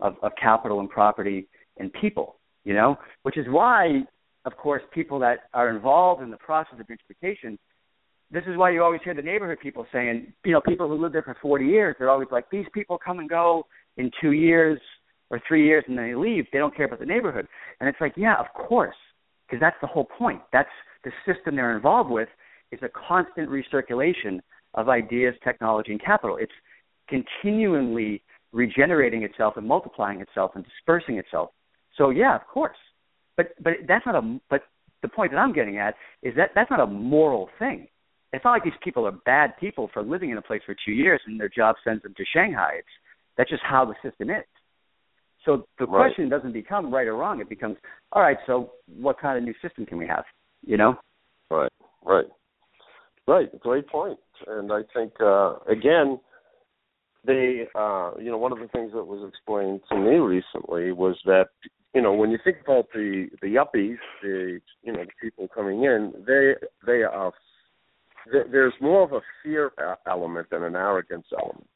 of 0.00 0.16
of 0.22 0.32
capital 0.40 0.80
and 0.80 0.90
property 0.90 1.46
and 1.78 1.92
people. 1.92 2.36
You 2.64 2.72
know, 2.72 2.96
which 3.24 3.36
is 3.36 3.46
why, 3.48 4.04
of 4.46 4.56
course, 4.56 4.82
people 4.94 5.18
that 5.18 5.50
are 5.52 5.68
involved 5.68 6.22
in 6.22 6.30
the 6.30 6.38
process 6.38 6.78
of 6.80 6.86
gentrification 6.86 7.58
this 8.34 8.42
is 8.48 8.56
why 8.56 8.70
you 8.70 8.82
always 8.82 9.00
hear 9.04 9.14
the 9.14 9.22
neighborhood 9.22 9.58
people 9.62 9.86
saying, 9.92 10.32
you 10.44 10.52
know, 10.52 10.60
people 10.60 10.88
who 10.88 11.00
live 11.00 11.12
there 11.12 11.22
for 11.22 11.36
40 11.40 11.66
years, 11.66 11.94
they're 11.98 12.10
always 12.10 12.28
like, 12.32 12.50
these 12.50 12.66
people 12.74 12.98
come 12.98 13.20
and 13.20 13.28
go 13.28 13.66
in 13.96 14.10
two 14.20 14.32
years 14.32 14.80
or 15.30 15.40
three 15.46 15.64
years 15.64 15.84
and 15.86 15.96
then 15.96 16.08
they 16.08 16.14
leave. 16.14 16.46
They 16.52 16.58
don't 16.58 16.74
care 16.76 16.86
about 16.86 16.98
the 16.98 17.06
neighborhood. 17.06 17.46
And 17.80 17.88
it's 17.88 18.00
like, 18.00 18.14
yeah, 18.16 18.34
of 18.38 18.46
course, 18.54 18.96
because 19.46 19.60
that's 19.60 19.76
the 19.80 19.86
whole 19.86 20.04
point. 20.18 20.40
That's 20.52 20.68
the 21.04 21.12
system 21.26 21.54
they're 21.54 21.76
involved 21.76 22.10
with 22.10 22.28
is 22.72 22.80
a 22.82 22.88
constant 22.88 23.48
recirculation 23.48 24.40
of 24.74 24.88
ideas, 24.88 25.34
technology, 25.44 25.92
and 25.92 26.02
capital. 26.02 26.36
It's 26.36 26.52
continually 27.08 28.22
regenerating 28.52 29.22
itself 29.22 29.54
and 29.56 29.66
multiplying 29.66 30.20
itself 30.20 30.52
and 30.56 30.64
dispersing 30.64 31.18
itself. 31.18 31.50
So 31.96 32.10
yeah, 32.10 32.34
of 32.34 32.46
course. 32.46 32.76
But 33.36 33.54
but 33.62 33.74
that's 33.88 34.06
not 34.06 34.14
a 34.14 34.38
but 34.48 34.62
the 35.02 35.08
point 35.08 35.32
that 35.32 35.38
I'm 35.38 35.52
getting 35.52 35.78
at 35.78 35.94
is 36.22 36.34
that 36.36 36.50
that's 36.54 36.70
not 36.70 36.80
a 36.80 36.86
moral 36.86 37.48
thing 37.58 37.88
it's 38.34 38.44
not 38.44 38.50
like 38.52 38.64
these 38.64 38.72
people 38.82 39.06
are 39.06 39.12
bad 39.12 39.56
people 39.58 39.88
for 39.94 40.02
living 40.02 40.30
in 40.30 40.38
a 40.38 40.42
place 40.42 40.60
for 40.66 40.74
two 40.84 40.90
years 40.90 41.20
and 41.26 41.38
their 41.38 41.48
job 41.48 41.76
sends 41.84 42.02
them 42.02 42.14
to 42.16 42.24
Shanghai. 42.32 42.72
It's 42.78 42.88
that's 43.36 43.50
just 43.50 43.62
how 43.62 43.84
the 43.84 43.94
system 44.08 44.28
is. 44.30 44.44
So 45.44 45.66
the 45.78 45.86
Right. 45.86 46.08
question 46.08 46.28
doesn't 46.28 46.52
become 46.52 46.92
right 46.92 47.06
or 47.06 47.16
wrong. 47.16 47.40
It 47.40 47.48
becomes, 47.48 47.76
all 48.12 48.22
right, 48.22 48.38
so 48.46 48.72
what 48.86 49.18
kind 49.18 49.38
of 49.38 49.44
new 49.44 49.54
system 49.62 49.86
can 49.86 49.98
we 49.98 50.06
have? 50.06 50.24
You 50.66 50.76
know? 50.76 50.96
Right, 51.50 51.70
right, 52.04 52.26
right. 53.28 53.60
Great 53.60 53.86
point. 53.88 54.18
And 54.48 54.72
I 54.72 54.82
think 54.94 55.12
uh, 55.20 55.56
again, 55.68 56.18
they, 57.24 57.68
uh, 57.74 58.12
you 58.18 58.30
know, 58.30 58.38
one 58.38 58.52
of 58.52 58.58
the 58.58 58.68
things 58.68 58.92
that 58.94 59.04
was 59.04 59.28
explained 59.28 59.80
to 59.90 59.96
me 59.96 60.16
recently 60.16 60.92
was 60.92 61.16
that, 61.24 61.48
you 61.94 62.02
know, 62.02 62.12
when 62.12 62.30
you 62.30 62.38
think 62.42 62.58
about 62.64 62.88
the 62.92 63.28
the 63.40 63.46
yuppies, 63.46 63.98
the 64.22 64.60
you 64.82 64.92
know 64.92 65.04
the 65.04 65.12
people 65.20 65.48
coming 65.54 65.84
in, 65.84 66.12
they 66.26 66.54
they 66.86 67.02
are 67.02 67.32
there's 68.50 68.74
more 68.80 69.02
of 69.02 69.12
a 69.12 69.20
fear 69.42 69.72
element 70.08 70.48
than 70.50 70.62
an 70.62 70.74
arrogance 70.74 71.26
element. 71.38 71.68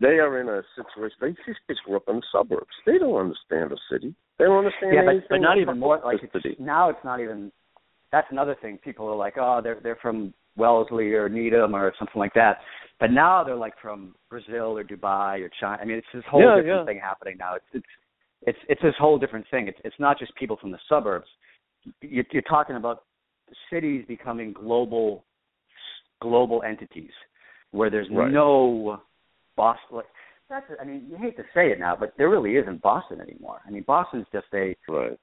They 0.00 0.18
are 0.18 0.40
in 0.40 0.48
a 0.48 0.62
situation. 0.76 1.16
They 1.20 1.30
just 1.46 1.60
just 1.68 1.82
grew 1.84 1.96
up 1.96 2.04
in 2.08 2.16
the 2.16 2.22
suburbs. 2.32 2.70
They 2.86 2.98
don't 2.98 3.16
understand 3.16 3.72
a 3.72 3.76
city. 3.90 4.14
They 4.38 4.44
don't 4.44 4.58
understand 4.58 4.94
yeah, 4.94 5.02
but, 5.04 5.28
but 5.28 5.40
not 5.40 5.58
even 5.58 5.78
more. 5.78 6.00
Like 6.04 6.20
city. 6.20 6.50
it's, 6.50 6.60
now, 6.60 6.88
it's 6.90 7.04
not 7.04 7.20
even. 7.20 7.52
That's 8.10 8.26
another 8.30 8.56
thing. 8.60 8.78
People 8.78 9.08
are 9.08 9.16
like, 9.16 9.34
oh, 9.38 9.60
they're 9.62 9.80
they're 9.82 9.98
from 10.02 10.34
Wellesley 10.56 11.12
or 11.14 11.28
Needham 11.28 11.74
or 11.74 11.92
something 11.98 12.18
like 12.18 12.34
that. 12.34 12.58
But 13.00 13.10
now 13.10 13.42
they're 13.42 13.56
like 13.56 13.74
from 13.80 14.14
Brazil 14.28 14.78
or 14.78 14.84
Dubai 14.84 15.40
or 15.40 15.50
China. 15.60 15.78
I 15.80 15.84
mean, 15.84 15.96
it's 15.96 16.06
this 16.14 16.22
whole 16.30 16.40
Yeah, 16.40 16.56
different 16.56 16.80
yeah. 16.80 16.84
thing 16.84 17.00
happening 17.02 17.36
now. 17.38 17.54
It's 17.56 17.64
it's 17.72 17.86
it's 18.46 18.58
it's 18.68 18.82
this 18.82 18.94
whole 18.98 19.18
different 19.18 19.46
thing. 19.50 19.68
It's 19.68 19.78
it's 19.84 19.96
not 19.98 20.18
just 20.18 20.34
people 20.36 20.56
from 20.60 20.70
the 20.70 20.78
suburbs. 20.88 21.26
You're, 22.00 22.24
you're 22.30 22.42
talking 22.42 22.76
about 22.76 23.04
cities 23.70 24.04
becoming 24.06 24.52
global 24.52 25.24
global 26.20 26.62
entities 26.62 27.10
where 27.72 27.90
there's 27.90 28.08
Right. 28.10 28.30
no 28.30 29.00
Boston. 29.56 29.96
Like, 29.96 30.06
that's 30.48 30.66
I 30.80 30.84
mean, 30.84 31.06
you 31.08 31.16
hate 31.16 31.36
to 31.36 31.44
say 31.54 31.70
it 31.70 31.78
now, 31.80 31.96
but 31.98 32.12
there 32.16 32.28
really 32.28 32.56
isn't 32.56 32.82
Boston 32.82 33.20
anymore. 33.20 33.60
I 33.66 33.70
mean, 33.70 33.82
Boston's 33.86 34.26
just 34.32 34.46
a 34.54 34.76
Right. 34.88 35.18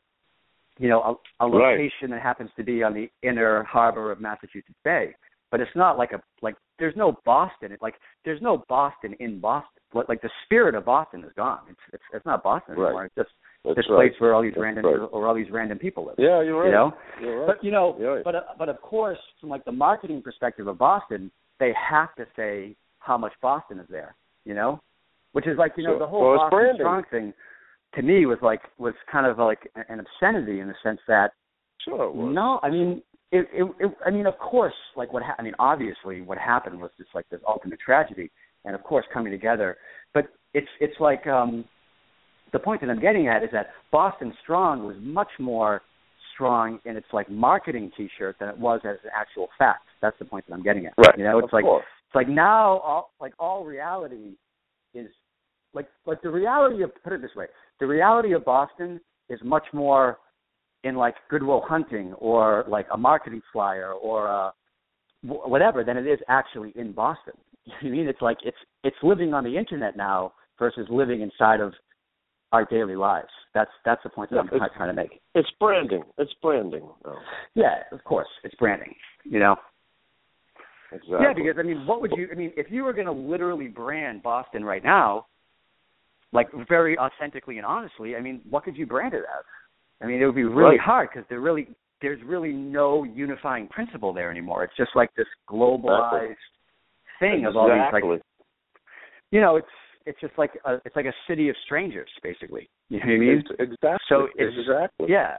you 0.77 0.89
know 0.89 1.01
a, 1.39 1.45
a 1.45 1.49
Right. 1.49 1.77
location 1.79 2.09
that 2.11 2.21
happens 2.21 2.51
to 2.57 2.63
be 2.63 2.83
on 2.83 2.93
the 2.93 3.09
inner 3.21 3.63
harbor 3.63 4.11
of 4.11 4.19
Massachusetts 4.19 4.79
Bay. 4.83 5.15
But 5.51 5.61
it's 5.61 5.71
not 5.75 5.97
like 5.97 6.11
a 6.11 6.21
like 6.41 6.55
there's 6.77 6.95
no 6.95 7.17
Boston. 7.25 7.71
It, 7.71 7.81
like 7.81 7.95
there's 8.25 8.41
no 8.41 8.63
Boston 8.69 9.15
in 9.19 9.39
Boston. 9.39 9.69
Like, 9.93 10.07
like 10.07 10.21
the 10.21 10.29
spirit 10.45 10.75
of 10.75 10.85
Boston 10.85 11.23
is 11.23 11.31
gone. 11.35 11.59
It's 11.69 11.79
it's 11.93 12.03
it's 12.13 12.25
not 12.25 12.43
Boston 12.43 12.75
Right. 12.77 12.85
anymore. 12.87 13.05
It's 13.05 13.15
just 13.15 13.29
That's 13.65 13.75
this 13.77 13.85
right. 13.89 14.09
place 14.11 14.21
where 14.21 14.35
all 14.35 14.43
these 14.43 14.51
That's 14.53 14.61
random 14.61 14.85
right. 14.85 15.09
or 15.11 15.27
all 15.27 15.33
these 15.33 15.49
random 15.51 15.79
people 15.79 16.05
live. 16.05 16.15
Yeah, 16.19 16.41
you're 16.43 16.59
right. 16.59 16.67
You 16.67 16.71
know, 16.71 16.93
You're 17.19 17.39
right. 17.39 17.47
but 17.55 17.63
you 17.63 17.71
know, 17.71 17.95
Yeah. 17.99 18.21
but 18.23 18.35
uh, 18.35 18.41
but 18.59 18.69
of 18.69 18.79
course, 18.81 19.17
from 19.41 19.49
like 19.49 19.65
the 19.65 19.71
marketing 19.71 20.21
perspective 20.21 20.67
of 20.67 20.77
Boston, 20.77 21.31
they 21.59 21.73
have 21.73 22.13
to 22.15 22.25
say 22.35 22.75
how 22.99 23.17
much 23.17 23.33
Boston 23.41 23.79
is 23.79 23.87
there. 23.89 24.15
You 24.45 24.53
know, 24.53 24.79
which 25.31 25.47
is 25.47 25.57
like 25.57 25.73
you 25.77 25.83
know 25.83 25.91
Sure. 25.93 25.99
the 25.99 26.07
whole 26.07 26.21
Well, 26.29 26.37
Boston 26.37 26.59
branding. 26.59 26.75
strong 26.81 27.03
thing. 27.09 27.33
To 27.95 28.03
me, 28.03 28.27
was 28.27 28.37
like 28.43 28.61
was 28.77 28.93
kind 29.11 29.25
of 29.25 29.39
like 29.39 29.67
an 29.89 29.99
obscenity 29.99 30.59
in 30.59 30.67
the 30.67 30.75
sense 30.83 30.99
that 31.07 31.31
sure 31.83 32.13
no, 32.15 32.59
I 32.61 32.69
mean, 32.69 33.01
it, 33.31 33.47
it, 33.53 33.71
it. 33.79 33.91
I 34.05 34.09
mean, 34.09 34.25
of 34.25 34.37
course, 34.37 34.73
like 34.95 35.13
what 35.13 35.23
ha- 35.23 35.35
I 35.37 35.43
mean, 35.43 35.53
obviously, 35.59 36.21
what 36.21 36.37
happened 36.37 36.79
was 36.79 36.91
just 36.97 37.09
like 37.13 37.27
this 37.29 37.39
ultimate 37.47 37.79
tragedy, 37.79 38.31
and 38.65 38.75
of 38.75 38.83
course, 38.83 39.05
coming 39.13 39.31
together. 39.31 39.77
But 40.13 40.27
it's 40.53 40.67
it's 40.79 40.99
like 40.99 41.25
um, 41.27 41.65
the 42.53 42.59
point 42.59 42.81
that 42.81 42.89
I'm 42.89 43.01
getting 43.01 43.27
at 43.27 43.43
is 43.43 43.49
that 43.53 43.67
Boston 43.91 44.33
Strong 44.43 44.85
was 44.85 44.95
much 44.99 45.29
more 45.39 45.81
strong 46.33 46.79
in 46.85 46.95
its 46.95 47.07
like 47.11 47.29
marketing 47.29 47.91
T-shirt 47.95 48.37
than 48.39 48.49
it 48.49 48.57
was 48.57 48.79
as 48.83 48.97
an 49.03 49.11
actual 49.15 49.49
fact. 49.57 49.85
That's 50.01 50.17
the 50.19 50.25
point 50.25 50.45
that 50.47 50.53
I'm 50.53 50.63
getting 50.63 50.85
at. 50.85 50.93
Right. 50.97 51.17
You 51.17 51.25
know, 51.25 51.37
it's 51.39 51.45
of 51.45 51.53
like 51.53 51.65
course. 51.65 51.85
it's 52.07 52.15
like 52.15 52.29
now 52.29 52.79
all 52.79 53.11
like 53.19 53.33
all 53.37 53.65
reality 53.65 54.35
is 54.93 55.07
like 55.73 55.87
like 56.05 56.21
the 56.21 56.29
reality 56.29 56.83
of 56.83 56.91
put 57.03 57.13
it 57.13 57.21
this 57.21 57.31
way 57.35 57.45
the 57.79 57.87
reality 57.87 58.33
of 58.33 58.43
boston 58.43 58.99
is 59.29 59.39
much 59.43 59.65
more 59.73 60.17
in 60.83 60.95
like 60.95 61.15
good 61.29 61.43
will 61.43 61.61
hunting 61.61 62.13
or 62.13 62.65
like 62.67 62.87
a 62.93 62.97
marketing 62.97 63.41
flyer 63.51 63.91
or 63.93 64.27
uh 64.27 64.51
wh- 65.21 65.47
whatever 65.49 65.83
than 65.83 65.97
it 65.97 66.07
is 66.07 66.19
actually 66.27 66.73
in 66.75 66.91
boston 66.91 67.33
you 67.65 67.71
know 67.71 67.77
i 67.81 67.91
mean 67.91 68.07
it's 68.07 68.21
like 68.21 68.37
it's 68.43 68.57
it's 68.83 68.95
living 69.03 69.33
on 69.33 69.43
the 69.43 69.57
internet 69.57 69.97
now 69.97 70.33
versus 70.57 70.87
living 70.89 71.21
inside 71.21 71.59
of 71.59 71.73
our 72.51 72.65
daily 72.65 72.95
lives 72.95 73.29
that's 73.53 73.71
that's 73.85 74.01
the 74.03 74.09
point 74.09 74.29
that 74.29 74.37
Yeah, 74.37 74.59
i'm 74.61 74.69
trying 74.75 74.89
to 74.89 74.93
make 74.93 75.19
It's 75.35 75.49
branding. 75.59 76.03
It's 76.17 76.33
branding. 76.41 76.89
Oh, 77.05 77.15
yeah 77.55 77.83
of 77.91 78.03
course 78.03 78.27
it's 78.43 78.55
branding 78.55 78.93
you 79.23 79.39
know 79.39 79.55
exactly. 80.91 81.17
Yeah, 81.21 81.33
because 81.35 81.55
I 81.59 81.63
mean, 81.63 81.85
what 81.85 82.01
would 82.01 82.11
you? 82.15 82.27
I 82.31 82.35
mean, 82.35 82.51
if 82.57 82.67
you 82.69 82.83
were 82.83 82.93
going 82.93 83.05
to 83.05 83.11
literally 83.11 83.67
brand 83.67 84.23
Boston 84.23 84.63
right 84.63 84.83
now, 84.83 85.27
like 86.31 86.47
very 86.67 86.97
authentically 86.97 87.57
and 87.57 87.65
honestly, 87.65 88.15
I 88.15 88.21
mean, 88.21 88.41
what 88.49 88.63
could 88.63 88.77
you 88.77 88.85
brand 88.85 89.13
it 89.13 89.19
as? 89.19 89.45
I 90.01 90.05
mean, 90.05 90.21
it 90.21 90.25
would 90.25 90.35
be 90.35 90.43
really 90.43 90.77
Right. 90.77 90.79
hard 90.79 91.09
because 91.13 91.27
there 91.29 91.39
really 91.41 91.67
there's 92.01 92.21
really 92.23 92.53
no 92.53 93.03
unifying 93.03 93.67
principle 93.67 94.13
there 94.13 94.31
anymore. 94.31 94.63
It's 94.63 94.75
just 94.77 94.91
like 94.95 95.13
this 95.15 95.27
globalized 95.49 96.35
thing 97.19 97.45
of 97.45 97.57
all 97.57 97.67
these 97.67 97.75
exactly. 97.75 98.09
like 98.11 98.21
you 99.31 99.41
know, 99.41 99.57
it's 99.57 99.67
it's 100.05 100.19
just 100.21 100.35
like 100.37 100.51
a, 100.65 100.79
it's 100.85 100.95
like 100.95 101.05
a 101.05 101.13
city 101.27 101.49
of 101.49 101.55
strangers 101.65 102.09
basically. 102.23 102.69
You 102.89 102.99
know 102.99 103.05
what 103.05 103.13
I 103.13 103.17
mean? 103.17 103.37
It's- 103.39 103.55
exactly. 103.59 104.05
So 104.09 104.25
it's- 104.35 104.53
exactly. 104.57 105.07
Yeah. 105.09 105.37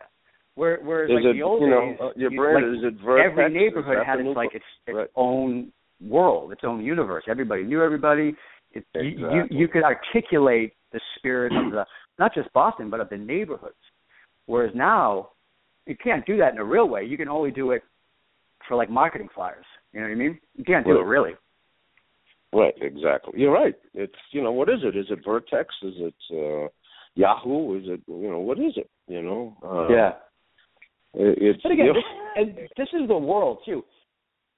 Where, 0.54 0.78
whereas 0.82 1.10
Is 1.10 1.14
like 1.14 1.24
it 1.24 1.32
the 1.34 1.42
old 1.42 1.62
you 1.62 1.68
know 1.70 1.80
days, 1.80 1.96
uh, 2.00 2.10
your 2.16 2.30
you- 2.30 2.54
like, 2.54 2.92
is 2.92 2.98
every 3.24 3.50
neighborhood 3.52 3.98
had 4.06 4.20
its 4.20 4.36
like 4.36 4.54
its, 4.54 4.64
its 4.86 4.94
Right. 4.96 5.08
own 5.16 5.72
world, 6.00 6.52
its 6.52 6.62
own 6.64 6.84
universe. 6.84 7.24
Everybody 7.28 7.62
knew 7.64 7.82
everybody. 7.82 8.34
It, 8.72 8.84
you, 8.94 9.28
you 9.34 9.42
you 9.50 9.68
could 9.68 9.82
articulate 9.82 10.74
the 10.92 11.00
spirit 11.16 11.52
of 11.52 11.72
the 11.72 11.84
not 12.18 12.34
just 12.34 12.52
Boston 12.52 12.90
but 12.90 13.00
of 13.00 13.08
the 13.08 13.16
neighborhoods. 13.16 13.74
Whereas 14.50 14.72
now 14.74 15.28
you 15.86 15.94
can't 16.02 16.26
do 16.26 16.36
that 16.38 16.52
in 16.52 16.58
a 16.58 16.64
real 16.64 16.88
way. 16.88 17.04
You 17.04 17.16
can 17.16 17.28
only 17.28 17.52
do 17.52 17.70
it 17.70 17.82
for 18.66 18.76
like 18.76 18.90
marketing 18.90 19.28
flyers. 19.32 19.64
You 19.92 20.00
know 20.00 20.06
what 20.06 20.12
I 20.12 20.16
mean? 20.16 20.40
You 20.56 20.64
can't 20.64 20.84
do 20.84 20.98
it 20.98 21.04
really. 21.04 21.34
Right, 22.52 22.74
exactly. 22.80 23.34
You're 23.36 23.52
right. 23.52 23.76
It's 23.94 24.12
you 24.32 24.42
know 24.42 24.50
what 24.50 24.68
is 24.68 24.80
it? 24.82 24.96
Is 24.96 25.06
it 25.08 25.20
Vertex? 25.24 25.72
Is 25.84 25.94
it 25.98 26.14
uh, 26.32 26.66
Yahoo? 27.14 27.78
Is 27.78 27.84
it 27.86 28.00
you 28.08 28.28
know 28.28 28.40
what 28.40 28.58
is 28.58 28.72
it? 28.74 28.90
You 29.06 29.22
know. 29.22 29.56
Uh, 29.62 29.88
yeah. 29.88 30.10
It, 31.14 31.38
it's 31.40 31.62
But 31.62 31.70
again, 31.70 31.86
you 31.86 31.92
know, 31.92 32.00
this, 32.00 32.04
and 32.36 32.68
this 32.76 32.88
is 33.00 33.06
the 33.06 33.16
world 33.16 33.58
too. 33.64 33.84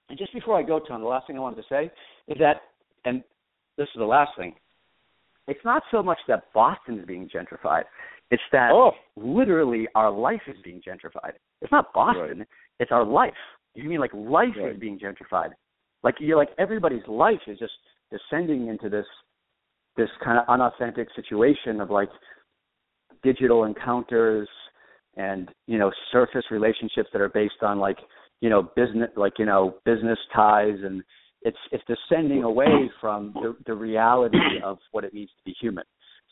And 0.09 0.19
just 0.19 0.33
before 0.33 0.59
I 0.59 0.63
go, 0.63 0.81
Tom, 0.81 1.03
the 1.03 1.07
last 1.07 1.27
thing 1.27 1.37
I 1.37 1.41
wanted 1.41 1.57
to 1.57 1.69
say 1.69 1.91
is 2.29 2.39
that, 2.39 2.63
and 3.05 3.23
this 3.77 3.89
is 3.89 3.99
the 3.99 4.07
last 4.07 4.31
thing. 4.39 4.55
It's 5.49 5.65
not 5.67 5.83
so 5.91 6.03
much 6.03 6.19
that 6.29 6.45
Boston 6.55 6.99
is 6.99 7.05
being 7.05 7.29
gentrified; 7.29 7.85
it's 8.33 8.43
that 8.51 8.71
oh 8.73 8.93
literally 9.17 9.87
our 9.95 10.11
life 10.11 10.41
is 10.49 10.57
being 10.65 10.81
gentrified. 10.81 11.35
It's 11.61 11.71
not 11.71 11.93
Boston; 11.93 12.45
it's 12.81 12.91
our 12.91 13.05
life. 13.05 13.35
You 13.75 13.89
mean 13.89 14.01
like 14.01 14.13
life 14.15 14.49
Right. 14.57 14.73
is 14.73 14.81
being 14.81 14.99
gentrified? 14.99 15.51
Like 16.03 16.17
you're 16.19 16.37
like 16.37 16.51
everybody's 16.59 17.07
life 17.07 17.43
is 17.47 17.59
just 17.59 17.75
descending 18.11 18.69
into 18.69 18.89
this 18.89 19.07
this 19.97 20.09
kind 20.25 20.39
of 20.39 20.45
unauthentic 20.49 21.09
situation 21.15 21.81
of 21.81 21.91
like 21.91 22.09
digital 23.23 23.65
encounters 23.65 24.49
and 25.17 25.51
you 25.67 25.79
know 25.79 25.91
surface 26.11 26.45
relationships 26.51 27.11
that 27.13 27.21
are 27.21 27.29
based 27.29 27.63
on 27.63 27.79
like 27.79 27.99
you 28.41 28.49
know 28.49 28.63
business 28.75 29.11
like 29.17 29.35
you 29.39 29.45
know 29.45 29.75
business 29.85 30.19
ties 30.35 30.79
and 30.83 31.03
it's 31.43 31.59
it's 31.71 31.85
descending 31.87 32.45
away 32.45 32.91
from 33.01 33.33
the, 33.35 33.55
the 33.67 33.75
reality 33.75 34.39
of 34.65 34.79
what 34.93 35.05
it 35.05 35.13
means 35.13 35.29
to 35.37 35.45
be 35.45 35.55
human. 35.61 35.85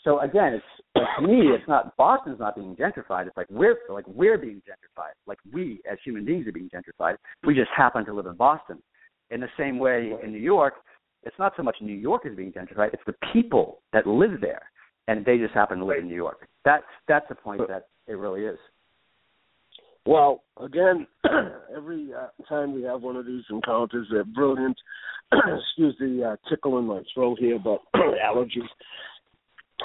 So 0.04 0.20
again, 0.20 0.54
it's 0.54 0.64
like 0.94 1.04
to 1.18 1.26
me, 1.26 1.48
it's 1.48 1.66
not 1.68 1.96
Boston's 1.96 2.40
not 2.40 2.56
being 2.56 2.76
gentrified. 2.76 3.26
It's 3.26 3.36
like 3.36 3.46
we're 3.50 3.78
like 3.88 4.06
we're 4.08 4.38
being 4.38 4.62
gentrified. 4.68 5.12
Like 5.26 5.38
we 5.52 5.80
as 5.90 5.98
human 6.04 6.24
beings 6.24 6.46
are 6.46 6.52
being 6.52 6.70
gentrified. 6.70 7.16
We 7.46 7.54
just 7.54 7.70
happen 7.76 8.04
to 8.06 8.12
live 8.12 8.26
in 8.26 8.34
Boston. 8.34 8.82
In 9.30 9.40
the 9.40 9.48
same 9.56 9.78
way, 9.78 10.12
in 10.24 10.32
New 10.32 10.40
York, 10.40 10.74
it's 11.22 11.38
not 11.38 11.52
so 11.56 11.62
much 11.62 11.76
New 11.80 11.94
York 11.94 12.22
is 12.24 12.36
being 12.36 12.52
gentrified. 12.52 12.92
It's 12.92 13.02
the 13.06 13.14
people 13.32 13.82
that 13.92 14.06
live 14.06 14.40
there, 14.40 14.62
and 15.06 15.24
they 15.24 15.38
just 15.38 15.54
happen 15.54 15.78
to 15.78 15.84
live 15.84 15.98
in 15.98 16.08
New 16.08 16.16
York. 16.16 16.48
That's 16.64 16.84
that's 17.06 17.26
the 17.28 17.34
point 17.34 17.60
that 17.68 17.88
it 18.08 18.14
really 18.14 18.42
is. 18.42 18.58
Well, 20.06 20.42
again, 20.56 21.06
every 21.76 22.08
uh, 22.14 22.28
time 22.48 22.72
we 22.72 22.82
have 22.82 23.02
one 23.02 23.16
of 23.16 23.26
these 23.26 23.44
encounters, 23.50 24.06
they're 24.10 24.24
brilliant. 24.24 24.76
Excuse 25.32 25.94
the 26.00 26.32
uh, 26.32 26.48
tickle 26.48 26.78
in 26.78 26.86
my 26.86 27.02
throat 27.14 27.38
here, 27.38 27.58
but 27.62 27.80
allergies. 27.94 28.68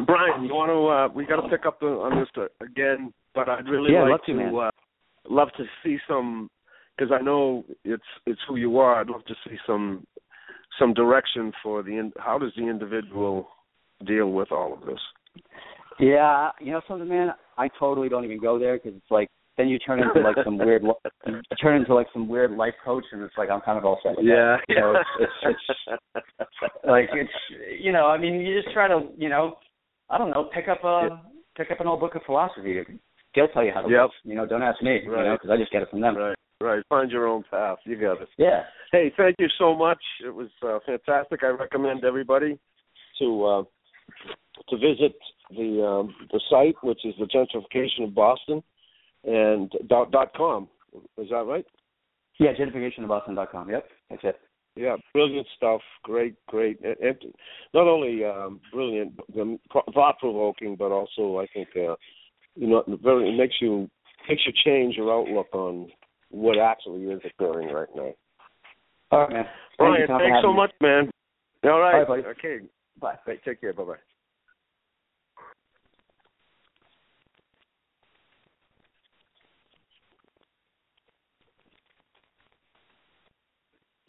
Brian, 0.05 0.43
you 0.43 0.53
want 0.53 0.69
to? 0.71 0.87
Uh, 0.87 1.15
we 1.15 1.25
got 1.25 1.41
to 1.41 1.49
pick 1.49 1.65
up 1.65 1.79
the, 1.79 1.87
on 1.87 2.19
this 2.19 2.29
uh, 2.37 2.47
again, 2.63 3.13
but 3.33 3.49
I'd 3.49 3.67
really 3.67 3.93
Yeah, 3.93 4.03
like 4.03 4.11
love 4.11 4.19
to, 4.27 4.33
to, 4.33 4.57
uh, 4.57 4.71
love 5.29 5.49
to 5.57 5.63
see 5.83 5.97
some 6.07 6.49
because 6.97 7.11
I 7.17 7.21
know 7.21 7.65
it's 7.83 8.03
it's 8.25 8.39
who 8.47 8.55
you 8.55 8.77
are. 8.79 8.99
I'd 8.99 9.09
love 9.09 9.25
to 9.25 9.35
see 9.47 9.55
some 9.65 10.05
some 10.79 10.93
direction 10.93 11.51
for 11.63 11.83
the 11.83 11.91
in, 11.91 12.11
how 12.17 12.37
does 12.37 12.51
the 12.57 12.67
individual 12.67 13.47
deal 14.05 14.31
with 14.31 14.51
all 14.51 14.73
of 14.73 14.85
this. 14.85 14.99
Yeah, 15.99 16.51
you 16.59 16.71
know 16.71 16.81
something, 16.87 17.07
man. 17.07 17.29
I 17.57 17.69
totally 17.79 18.09
don't 18.09 18.25
even 18.25 18.39
go 18.39 18.59
there 18.59 18.77
because 18.77 18.93
it's 18.97 19.11
like 19.11 19.29
then 19.57 19.69
you 19.69 19.79
turn 19.79 20.01
into 20.01 20.19
like 20.19 20.35
some 20.43 20.57
weird, 20.57 20.83
you 21.25 21.41
turn 21.61 21.79
into 21.79 21.93
like 21.93 22.07
some 22.11 22.27
weird 22.27 22.51
life 22.51 22.73
coach, 22.83 23.05
and 23.11 23.21
it's 23.21 23.35
like 23.37 23.49
I'm 23.49 23.61
kind 23.61 23.77
of 23.77 23.85
all 23.85 23.99
set 24.03 24.17
with 24.17 24.25
that. 24.25 24.57
you 24.67 24.75
know, 24.75 24.95
it's, 25.19 25.31
it's, 25.43 25.89
it's 26.15 26.85
like 26.85 27.09
it's 27.13 27.31
you 27.79 27.93
know, 27.93 28.07
I 28.07 28.17
mean, 28.17 28.41
you 28.41 28.61
just 28.61 28.73
try 28.73 28.87
to 28.87 29.07
you 29.17 29.29
know, 29.29 29.55
I 30.09 30.17
don't 30.17 30.29
know, 30.31 30.49
pick 30.53 30.67
up 30.67 30.83
a 30.83 31.21
pick 31.57 31.71
up 31.71 31.79
an 31.79 31.87
old 31.87 31.99
book 31.99 32.15
of 32.15 32.21
philosophy. 32.25 32.79
They'll 33.35 33.47
tell 33.49 33.63
you 33.63 33.71
how 33.73 33.81
to 33.81 33.89
Yep. 33.89 34.01
live. 34.01 34.09
You 34.23 34.35
know, 34.35 34.45
don't 34.45 34.61
ask 34.63 34.81
me. 34.81 35.01
You 35.03 35.09
know, 35.09 35.15
Right. 35.15 35.31
because 35.33 35.49
I 35.49 35.57
just 35.57 35.71
get 35.71 35.81
it 35.81 35.89
from 35.89 36.01
them. 36.01 36.15
right, 36.17 36.35
right. 36.61 36.83
Find 36.89 37.11
your 37.11 37.27
own 37.27 37.43
path. 37.49 37.79
You 37.85 37.95
got 37.97 38.21
it. 38.21 38.29
Yeah. 38.37 38.65
Hey, 38.91 39.09
thank 39.17 39.35
you 39.39 39.47
so 39.57 39.75
much. 39.75 40.01
It 40.23 40.33
was 40.33 40.49
uh, 40.63 40.79
fantastic. 40.85 41.43
I 41.43 41.47
recommend 41.47 42.05
everybody 42.05 42.57
to 43.19 43.45
uh, 43.45 43.63
to 44.69 44.77
visit 44.77 45.15
the 45.49 45.85
um, 45.85 46.15
the 46.31 46.39
site, 46.49 46.75
which 46.83 47.03
is 47.05 47.13
the 47.19 47.25
gentrification 47.25 48.05
of 48.05 48.13
Boston, 48.15 48.63
and 49.23 49.71
dot 49.87 50.11
dot 50.11 50.33
com. 50.35 50.69
Is 51.17 51.29
that 51.29 51.45
right? 51.45 51.65
Yeah, 52.39 52.53
gentrificationofboston.com. 52.53 53.69
Yep, 53.69 53.89
that's 54.09 54.23
it. 54.23 54.39
Yeah, 54.75 54.97
brilliant 55.13 55.47
stuff. 55.55 55.81
Great, 56.03 56.35
great. 56.47 56.79
And, 56.81 56.95
and 56.99 57.33
not 57.73 57.87
only 57.87 58.25
um, 58.25 58.59
brilliant, 58.71 59.17
thought 59.93 60.19
provoking, 60.19 60.75
but 60.75 60.91
also 60.91 61.39
I 61.39 61.47
think 61.53 61.69
uh, 61.75 61.95
you 62.55 62.67
know 62.67 62.83
very 63.01 63.29
it 63.29 63.37
makes 63.37 63.55
you 63.61 63.89
makes 64.27 64.43
you 64.45 64.53
change 64.65 64.95
your 64.95 65.13
outlook 65.13 65.47
on 65.53 65.89
what 66.29 66.57
actually 66.57 67.03
is 67.03 67.21
occurring 67.25 67.69
right 67.69 67.87
now. 67.95 68.13
All 69.11 69.19
right, 69.21 69.31
man. 69.31 69.45
Thank 69.77 70.07
Brian, 70.07 70.07
thanks 70.07 70.39
so 70.41 70.49
me. 70.49 70.55
much, 70.55 70.71
man. 70.81 71.09
All 71.63 71.79
right. 71.79 71.93
All 71.93 71.99
right, 71.99 72.07
buddy. 72.07 72.23
Okay. 72.23 72.65
Bye. 72.99 73.15
Hey, 73.25 73.39
take 73.45 73.61
care. 73.61 73.73
Bye 73.73 73.83
bye. 73.83 74.14